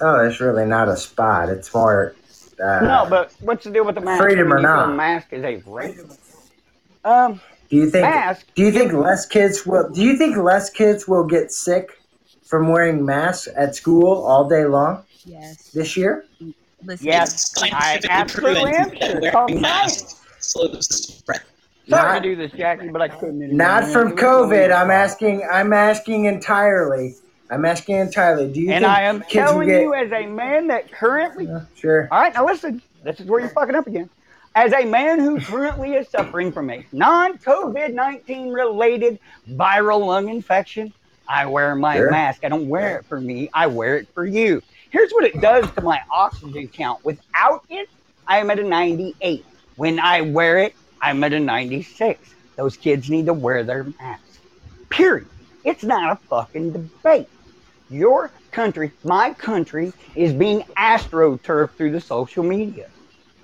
[0.00, 1.48] Oh, it's really not a spot.
[1.48, 2.14] It's more.
[2.62, 4.22] Uh, no, but what's the deal with the mask?
[4.22, 4.96] freedom or mean, you feel not.
[4.96, 6.50] mask is a race.
[7.04, 8.02] Um, do you think?
[8.02, 8.46] mask.
[8.54, 9.90] Do you think less kids will?
[9.90, 11.98] Do you think less kids will get sick
[12.44, 15.70] from wearing masks at school all day long yes.
[15.70, 16.24] this year?
[16.84, 18.90] Listen, Yes, I absolutely am.
[19.22, 20.20] wearing masks science.
[20.40, 21.40] slows the spread.
[21.88, 23.54] Sorry Not- to do this, Jackie, but I couldn't.
[23.56, 24.74] Not from COVID.
[24.74, 25.46] I'm asking.
[25.50, 27.16] I'm asking entirely.
[27.54, 28.52] I'm asking entirely.
[28.52, 29.80] Do you And think I am telling get?
[29.82, 32.08] you, as a man that currently Yeah, sure.
[32.10, 32.82] All right, now listen.
[33.04, 34.10] This is where you're fucking up again.
[34.56, 39.18] As a man who currently is suffering from a non COVID 19 related
[39.50, 40.92] viral lung infection,
[41.28, 42.10] I wear my Sure.
[42.10, 42.44] mask.
[42.44, 44.62] I don't wear it for me, I wear it for you.
[44.90, 47.04] Here's what it does to my oxygen count.
[47.04, 47.88] Without it,
[48.26, 49.44] I am at a 98.
[49.76, 52.34] When I wear it, I'm at a 96.
[52.56, 54.38] Those kids need to wear their masks.
[54.88, 55.26] Period.
[55.64, 57.28] It's not a fucking debate.
[57.94, 62.88] Your country, my country, is being astroturfed through the social media.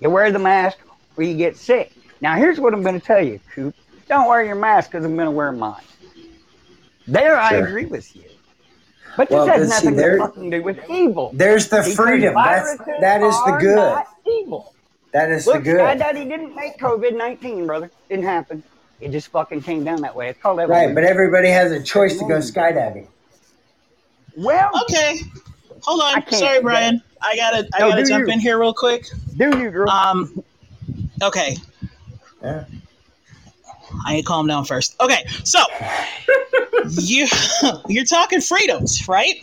[0.01, 0.78] You wear the mask
[1.16, 1.93] or you get sick.
[2.20, 3.77] Now, here's what I'm going to tell you, Coop.
[4.09, 5.81] Don't wear your mask because I'm going to wear mine.
[7.06, 8.24] There, I agree with you.
[9.16, 11.31] But this Well, has but see, nothing there- to fucking do with evil.
[11.32, 12.35] There's the Because freedom.
[12.35, 14.02] That's that is the good.
[14.40, 14.74] evil.
[15.12, 15.98] That is Look, the Sky good.
[16.01, 17.89] Daddy didn't make COVID 19, brother.
[18.09, 18.64] Didn't happen.
[19.01, 20.28] It just fucking came down that way.
[20.28, 20.94] It's called Right, evolution.
[20.97, 23.06] but everybody has a choice to go skydiving.
[24.36, 25.20] Well, Okay,
[25.82, 26.27] hold on.
[26.32, 27.02] Sorry, Brian.
[27.23, 28.32] I gotta, I No, gotta jump you.
[28.32, 29.05] in here real quick.
[29.36, 29.89] do you, girl?
[29.90, 30.43] Um,
[31.23, 31.57] okay.
[32.43, 32.65] Yeah.
[34.07, 34.97] I need to calm down first.
[35.01, 35.59] Okay, so
[37.01, 37.27] you
[37.89, 39.35] you're talking freedoms, right?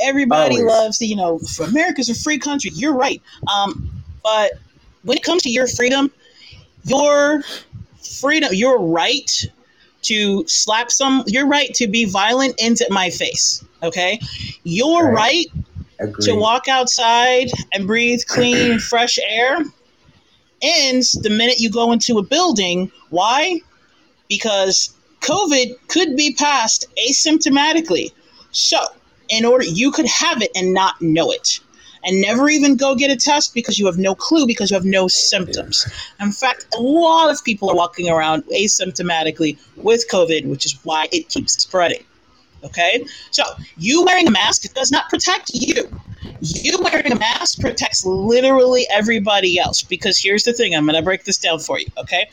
[0.00, 0.66] Everybody Always.
[0.66, 2.70] loves, you know, America's a free country.
[2.74, 3.22] You're right.
[3.54, 3.90] Um,
[4.22, 4.52] but
[5.02, 6.10] when it comes to your freedom,
[6.84, 7.42] your
[8.20, 9.30] freedom, your right
[10.02, 13.62] to slap some, your right to be violent into my face.
[13.82, 14.20] Okay,
[14.64, 15.46] your Right.
[15.54, 15.64] right
[16.00, 16.26] Agreed.
[16.26, 19.64] to walk outside and breathe clean, fresh air
[20.62, 22.90] ends the minute you go into a building.
[23.10, 23.60] Why?
[24.28, 28.10] Because COVID could be passed asymptomatically.
[28.52, 28.78] So,
[29.28, 31.60] in order, you could have it and not know it.
[32.02, 34.86] And never even go get a test because you have no clue because you have
[34.86, 35.86] no symptoms.
[36.18, 41.08] In fact, a lot of people are walking around asymptomatically with COVID, which is why
[41.12, 42.02] it keeps spreading.
[42.64, 43.04] Okay?
[43.30, 43.42] So,
[43.76, 45.88] you wearing a mask does not protect you
[46.42, 51.02] you wearing a mask protects literally everybody else because here's the thing i'm going to
[51.02, 52.28] break this down for you okay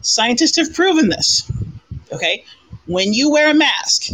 [0.00, 1.50] scientists have proven this
[2.12, 2.44] okay
[2.86, 4.08] when you wear a mask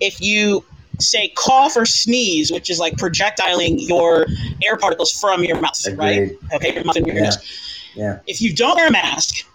[0.00, 0.62] if you
[1.00, 4.26] say cough or sneeze which is like projectiling your
[4.62, 7.22] air particles from your mouth right okay your mouth and your Yeah.
[7.24, 7.38] nose
[7.96, 8.18] Yeah.
[8.26, 9.46] If you don't wear a mask,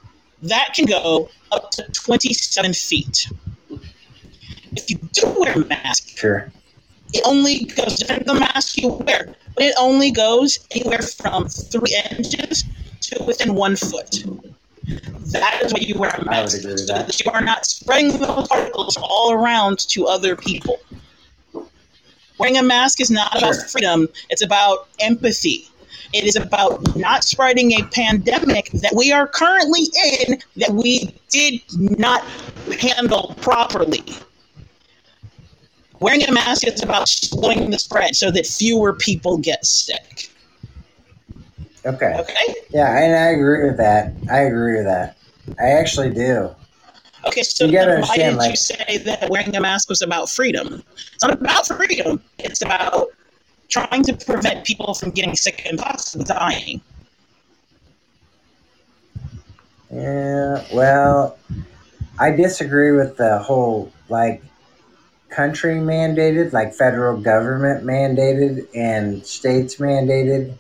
[0.42, 3.28] that can go up to 27 feet.
[4.74, 6.52] If you do wear a mask, Sure.
[7.14, 11.48] it only goes depending on the mask you wear, but it only goes anywhere from
[11.48, 12.64] three inches
[13.02, 14.24] to within one foot.
[15.32, 17.08] That is what you wear a I would mask agree with so that.
[17.08, 20.80] that you are not spreading those particles all around to other people.
[22.38, 25.68] Wearing a mask is not about freedom; it's about empathy.
[26.14, 29.84] It is about not spreading a pandemic that we are currently
[30.28, 32.24] in that we did not
[32.82, 34.04] handle properly.
[36.02, 40.32] Wearing a mask is about slowing the spread so that fewer people get sick.
[41.86, 42.16] Okay.
[42.20, 42.56] Okay?
[42.72, 44.14] Yeah, and I agree with that.
[44.30, 45.16] I agree with that.
[45.60, 46.50] I actually do.
[47.28, 50.02] Okay, so You gotta then why did like- you say that wearing a mask was
[50.02, 50.84] about freedom?
[51.14, 52.20] It's not about freedom.
[52.40, 53.10] It's about
[53.70, 56.82] trying to prevent people from getting sick and possibly dying.
[59.94, 61.38] Yeah, well,
[62.18, 64.42] I disagree with the whole like
[65.32, 70.54] country mandated, like federal government mandated and states mandated.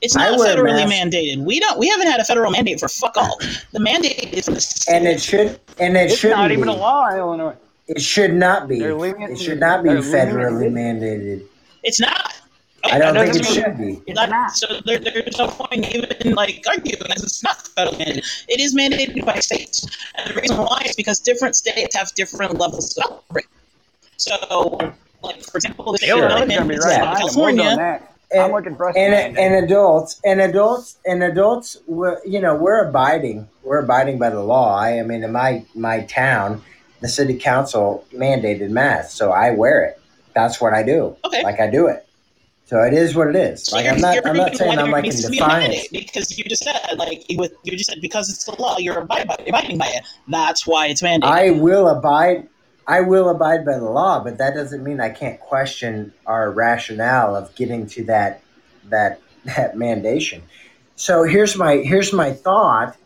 [0.00, 0.92] It's not federally mask.
[0.92, 1.44] mandated.
[1.44, 1.78] We don't.
[1.78, 3.38] We haven't had a federal mandate for fuck all.
[3.72, 4.94] The mandate is from the state.
[4.94, 7.56] And it should and it shouldn't not even a law in Illinois.
[7.86, 8.80] It should not be.
[8.82, 8.90] It
[9.30, 11.44] It should not be they're it federally mandated.
[11.82, 12.34] It's not.
[12.84, 14.02] I don't That think it should be.
[14.06, 14.54] It's That- not.
[14.54, 18.44] so there, there's no point even like arguing as it's not federally mandated.
[18.48, 19.86] It is mandated by states,
[20.16, 23.46] and the reason why is because different states have different levels of outbreak.
[24.16, 26.24] So, like for example, the state Sure.
[26.26, 27.00] of Illinois is going to be right Yeah.
[27.00, 27.36] behind them.
[27.36, 27.76] We're doing California.
[27.76, 28.10] that.
[28.34, 32.56] I'm And, looking for us and, and adults and adults and adults we're, you know
[32.56, 36.60] we're abiding we're abiding by the law I, I mean in my my town
[37.00, 40.00] the city council mandated masks so i wear it
[40.34, 41.44] that's what i do Okay.
[41.44, 42.08] like i do it
[42.64, 45.04] so it is what it is So like i'm not i'm not saying i'm like
[45.04, 48.00] in needs to be a defiance because you just said like you, you just said
[48.00, 50.04] because it's the law you're abiding by, abiding by it.
[50.26, 51.24] That's why it's mandated.
[51.24, 52.48] i will abide
[52.86, 57.34] i will abide by the law but that doesn't mean i can't question our rationale
[57.36, 58.42] of getting to that
[58.88, 60.42] that that mandation.
[60.96, 62.96] So here's my here's my thought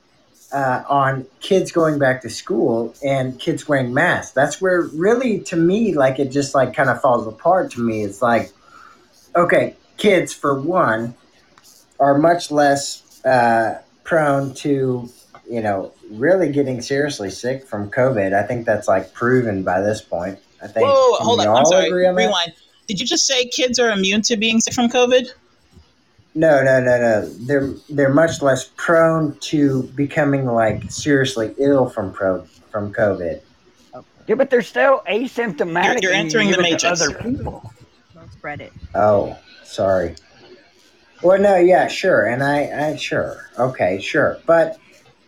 [0.52, 4.32] uh, on kids going back to school and kids wearing masks.
[4.32, 8.04] That's where really to me like it just like kind of falls apart to me.
[8.04, 8.52] It's like
[9.34, 11.14] okay kids for one
[11.98, 15.10] are much less uh, prone to
[15.48, 20.00] you know really getting seriously sick from covid i think that's like proven by this
[20.00, 21.50] point i think Whoa, hold we on.
[21.50, 21.86] I'm all sorry.
[21.88, 22.26] agree on that?
[22.26, 22.52] Rewind.
[22.86, 25.26] Did you just say kids are immune to being sick from COVID?
[26.34, 27.28] No, no, no, no.
[27.28, 33.40] They're they're much less prone to becoming like seriously ill from pro from COVID.
[34.26, 35.84] yeah, but they're still asymptomatic.
[35.84, 37.02] You're- you're entering the it to matrix.
[37.02, 37.72] Other people.
[38.14, 38.72] Don't spread it.
[38.94, 40.14] Oh, sorry.
[41.22, 44.78] Well, no, yeah, sure, and I, I sure, okay, sure, but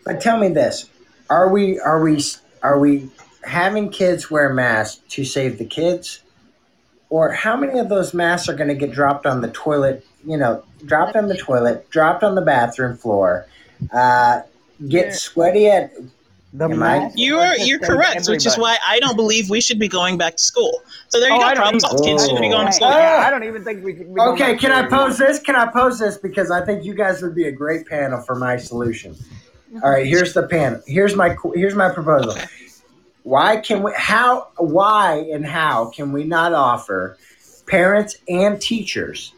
[0.05, 0.89] but tell me this:
[1.29, 2.21] Are we are we
[2.63, 3.09] are we
[3.43, 6.21] having kids wear masks to save the kids,
[7.09, 10.05] or how many of those masks are going to get dropped on the toilet?
[10.25, 13.47] You know, dropped on the toilet, dropped on the bathroom floor,
[13.91, 14.41] uh,
[14.87, 15.91] get sweaty at
[16.53, 19.61] The Am mask You are you're saves correct, which is why I don't believe we
[19.61, 20.83] should be going back to school.
[21.09, 21.45] So there you Oh, go.
[21.45, 22.03] I don't Problem solved.
[22.03, 22.89] Kids should be going to school.
[22.89, 24.07] Yeah, I don't even think we could.
[24.09, 25.25] be going Okay, back can to I pose were.
[25.27, 25.39] this?
[25.39, 26.17] Can I pose this?
[26.19, 29.15] Because I think you guys would be a great panel for my solution.
[29.75, 30.81] All right, here's the panel.
[30.85, 32.35] Here's my here's my proposal.
[33.23, 33.91] Why can we?
[33.95, 34.49] How?
[34.57, 37.17] Why and how can we not offer
[37.67, 39.33] parents and teachers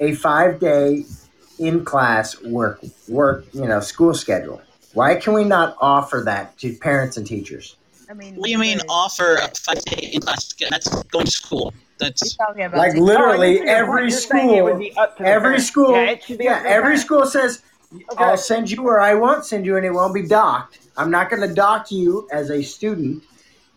[0.00, 1.04] a five day
[1.58, 4.60] in class work work you know school schedule?
[4.94, 7.76] Why can we not offer that to parents and teachers?
[8.10, 10.52] I mean, What do you mean because offer a five day in class?
[10.68, 11.72] That's going to school.
[11.98, 14.10] That's You're talking about Like literally Oh, I get your every point.
[14.10, 15.66] You're saying it would school, be up to the every parents.
[15.66, 17.02] school, Yeah, it should be yeah, up to the every parents.
[17.04, 17.62] school says
[18.12, 18.24] Okay.
[18.24, 20.80] I'll send you where I won't send you and it won't be docked.
[20.96, 23.22] I'm not going to dock you as a student,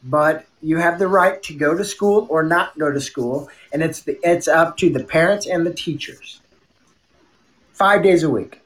[0.03, 3.81] but you have the right to go to school or not go to school, and
[3.83, 6.41] it's the, it's up to the parents and the teachers.
[7.73, 8.61] Five days a week.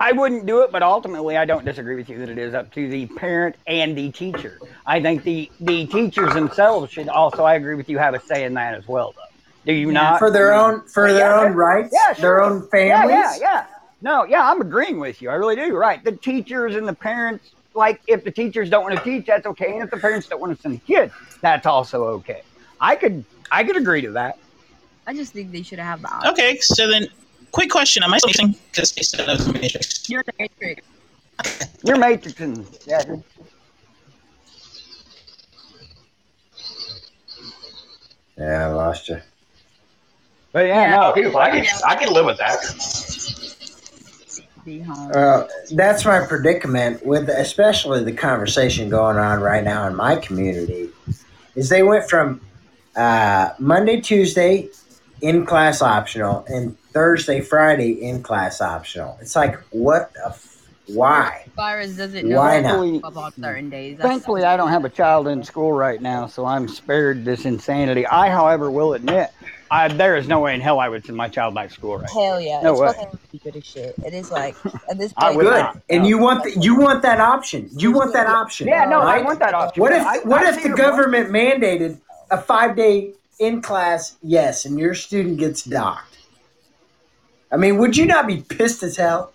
[0.00, 2.72] I wouldn't do it, but ultimately, I don't disagree with you that it is up
[2.72, 4.58] to the parent and the teacher.
[4.86, 7.44] I think the the teachers themselves should also.
[7.44, 7.98] I agree with you.
[7.98, 9.22] Have a say in that as well, though.
[9.66, 10.18] Do you not?
[10.18, 12.42] for their own for Yeah, their own rights, Yeah, their sure.
[12.42, 13.14] own Yeah, families.
[13.14, 13.66] yeah, yeah.
[14.04, 15.30] No, yeah, I'm agreeing with you.
[15.30, 15.74] I really do.
[15.74, 16.04] Right.
[16.04, 19.72] The teachers and the parents, like, if the teachers don't want to teach, that's okay.
[19.72, 21.10] And if the parents don't want to send the kid,
[21.40, 22.42] that's also okay.
[22.82, 24.36] I could, I could agree to that.
[25.06, 26.32] I just think they should have the option.
[26.32, 26.58] okay.
[26.58, 27.06] So then,
[27.52, 28.56] quick question: Am I still listening?
[28.70, 30.08] Because they said I was in the matrix.
[30.10, 30.86] You're the matrix.
[31.82, 32.86] You're matrixing.
[32.86, 33.16] Yeah.
[38.36, 39.20] Yeah, I lost you.
[40.52, 40.96] But yeah, Yeah.
[40.96, 41.10] no.
[41.10, 43.53] Okay, well, I can, I can live with that.
[44.64, 45.12] Be home.
[45.14, 50.90] Uh, that's my predicament with especially the conversation going on right now in my community
[51.54, 52.40] is they went from
[52.96, 54.68] uh, Monday, Tuesday
[55.20, 59.18] in class optional and Thursday, Friday in class optional.
[59.20, 60.50] It's like what the f-
[60.86, 61.46] why?
[61.56, 62.68] virus doesn't know Why to not?
[62.72, 63.96] Thankfully, up on certain days.
[63.96, 67.46] That's- thankfully, I don't have a child in school right now, so I'm spared this
[67.46, 68.06] insanity.
[68.06, 69.30] I, however, will admit,
[69.70, 71.96] I, there is no way in hell I would send my child back to school
[71.98, 72.08] right.
[72.10, 73.04] Hell yeah, No it's way.
[73.04, 73.94] fucking stupid as shit.
[74.04, 74.54] It is like
[74.90, 75.36] at this I point.
[75.36, 75.58] would Good.
[75.58, 75.80] not.
[75.90, 77.68] And you want the, you want that option.
[77.72, 78.68] You want that option.
[78.68, 79.80] Yeah, no, I want that option.
[79.80, 80.88] What if I- what I if the your point.
[80.88, 81.98] government mandated
[82.30, 86.18] a five day in class yes, and your student gets docked?
[87.52, 89.33] I mean, would you not be pissed as hell I-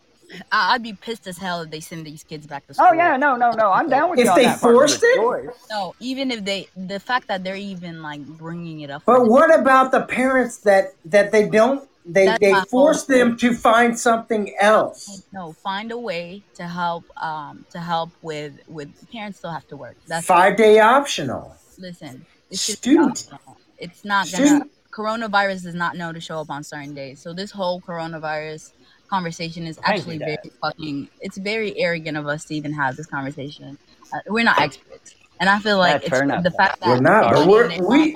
[0.52, 2.88] I'd be pissed as hell if they send these kids back to school.
[2.90, 3.72] Oh yeah, no, no, no.
[3.72, 5.16] I'm down with If you on they that forced the it?
[5.18, 5.68] choice.
[5.72, 9.04] No, even if they, the fact that they're even like bringing it up.
[9.06, 13.38] But what about the parents that that they don't they That's they force whole- them
[13.38, 15.24] to find something else?
[15.34, 17.06] No, find a way to help.
[17.22, 19.98] Um, to help with with parents still have to work.
[20.08, 21.56] That's Five day optional.
[21.78, 23.28] Listen, it's just Student.
[23.32, 23.58] optional.
[23.78, 24.46] It's not gonna.
[24.46, 24.72] Student.
[24.92, 27.20] Coronavirus does not know to show up on certain days.
[27.22, 28.72] So this whole coronavirus
[29.10, 31.10] conversation is actually very fucking.
[31.22, 33.78] It's very arrogant of us to even have this conversation.
[34.14, 37.34] Uh, we're not experts, and I feel like That's it's the fact that We're not,
[37.34, 38.16] but we're, we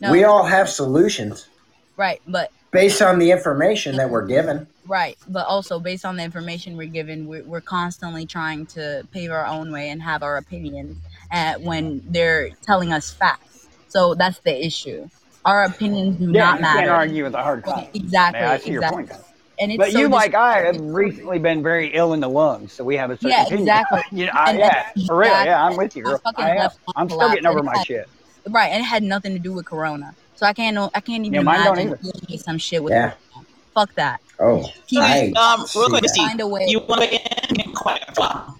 [0.00, 1.48] no, we all have solutions
[1.96, 4.66] right, but based on the information that we're given.
[4.86, 9.30] Right, but also based on the information we're given, we're, we're constantly trying to pave
[9.30, 10.96] our own way and have our opinions
[11.30, 13.68] at when they're telling us facts.
[13.88, 15.08] So that's the issue.
[15.44, 16.90] Our opinions do Yeah, not you can't matter.
[16.92, 17.88] argue with a hard cop.
[17.94, 19.06] Exactly, Yeah, I see your exactly.
[19.06, 19.20] point.
[19.60, 22.72] And it's But so you, like I, have recently been very ill in the lungs,
[22.72, 23.60] so we have a certain Yeah, opinion.
[23.68, 24.02] exactly.
[24.18, 25.30] you know, I, And yeah, for real.
[25.30, 26.02] Yeah, I'm with you.
[26.06, 26.18] I girl.
[26.24, 26.70] fucking I am.
[26.96, 28.08] I'm still collapse getting over my had- shit.
[28.48, 30.14] right, and it had nothing to do with Corona.
[30.34, 32.02] So I can't I can't even Yeah, mine don't imagine either.
[32.02, 33.12] dealing with some shit with Yeah.
[33.34, 33.46] Corona.
[33.74, 34.20] Fuck that.
[34.40, 36.08] Oh, Keep I Um, real see quick, that.
[36.08, 36.26] Steve.
[36.26, 36.64] find a way.
[36.66, 38.04] You want to get quiet?
[38.16, 38.54] Wow.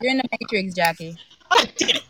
[0.00, 1.16] You're in the matrix, Jackie.
[1.50, 2.02] God damn it.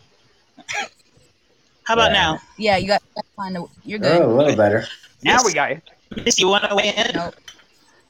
[1.82, 2.12] How about Yeah.
[2.12, 2.40] now?
[2.56, 3.64] Yeah, you got to find a.
[3.84, 4.22] You're good.
[4.22, 4.86] Oh, a little better.
[5.24, 5.80] Now we got you.
[6.24, 7.10] Miss, you want to weigh in?
[7.14, 7.34] Nope.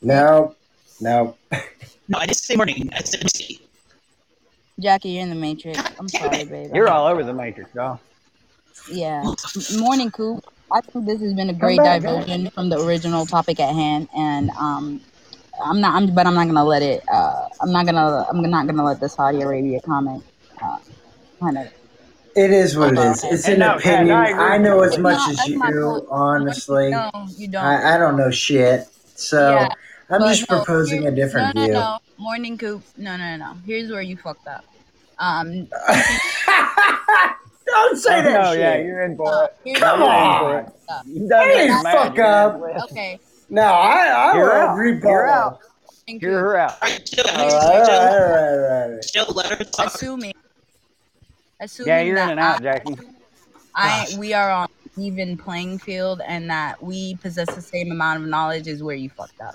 [0.02, 0.54] No,
[1.00, 1.36] no.
[2.08, 2.90] No, I didn't say morning.
[2.94, 3.60] I said Missy.
[4.80, 5.80] Jackie, you're in the matrix.
[5.98, 6.74] I'm sorry, babe.
[6.74, 8.00] You're all over the matrix, y'all.
[8.88, 9.24] Yeah.
[9.70, 10.44] M- Morning, Coop.
[10.70, 14.08] I think this has been a great back, diversion from the original topic at hand,
[14.14, 15.00] and um,
[15.64, 15.94] I'm not.
[15.94, 17.02] I'm, but I'm not gonna let it.
[17.10, 18.26] Uh, I'm not gonna.
[18.30, 20.22] I'm not gonna let the Saudi Arabia comment
[20.62, 20.78] uh,
[21.40, 21.68] kind of.
[22.36, 23.24] It is what it is.
[23.24, 24.16] It's And an no, Ted, opinion.
[24.16, 24.44] I agree.
[24.44, 26.04] I know as much not- as that's my you, point.
[26.10, 26.90] honestly.
[26.90, 27.64] No, you don't.
[27.64, 28.86] I, I don't know shit.
[29.16, 29.68] So Yeah,
[30.10, 31.74] I'm But just no, proposing here- a different no, no, view.
[31.74, 32.82] No, Morning, Coop.
[32.96, 33.54] No, no, no.
[33.66, 34.64] Here's where you fucked up.
[35.18, 35.66] Um,
[37.66, 38.60] don't say that no, shit.
[38.60, 39.74] yeah, you're in for it.
[39.78, 40.64] Come where you on.
[40.64, 41.04] fucked up.
[41.06, 42.48] Hey, fuck You're uh,
[42.78, 42.90] up.
[42.90, 43.18] Okay.
[43.50, 44.76] No, I, I You're will out.
[44.76, 45.10] rebuttal.
[45.10, 45.60] You're out.
[46.08, 46.40] Morning, Hear Coop.
[46.40, 46.72] her out.
[46.82, 47.52] All right, chill, All guys.
[47.52, 48.58] right, all
[48.88, 49.24] right, Chill.
[49.24, 49.50] all right, all right.
[49.50, 49.86] Let her talk.
[49.94, 50.32] Assuming.
[51.60, 52.96] Assuming Yeah, you're in and out, Jackie.
[53.74, 58.28] I we are on even playing field and that we possess the same amount of
[58.28, 59.54] knowledge is where you fucked up.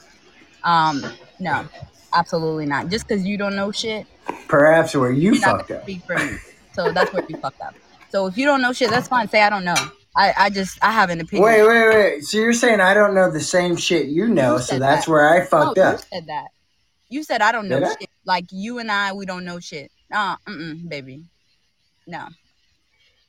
[0.64, 1.03] Um,
[1.40, 1.68] no,
[2.14, 2.90] absolutely not.
[2.90, 4.07] Just because you don't know shit,
[4.48, 5.84] Perhaps where you fucked up.
[5.84, 6.38] speak for me.
[6.73, 7.76] So that's where you fucked up.
[8.10, 9.27] So if you don't know shit, that's fine.
[9.27, 9.76] Say I don't know.
[10.15, 11.49] I, I just I have an opinion.
[11.49, 12.23] Wait, wait, wait.
[12.23, 15.11] So you're saying I don't know the same shit you know, You so that's that.
[15.11, 15.77] where I no, up.
[15.77, 16.48] you said that.
[17.10, 17.95] You said I don't know Did I?
[17.99, 18.10] shit.
[18.26, 19.91] Like you and I, we don't know shit.
[20.14, 21.26] Uh, mm, baby.
[22.06, 22.27] No.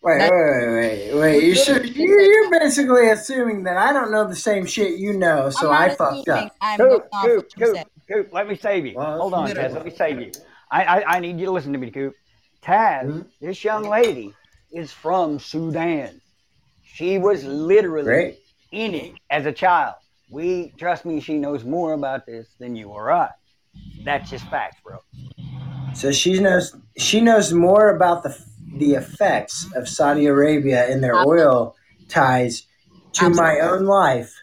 [0.05, 1.44] Wait, wait, wait, wait, wait.
[1.44, 5.48] You should, you, you're basically assuming that I don't know the same shit you know,
[5.48, 6.52] so I'm fucked up.
[6.60, 7.78] I'm Coop, Coop, Coop.
[8.06, 8.97] Coop, let me save you.
[8.97, 9.51] Well, Hold on.
[9.52, 10.31] Taz, let me save you.
[10.70, 12.12] I, I, I need you to listen to me, Coop.
[12.62, 13.26] Taz, Mhm.
[13.40, 14.35] this young lady
[14.70, 16.20] is from Sudan.
[16.82, 18.39] She was literally Great.
[18.72, 19.94] in it as a child.
[20.28, 23.31] We trust me, she knows more about this than you or I.
[24.05, 24.98] That's just facts, bro.
[25.94, 28.36] So she knows she knows more about the
[28.78, 31.76] the effects of Saudi Arabia and their oil
[32.09, 32.64] ties
[33.14, 34.34] to my own life,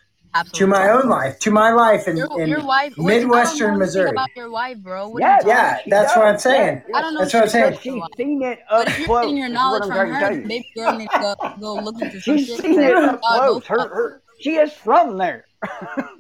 [0.54, 3.28] to my own life, to my life in, Your, in your wife, wait, I don't
[3.28, 4.12] know Midwestern Missouri.
[4.12, 5.10] About your wife, bro.
[5.10, 6.26] What Yeah, Yeah, talking She that's what.
[6.28, 6.84] I'm saying.
[6.88, 7.72] Yeah, I don't know That's what I'm saying.
[7.72, 8.10] about She's your wife.
[8.18, 9.22] seen it But up if you're close.
[9.26, 10.48] getting your knowledge from trying to her, you.
[10.48, 12.62] baby girl needs to go, go look into some She's shit.
[12.62, 13.66] seen it up close.
[13.68, 15.46] Her, her, she is from there.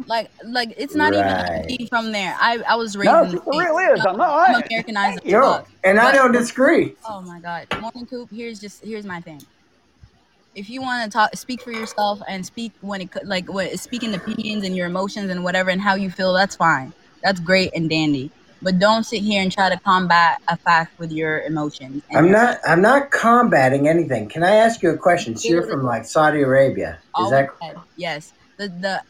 [0.07, 1.65] Like, like it's not Right.
[1.69, 2.35] even from there.
[2.39, 4.05] I, I was raised No, in she the for real is.
[4.05, 4.63] I'm not I'm.
[4.63, 5.69] Americanized fuck.
[5.83, 6.95] and I don't disagree.
[7.07, 8.29] Oh my god, Morning Coop.
[8.31, 9.41] Here's just here's my thing.
[10.53, 13.79] If you want to talk, speak for yourself and speak when it co- like what
[13.79, 16.33] speaking opinions and your emotions and whatever and how you feel.
[16.33, 16.93] That's fine.
[17.23, 18.31] That's great and dandy.
[18.61, 22.03] But don't sit here and try to combat a fact with your emotions.
[22.13, 24.27] I'm your- not I'm not combating anything.
[24.29, 25.35] Can I ask you a question?
[25.37, 26.99] So you're from like Saudi Arabia.
[27.19, 28.33] Is that said, yes.
[28.57, 29.01] The the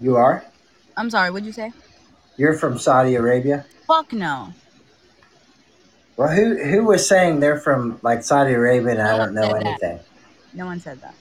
[0.00, 0.44] you are?
[0.96, 1.30] I'm sorry.
[1.30, 1.72] What'd you say?
[2.36, 3.64] You're from Saudi Arabia.
[3.86, 4.52] Fuck no.
[6.16, 9.54] Well, who who was saying they're from like Saudi Arabia and I don't know said
[9.54, 9.66] that.
[9.66, 10.00] anything?
[10.54, 11.14] No one said that.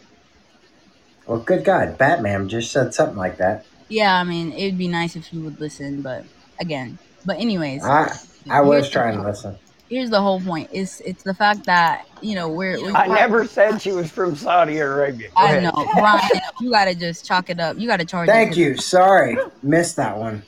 [1.28, 3.66] Well, good God, Batman just said something like that.
[3.90, 6.26] Yeah, I mean, it'd be nice if you would listen, but
[6.60, 8.18] again, but anyways, I
[8.49, 9.58] I was trying to listen.
[9.89, 12.81] Here's the whole point: it's it's the fact that you know we're.
[12.81, 15.30] we're I never said she was from Saudi Arabia.
[15.30, 15.64] Go I ahead.
[15.64, 16.22] know, Brian.
[16.59, 17.77] You gotta just chalk it up.
[17.80, 18.27] You gotta charge.
[18.27, 18.76] it Thank to- you.
[18.77, 20.43] Sorry, missed that one.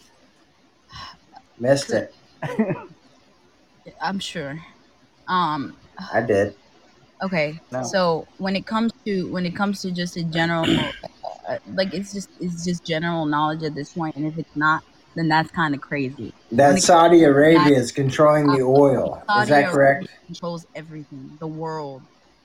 [1.59, 2.13] Missed it.
[4.01, 4.59] I'm sure.
[5.27, 5.75] Um.
[6.13, 6.55] I did.
[7.21, 7.59] Okay.
[7.71, 7.83] No.
[7.83, 10.65] So when it comes to when it comes to just a general,
[11.47, 14.83] uh, like it's just it's just general knowledge at this point, and if it's not,
[15.19, 16.33] then that's kind of crazy.
[16.51, 19.21] That Saudi Arabia is controlling the oil.
[19.21, 19.97] Is Saudi that correct?
[20.03, 22.03] Arabia controls everything, the world.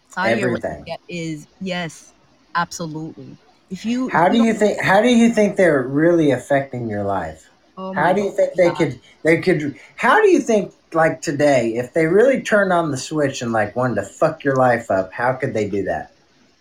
[0.09, 0.81] Saudi Everything.
[0.81, 2.13] Arabia is yes,
[2.55, 3.37] absolutely.
[3.71, 4.81] If you How do you think?
[4.81, 7.49] How do you think they're really affecting your life?
[7.77, 9.01] oh How do you think they could?
[9.23, 9.79] They could.
[9.97, 10.73] How do you think?
[10.93, 14.55] Like today, if they really turned on the switch and like wanted to fuck your
[14.55, 16.13] life up, how could they do that?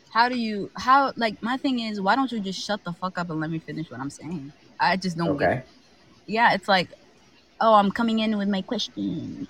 [0.10, 3.20] How do you how like my thing is why don't you just shut the fuck
[3.20, 4.54] up and let me finish what I'm saying?
[4.80, 5.58] I just don't get Okay.
[5.58, 5.68] it.
[6.28, 6.90] Yeah, it's like,
[7.60, 9.48] oh, I'm coming in with my question.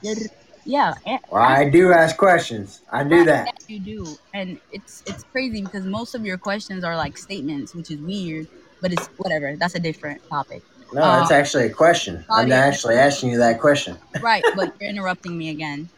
[0.65, 1.17] Yeah, eh, eh.
[1.29, 2.81] Well, I do ask questions.
[2.91, 3.45] I do that.
[3.47, 7.75] yes, you do, and it's it's crazy because most of your questions are like statements,
[7.75, 8.47] which is weird.
[8.81, 9.55] But it's whatever.
[9.55, 10.61] That's a different topic,
[10.93, 12.17] No, um, it's actually a question.
[12.29, 13.97] I'm Saudi- actually asking you that question.
[14.21, 14.43] right?
[14.55, 15.89] But you're interrupting me again.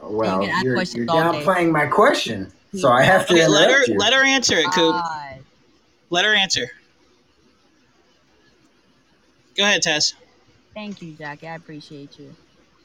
[0.00, 1.44] Oh, well, can ask you're, questions you're all day.
[1.44, 3.98] downplaying my question, so I have to Okay, let her you.
[3.98, 4.94] let her answer it, Coop.
[4.94, 5.44] God.
[6.10, 6.70] Let her answer.
[9.56, 10.14] Go ahead, Tess.
[10.74, 11.48] Thank you, Jackie.
[11.48, 12.34] I appreciate you.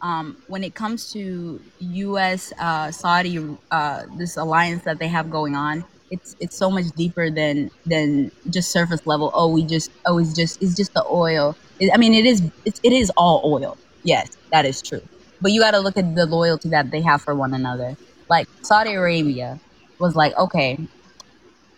[0.01, 2.53] Um, when it comes to U.S.
[2.59, 7.29] Uh, Saudi uh, this alliance that they have going on, it's it's so much deeper
[7.31, 9.31] than than just surface level.
[9.33, 11.55] Oh, we just oh, it's just it's just the oil.
[11.79, 13.77] It, I mean, it is it's, it is all oil.
[14.03, 15.01] Yes, that is true.
[15.41, 17.95] But you got to look at the loyalty that they have for one another.
[18.29, 19.59] Like Saudi Arabia
[19.99, 20.77] was like, okay,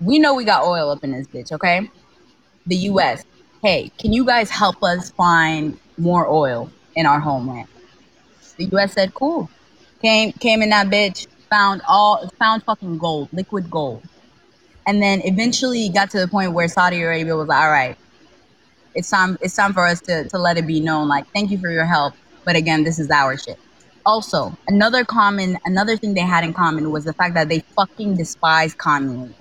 [0.01, 1.51] we know we got oil up in this bitch.
[1.51, 1.89] Okay,
[2.65, 3.23] the U.S
[3.61, 7.67] hey, can you guys help us find more oil in our homeland?
[8.57, 8.93] The U.S.
[8.93, 9.49] said, cool.
[10.01, 14.01] Came came in that bitch, found all found fucking gold, liquid gold,
[14.87, 17.97] and then eventually got to the point where Saudi Arabia was like, all right,
[18.95, 21.57] it's time it's time for us to to let it be known, like, thank you
[21.57, 22.13] for your help,
[22.45, 23.59] but again, this is our shit.
[24.05, 28.15] Also, another common another thing they had in common was the fact that they fucking
[28.15, 29.35] despise communism.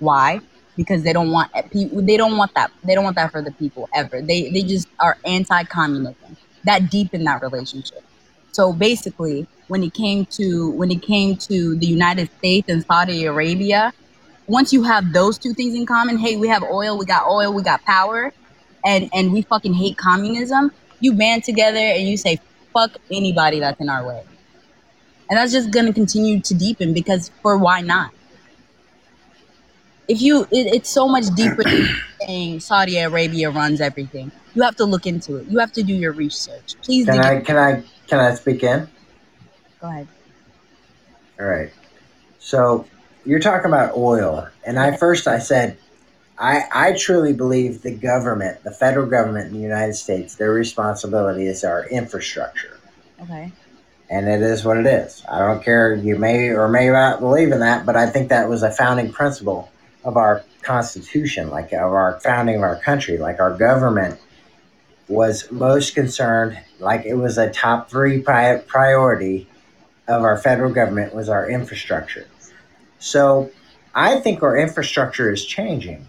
[0.00, 0.40] Why?
[0.76, 3.52] Because they don't want eh, they don't want that they don't want that for the
[3.52, 4.20] people ever.
[4.22, 6.36] They they just are anti-communism.
[6.64, 8.04] That deep in that relationship.
[8.52, 13.24] So basically when it came to when it came to the united states and saudi
[13.24, 13.90] arabia
[14.46, 17.54] once you have those two things in common hey we have oil we got oil
[17.54, 18.34] we got power
[18.84, 20.70] and and we fucking hate communism
[21.00, 22.38] you band together and you say
[22.72, 24.24] fuck anybody that's in our way.
[25.28, 28.12] And that's just to continue to deepen because for why not
[30.08, 31.88] if you it, it's so much deeper than
[32.26, 35.94] saying saudi arabia runs everything you have to look into it you have to do
[35.94, 37.40] your research please Can I?
[37.40, 37.82] Can I?
[38.08, 38.88] Can I speak in?
[39.80, 40.08] go ahead
[41.40, 41.72] All right.
[42.38, 42.86] So
[43.24, 45.78] you're talking about oil, and I first I said,
[46.38, 51.46] I I truly believe the government, the federal government in the United States, their responsibility
[51.46, 52.78] is our infrastructure,
[53.22, 53.52] okay
[54.10, 55.24] and it is what it is.
[55.30, 55.94] I don't care.
[55.94, 59.10] You may or may not believe in that, but I think that was a founding
[59.10, 59.72] principle
[60.04, 64.18] of our Constitution, like of our founding of our country, like our government
[65.08, 69.48] was most concerned, like it was a top three pri- priority
[70.08, 72.26] of our federal government was our infrastructure.
[72.98, 73.50] So
[73.94, 76.08] I think our infrastructure is changing.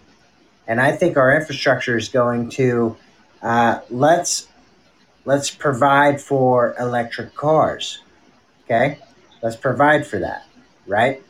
[0.66, 2.96] And I think our infrastructure is going to
[3.42, 4.48] uh, let's
[5.26, 7.98] let's provide for electric cars.
[8.64, 8.98] Okay?
[9.42, 10.46] Let's provide for that,
[10.86, 11.22] right?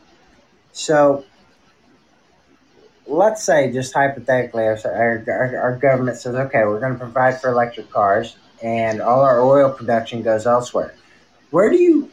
[0.71, 1.25] So
[3.07, 7.49] let's say just hypothetically our, our, our government says okay we're going to provide for
[7.49, 10.93] electric cars and all our oil production goes elsewhere.
[11.51, 12.11] Where do you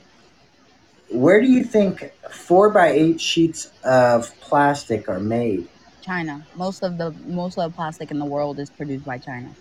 [1.11, 5.69] where do you think four by eight sheets of plastic are made?
[6.01, 6.47] China.
[6.57, 9.55] Most of the most of the plastic in the world is produced by china.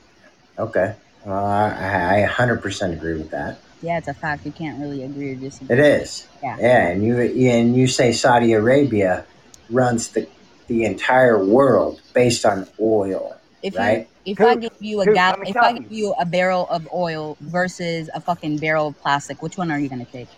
[0.58, 0.96] Okay.
[1.26, 3.60] Uh, I, I 100% agree with that.
[3.82, 4.46] Yeah it's a fact.
[4.46, 5.78] You can't really agree or disagree.
[5.78, 6.28] It is.
[6.44, 6.58] Yeah.
[6.60, 9.26] yeah and you and you say saudi arabia
[9.70, 10.28] runs the
[10.72, 15.16] the entire world based on oil if right you if i give you a Coop,
[15.16, 19.42] gal if i give you a barrel of oil versus a fucking barrel of plastic
[19.44, 20.30] which one are you going to take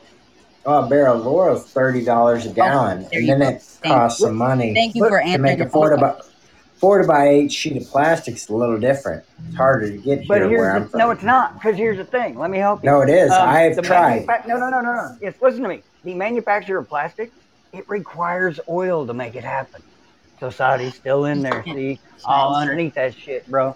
[0.65, 3.47] oh a barrel of oil is $30 a gallon there and then go.
[3.49, 6.21] it Thank costs some money thank you Look, for to answering make the affordable
[6.83, 9.23] four to by eight sheet of plastic's a little different.
[9.47, 10.99] It's harder to get But here where here's I'm the, from.
[10.99, 11.53] no, it's not.
[11.53, 12.37] Because here's the thing.
[12.37, 12.89] Let me help you.
[12.89, 13.31] No, it is.
[13.31, 14.25] Um, I've tried.
[14.27, 15.17] manufa- no, no, no, no, no.
[15.21, 15.83] Yes, listen to me.
[16.03, 17.31] The manufacture of plastic,
[17.71, 19.81] it requires oil to make it happen.
[20.51, 21.63] Society's still in there.
[21.65, 23.75] See, all underneath that shit, bro.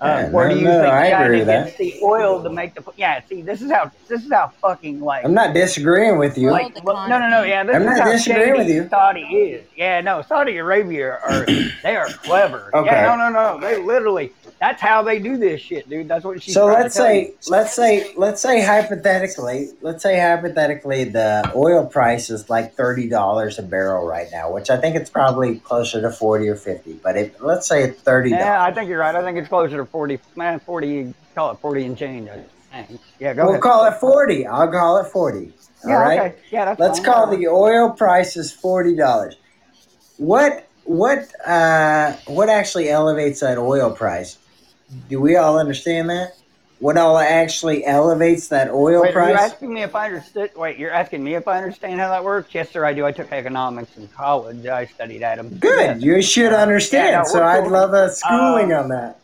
[0.00, 1.78] Uh, Yeah, where no, do you no, think I China gets that.
[1.78, 2.84] the oil to make the?
[2.96, 5.24] Yeah, see, this is how this is how fucking like.
[5.24, 6.50] I'm not disagreeing with you.
[6.52, 7.42] like, well, no, no, no.
[7.42, 8.88] Yeah, this I'm is not how disagreeing with you.
[8.88, 9.66] Saudi is.
[9.76, 11.46] Yeah, no, Saudi Arabia are
[11.82, 12.70] they are clever.
[12.74, 12.86] Okay.
[12.90, 13.60] Yeah, no, no, no.
[13.60, 14.32] They literally.
[14.60, 16.08] That's how they do this shit, dude.
[16.08, 16.52] That's what she's.
[16.54, 22.50] so let's say let's say let's say hypothetically let's say hypothetically the oil price is
[22.50, 26.48] like thirty dollars a barrel right now which i think it's probably closer to 40
[26.48, 29.14] or 50 but if let's say it's 30 dollars Yeah, I think you're right.
[29.14, 30.18] I think it's closer to forty.
[30.36, 31.14] Man, forty.
[31.36, 32.28] Call it forty and change.
[33.20, 33.62] Yeah, go we'll ahead.
[33.62, 35.52] call it 40 i'll call it 40
[35.84, 36.34] all yeah, right okay.
[36.50, 37.06] Yeah, that's let's fine.
[37.06, 39.34] call the oil prices $40
[40.18, 44.36] what what uh what actually elevates that oil price
[45.08, 46.34] do we all understand that
[46.78, 50.50] what all actually elevates that oil Wait, price asking me if I understood?
[50.56, 52.54] Wait, you're asking me if I understand how that works?
[52.54, 53.04] Yes, sir, I do.
[53.04, 54.64] I took economics in college.
[54.66, 55.48] I studied at them.
[55.58, 56.00] Good.
[56.02, 57.10] You should understand.
[57.10, 59.20] Yeah, no, so I'd love a schooling Um, on that.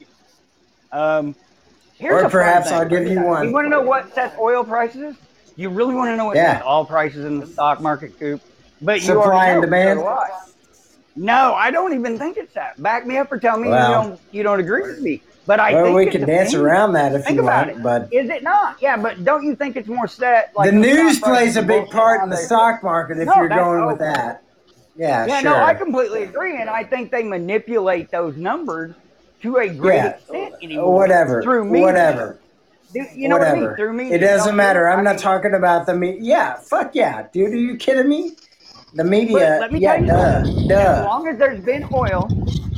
[0.90, 1.34] Um,
[1.96, 2.72] here's Or perhaps.
[2.72, 3.46] I'll give you one.
[3.46, 5.16] You want to know what sets oil prices?
[5.56, 6.54] You really want to know what Yeah.
[6.54, 8.40] sets all prices in the stock market, Coop?
[8.82, 10.00] But you Supply and demand?
[10.00, 10.28] so do I.
[11.16, 12.82] No, I don't even think it's that.
[12.82, 13.88] Back me up or tell me Well.
[13.88, 15.22] you don't you don't agree with me.
[15.46, 17.82] But I Well, think we can dance around that if Think you about like, it.
[17.82, 18.76] but Is it not?
[18.80, 20.52] Yeah, but don't you think it's more set?
[20.56, 23.86] Like the news plays a big part in the stock market if No, you're going
[23.86, 24.42] with that.
[24.96, 25.50] Yeah, Yeah, sure.
[25.50, 28.94] no, I completely agree, and I think they manipulate those numbers
[29.42, 30.06] to a great Yeah.
[30.06, 30.94] extent anymore.
[30.94, 31.42] whatever.
[31.42, 31.86] Through media.
[31.86, 32.38] Whatever.
[32.94, 33.56] Do- You know whatever.
[33.56, 33.76] what I mean?
[33.76, 34.14] Through media.
[34.16, 34.88] It doesn't matter.
[34.88, 36.20] I'm I not mean, talking about the media.
[36.22, 37.52] Yeah, fuck yeah, dude.
[37.52, 38.36] Are you kidding me?
[38.94, 39.58] The media.
[39.60, 40.78] let me yeah, tell you duh, something.
[40.78, 42.28] As long as there's been oil,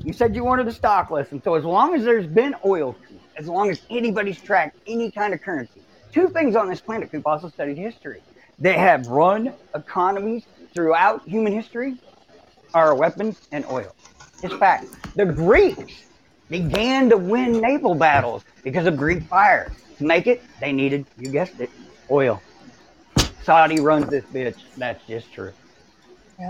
[0.06, 1.42] you said you wanted a stock lesson.
[1.42, 2.94] So as long as there's been oil,
[3.36, 7.26] as long as anybody's tracked any kind of currency, two things on this planet, Coop
[7.26, 8.22] also studied history.
[8.60, 11.96] They have run economies throughout human history
[12.72, 13.92] are weapons and oil.
[14.44, 14.86] It's fact.
[15.16, 16.04] The Greeks
[16.48, 19.72] began to win naval battles because of Greek fire.
[19.98, 21.70] To make it, they needed, you guessed it,
[22.12, 22.40] oil.
[23.42, 24.56] Saudi runs this bitch.
[24.76, 25.52] That's just true.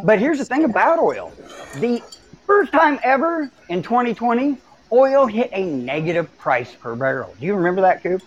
[0.05, 1.33] But here's the thing about oil.
[1.77, 2.03] The
[2.47, 4.57] first time ever in 2020,
[4.93, 7.35] oil hit a negative price per barrel.
[7.39, 8.23] Do you remember that, Coop?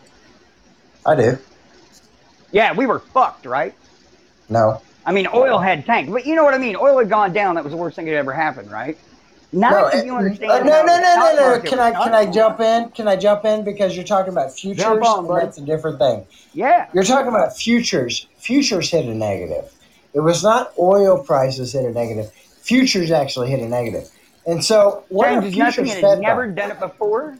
[1.06, 1.38] I do.
[2.52, 3.74] Yeah, we were fucked, right?
[4.50, 4.82] No.
[5.06, 6.76] I mean, oil had tanked, but you know what I mean.
[6.76, 7.56] Oil had gone down.
[7.56, 8.98] That was the worst thing that ever happened, right?
[9.52, 10.52] Now No, that you uh, understand.
[10.52, 11.50] uh, no, no, no, no, no.
[11.50, 12.90] market Can I can I jump in?
[12.90, 14.84] Can I jump in because you're talking about futures?
[14.84, 15.46] Jump on, buddy.
[15.46, 16.26] that's a different thing.
[16.54, 16.88] Yeah.
[16.94, 18.28] You're talking about futures.
[18.38, 19.72] Futures hit a negative.
[20.14, 22.32] It was not oil prices hit a negative.
[22.70, 24.08] Futures actually hit a negative.
[24.46, 25.86] And so what are Changes nothing.
[25.86, 27.36] futures had never done it before.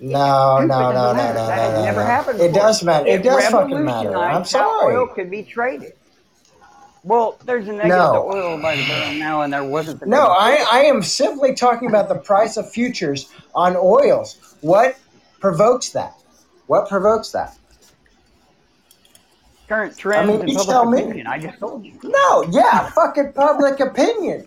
[0.00, 2.42] No, no, no, no, no, no, no, never no.
[2.42, 3.06] It does matter.
[3.06, 4.16] It It does fucking matter.
[4.16, 5.92] I'm how oil could be traded.
[7.04, 8.12] Well, there's a negative No.
[8.14, 10.00] to oil by the barrel now, and there wasn't.
[10.00, 10.28] The No.
[10.28, 14.56] I, I am simply talking about the price of futures on oils.
[14.62, 14.96] What
[15.38, 16.14] provokes that?
[16.66, 17.58] What provokes that?
[19.68, 21.02] current trends mean, and you public tell me.
[21.02, 21.26] opinion.
[21.26, 21.92] I just told you.
[22.02, 24.46] No, yeah, fucking public opinion.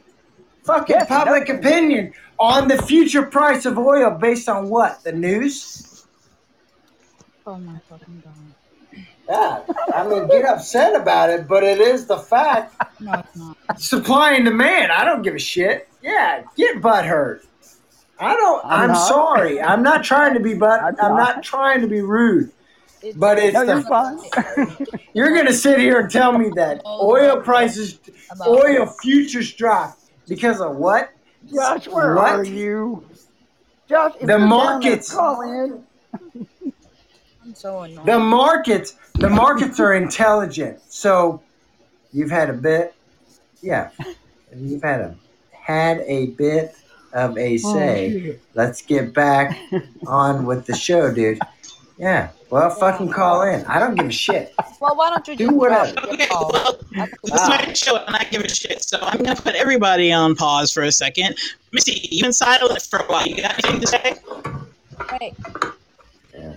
[0.66, 1.58] Fucking Yes, public does.
[1.60, 5.04] opinion on the future price of oil based on what?
[5.04, 6.06] The news?
[7.46, 8.34] Oh my fucking god.
[9.30, 9.62] Yeah,
[9.94, 12.76] I mean, get upset about it, but it is the fact.
[13.00, 13.80] No, it's not.
[13.80, 14.92] Supply and demand.
[14.92, 15.88] I don't give a shit.
[16.04, 17.44] Yeah, get butthurt.
[18.20, 18.64] I don't.
[18.66, 19.60] I'm I'm, sorry.
[19.62, 20.80] I'm not trying to be butt.
[20.82, 21.36] I'm I'm not.
[21.36, 22.52] not trying to be rude.
[23.02, 24.98] It's, But it's No, the you're fine.
[25.14, 28.00] You're gonna sit here and tell me that oil prices,
[28.48, 29.98] oil futures drop
[30.28, 31.12] because of what?
[31.54, 32.32] Josh, where What?
[32.40, 33.06] are you?
[33.88, 35.14] Josh, The you're down there, markets.
[35.14, 35.86] Call in.
[37.44, 38.06] I'm so annoyed.
[38.06, 40.80] The markets, the markets are intelligent.
[40.90, 41.42] So
[42.12, 42.96] you've had a bit,
[43.62, 43.92] yeah,
[44.56, 45.16] you've had a
[45.52, 46.76] had a bit
[47.14, 48.40] of a Oh, say.
[48.56, 49.58] Let's get back
[50.08, 51.40] on with the show, dude.
[51.98, 53.64] Yeah, well, fucking call in.
[53.66, 54.54] I don't give a shit.
[54.82, 56.00] well, why don't you Do just whatever.
[56.10, 56.52] Okay, call?
[56.52, 57.48] well, I think this Ah.
[57.66, 58.84] might show and I give a shit.
[58.84, 61.38] So I'm gonna put everybody on pause for a second.
[61.72, 63.26] Missy, you've been silent for a while.
[63.26, 64.16] You got anything to say?
[65.20, 65.34] Hey.
[66.34, 66.56] Yeah.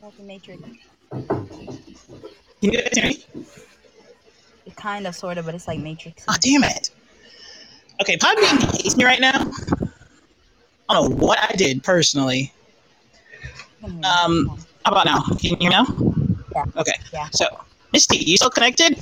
[0.00, 0.62] What's the Matrix?
[1.10, 2.28] Can
[2.60, 3.24] you guys hear me?
[4.66, 6.24] It kind of, sort of, but it's like Matrix.
[6.28, 6.90] Oh damn it.
[8.02, 9.50] Okay, Podbean hates me right now.
[10.88, 12.52] I don't know what I did personally.
[13.84, 15.22] Um, How about now?
[15.22, 15.86] Can you hear me now?
[16.54, 16.64] Yeah.
[16.76, 16.94] Okay.
[17.12, 17.28] Yeah.
[17.32, 17.46] So,
[17.92, 18.98] Misty, you still connected?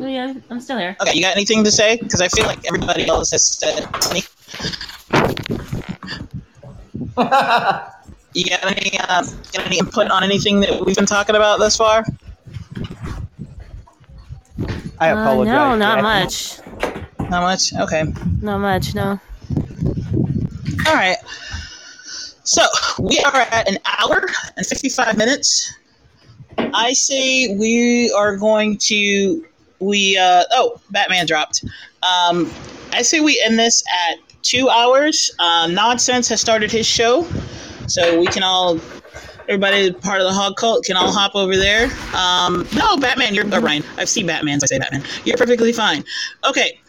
[0.00, 0.96] Oh, yeah, I'm still here.
[1.00, 1.96] Okay, you got anything to say?
[1.96, 3.86] Because I feel like everybody else has said.
[4.10, 4.22] any-
[8.34, 11.76] You got any um, got any input on anything that we've been talking about thus
[11.76, 12.04] far?
[15.00, 15.54] I Uh, apologize.
[15.54, 16.02] no, not Jackie.
[16.02, 17.30] much.
[17.30, 17.72] Not much.
[17.74, 18.04] Okay.
[18.42, 18.94] Not much.
[18.94, 19.18] No.
[20.86, 21.16] All right.
[22.48, 22.62] So
[22.98, 24.26] we are at an hour
[24.56, 25.70] and 55 minutes.
[26.56, 29.44] I say we are going to
[29.80, 31.62] we uh oh Batman dropped.
[32.02, 32.50] Um,
[32.90, 35.30] I say we end this at two hours.
[35.38, 37.28] Um, Nonsense has started his show,
[37.86, 38.80] so we can all
[39.42, 41.90] everybody part of the hog cult can all hop over there.
[42.16, 43.82] Um, no, Batman, you're uh, Ryan.
[43.98, 45.04] I've seen Batman, so I say Batman.
[45.26, 46.02] You're perfectly fine.
[46.48, 46.80] Okay,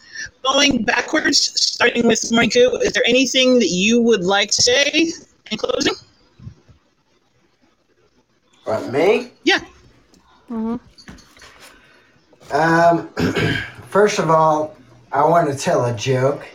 [0.42, 5.12] going backwards, starting with Coup, is there anything that you would like to say
[5.50, 5.94] in closing?
[8.64, 9.32] What, me?
[9.44, 9.60] Yeah.
[10.48, 10.76] hmm
[12.52, 13.08] Um,
[13.88, 14.76] first of all,
[15.12, 16.46] I want to tell a joke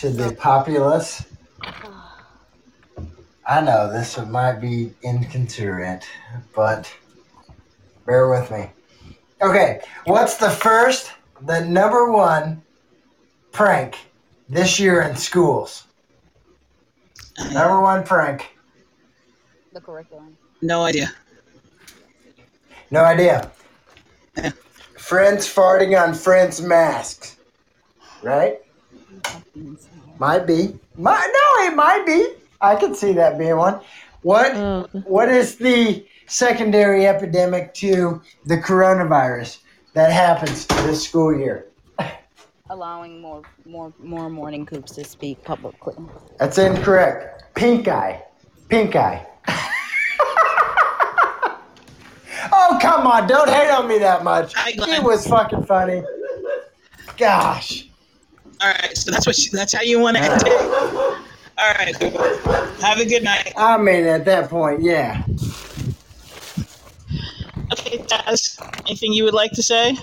[0.00, 1.24] to the populace.
[3.46, 6.06] I know this might be inconsiderate,
[6.54, 6.92] but
[8.06, 8.70] bear with me.
[9.40, 11.10] Okay, what's the first,
[11.42, 12.62] the number one
[13.50, 13.98] prank
[14.48, 15.86] this year in schools?
[17.50, 18.56] Number one prank.
[19.72, 20.36] The curriculum.
[20.60, 21.12] No idea.
[22.90, 23.50] No idea.
[24.98, 27.36] Friends farting on friends' masks.
[28.22, 28.60] Right?
[30.18, 30.78] Might be.
[30.96, 32.28] Might, no, it might be.
[32.60, 33.80] I can see that being one.
[34.22, 39.58] What Oh, What is the secondary epidemic to the coronavirus
[39.94, 41.66] that happens this school year?
[42.72, 45.94] Allowing more more more morning coops to speak publicly.
[46.38, 47.54] That's incorrect.
[47.54, 48.24] Pink eye.
[48.70, 49.26] Pink eye.
[52.50, 53.28] oh, come on.
[53.28, 54.54] Don't hate on me that much.
[54.54, 56.02] Hi, It was fucking funny.
[57.18, 57.88] Gosh.
[58.62, 60.62] All right, so that's what you, that's how you want to end it.
[61.58, 61.94] All right,
[62.80, 63.52] have a good night.
[63.54, 65.22] I mean, at that point, yeah.
[67.70, 69.94] Okay, Taz, anything you would like to say?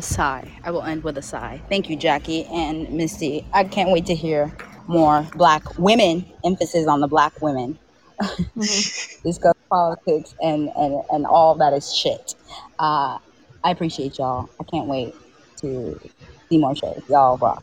[0.00, 0.50] A sigh.
[0.64, 1.60] I will end with a sigh.
[1.68, 3.44] Thank you, Jackie and Misty.
[3.52, 4.50] I can't wait to hear
[4.86, 7.78] more black women, emphasis on the black women,
[8.56, 12.34] discuss politics and, and, and all that is shit.
[12.78, 13.18] Uh,
[13.62, 14.48] I appreciate y'all.
[14.58, 15.14] I can't wait
[15.58, 16.00] to
[16.48, 17.02] see more shows.
[17.10, 17.62] Y'all rock.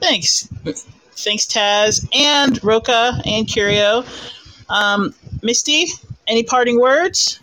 [0.00, 0.48] Thanks,
[1.12, 4.02] thanks, Taz and Roca and Curio.
[4.68, 5.14] Um,
[5.44, 5.86] Misty,
[6.26, 7.38] any parting words?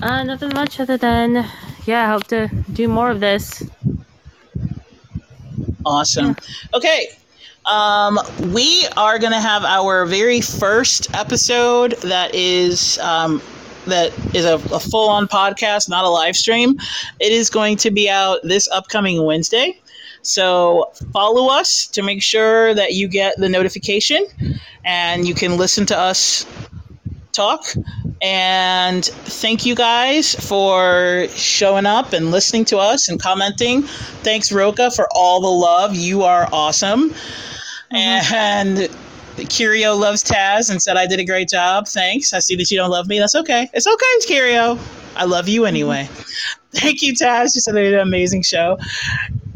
[0.00, 1.44] Uh, nothing much other than,
[1.86, 3.62] yeah, I hope to do more of this.
[5.84, 6.36] Awesome.
[6.74, 7.08] Okay.
[7.66, 8.18] Um,
[8.52, 13.40] we are going to have our very first episode that is um,
[13.86, 16.78] that is a, a full-on podcast, not a live stream.
[17.20, 19.80] It is going to be out this upcoming Wednesday.
[20.22, 24.26] So follow us to make sure that you get the notification
[24.84, 26.46] and you can listen to us
[27.32, 27.64] talk.
[28.22, 33.82] And thank you guys for showing up and listening to us and commenting.
[34.22, 35.96] Thanks, Roca, for all the love.
[35.96, 37.10] You are awesome.
[37.10, 38.34] Mm-hmm.
[38.34, 38.88] And
[39.50, 41.88] Curio loves Taz and said I did a great job.
[41.88, 42.32] Thanks.
[42.32, 43.18] I see that you don't love me.
[43.18, 43.68] That's okay.
[43.72, 44.78] It's okay, Curio.
[45.16, 46.08] I love you anyway.
[46.08, 46.78] Mm-hmm.
[46.78, 47.54] Thank you, Taz.
[47.54, 48.78] You said they did an amazing show.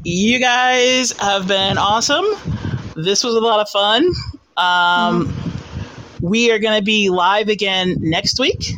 [0.02, 2.24] You guys have been awesome.
[2.96, 4.06] This was a lot of fun.
[4.56, 5.56] Um, mm-hmm.
[6.20, 8.72] We are going to be live again next week.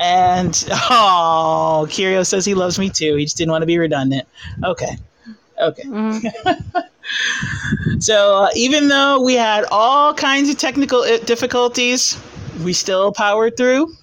[0.00, 3.16] And oh, Curio says he loves me too.
[3.16, 4.26] He just didn't want to be redundant.
[4.64, 4.96] Okay.
[5.60, 5.82] Okay.
[5.84, 6.84] Mhm.
[8.00, 12.20] So uh, even though we had all kinds of technical difficulties,
[12.62, 13.94] we still powered through.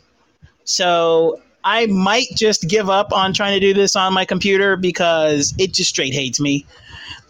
[0.63, 5.53] So I might just give up on trying to do this on my computer because
[5.57, 6.65] it just straight hates me.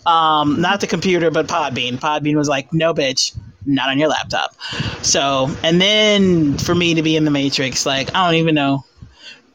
[0.05, 1.99] Um, not the computer, but Podbean.
[1.99, 3.35] Podbean was like, no, bitch,
[3.65, 4.55] not on your laptop.
[5.03, 8.85] So, and then for me to be in the Matrix, like, I don't even know.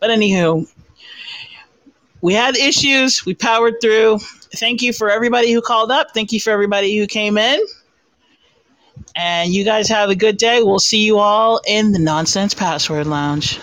[0.00, 0.70] But anywho,
[2.20, 3.24] we had issues.
[3.24, 4.18] We powered through.
[4.56, 6.12] Thank you for everybody who called up.
[6.12, 7.60] Thank you for everybody who came in.
[9.16, 10.62] And you guys have a good day.
[10.62, 13.58] We'll see you all in the Nonsense Password Lounge.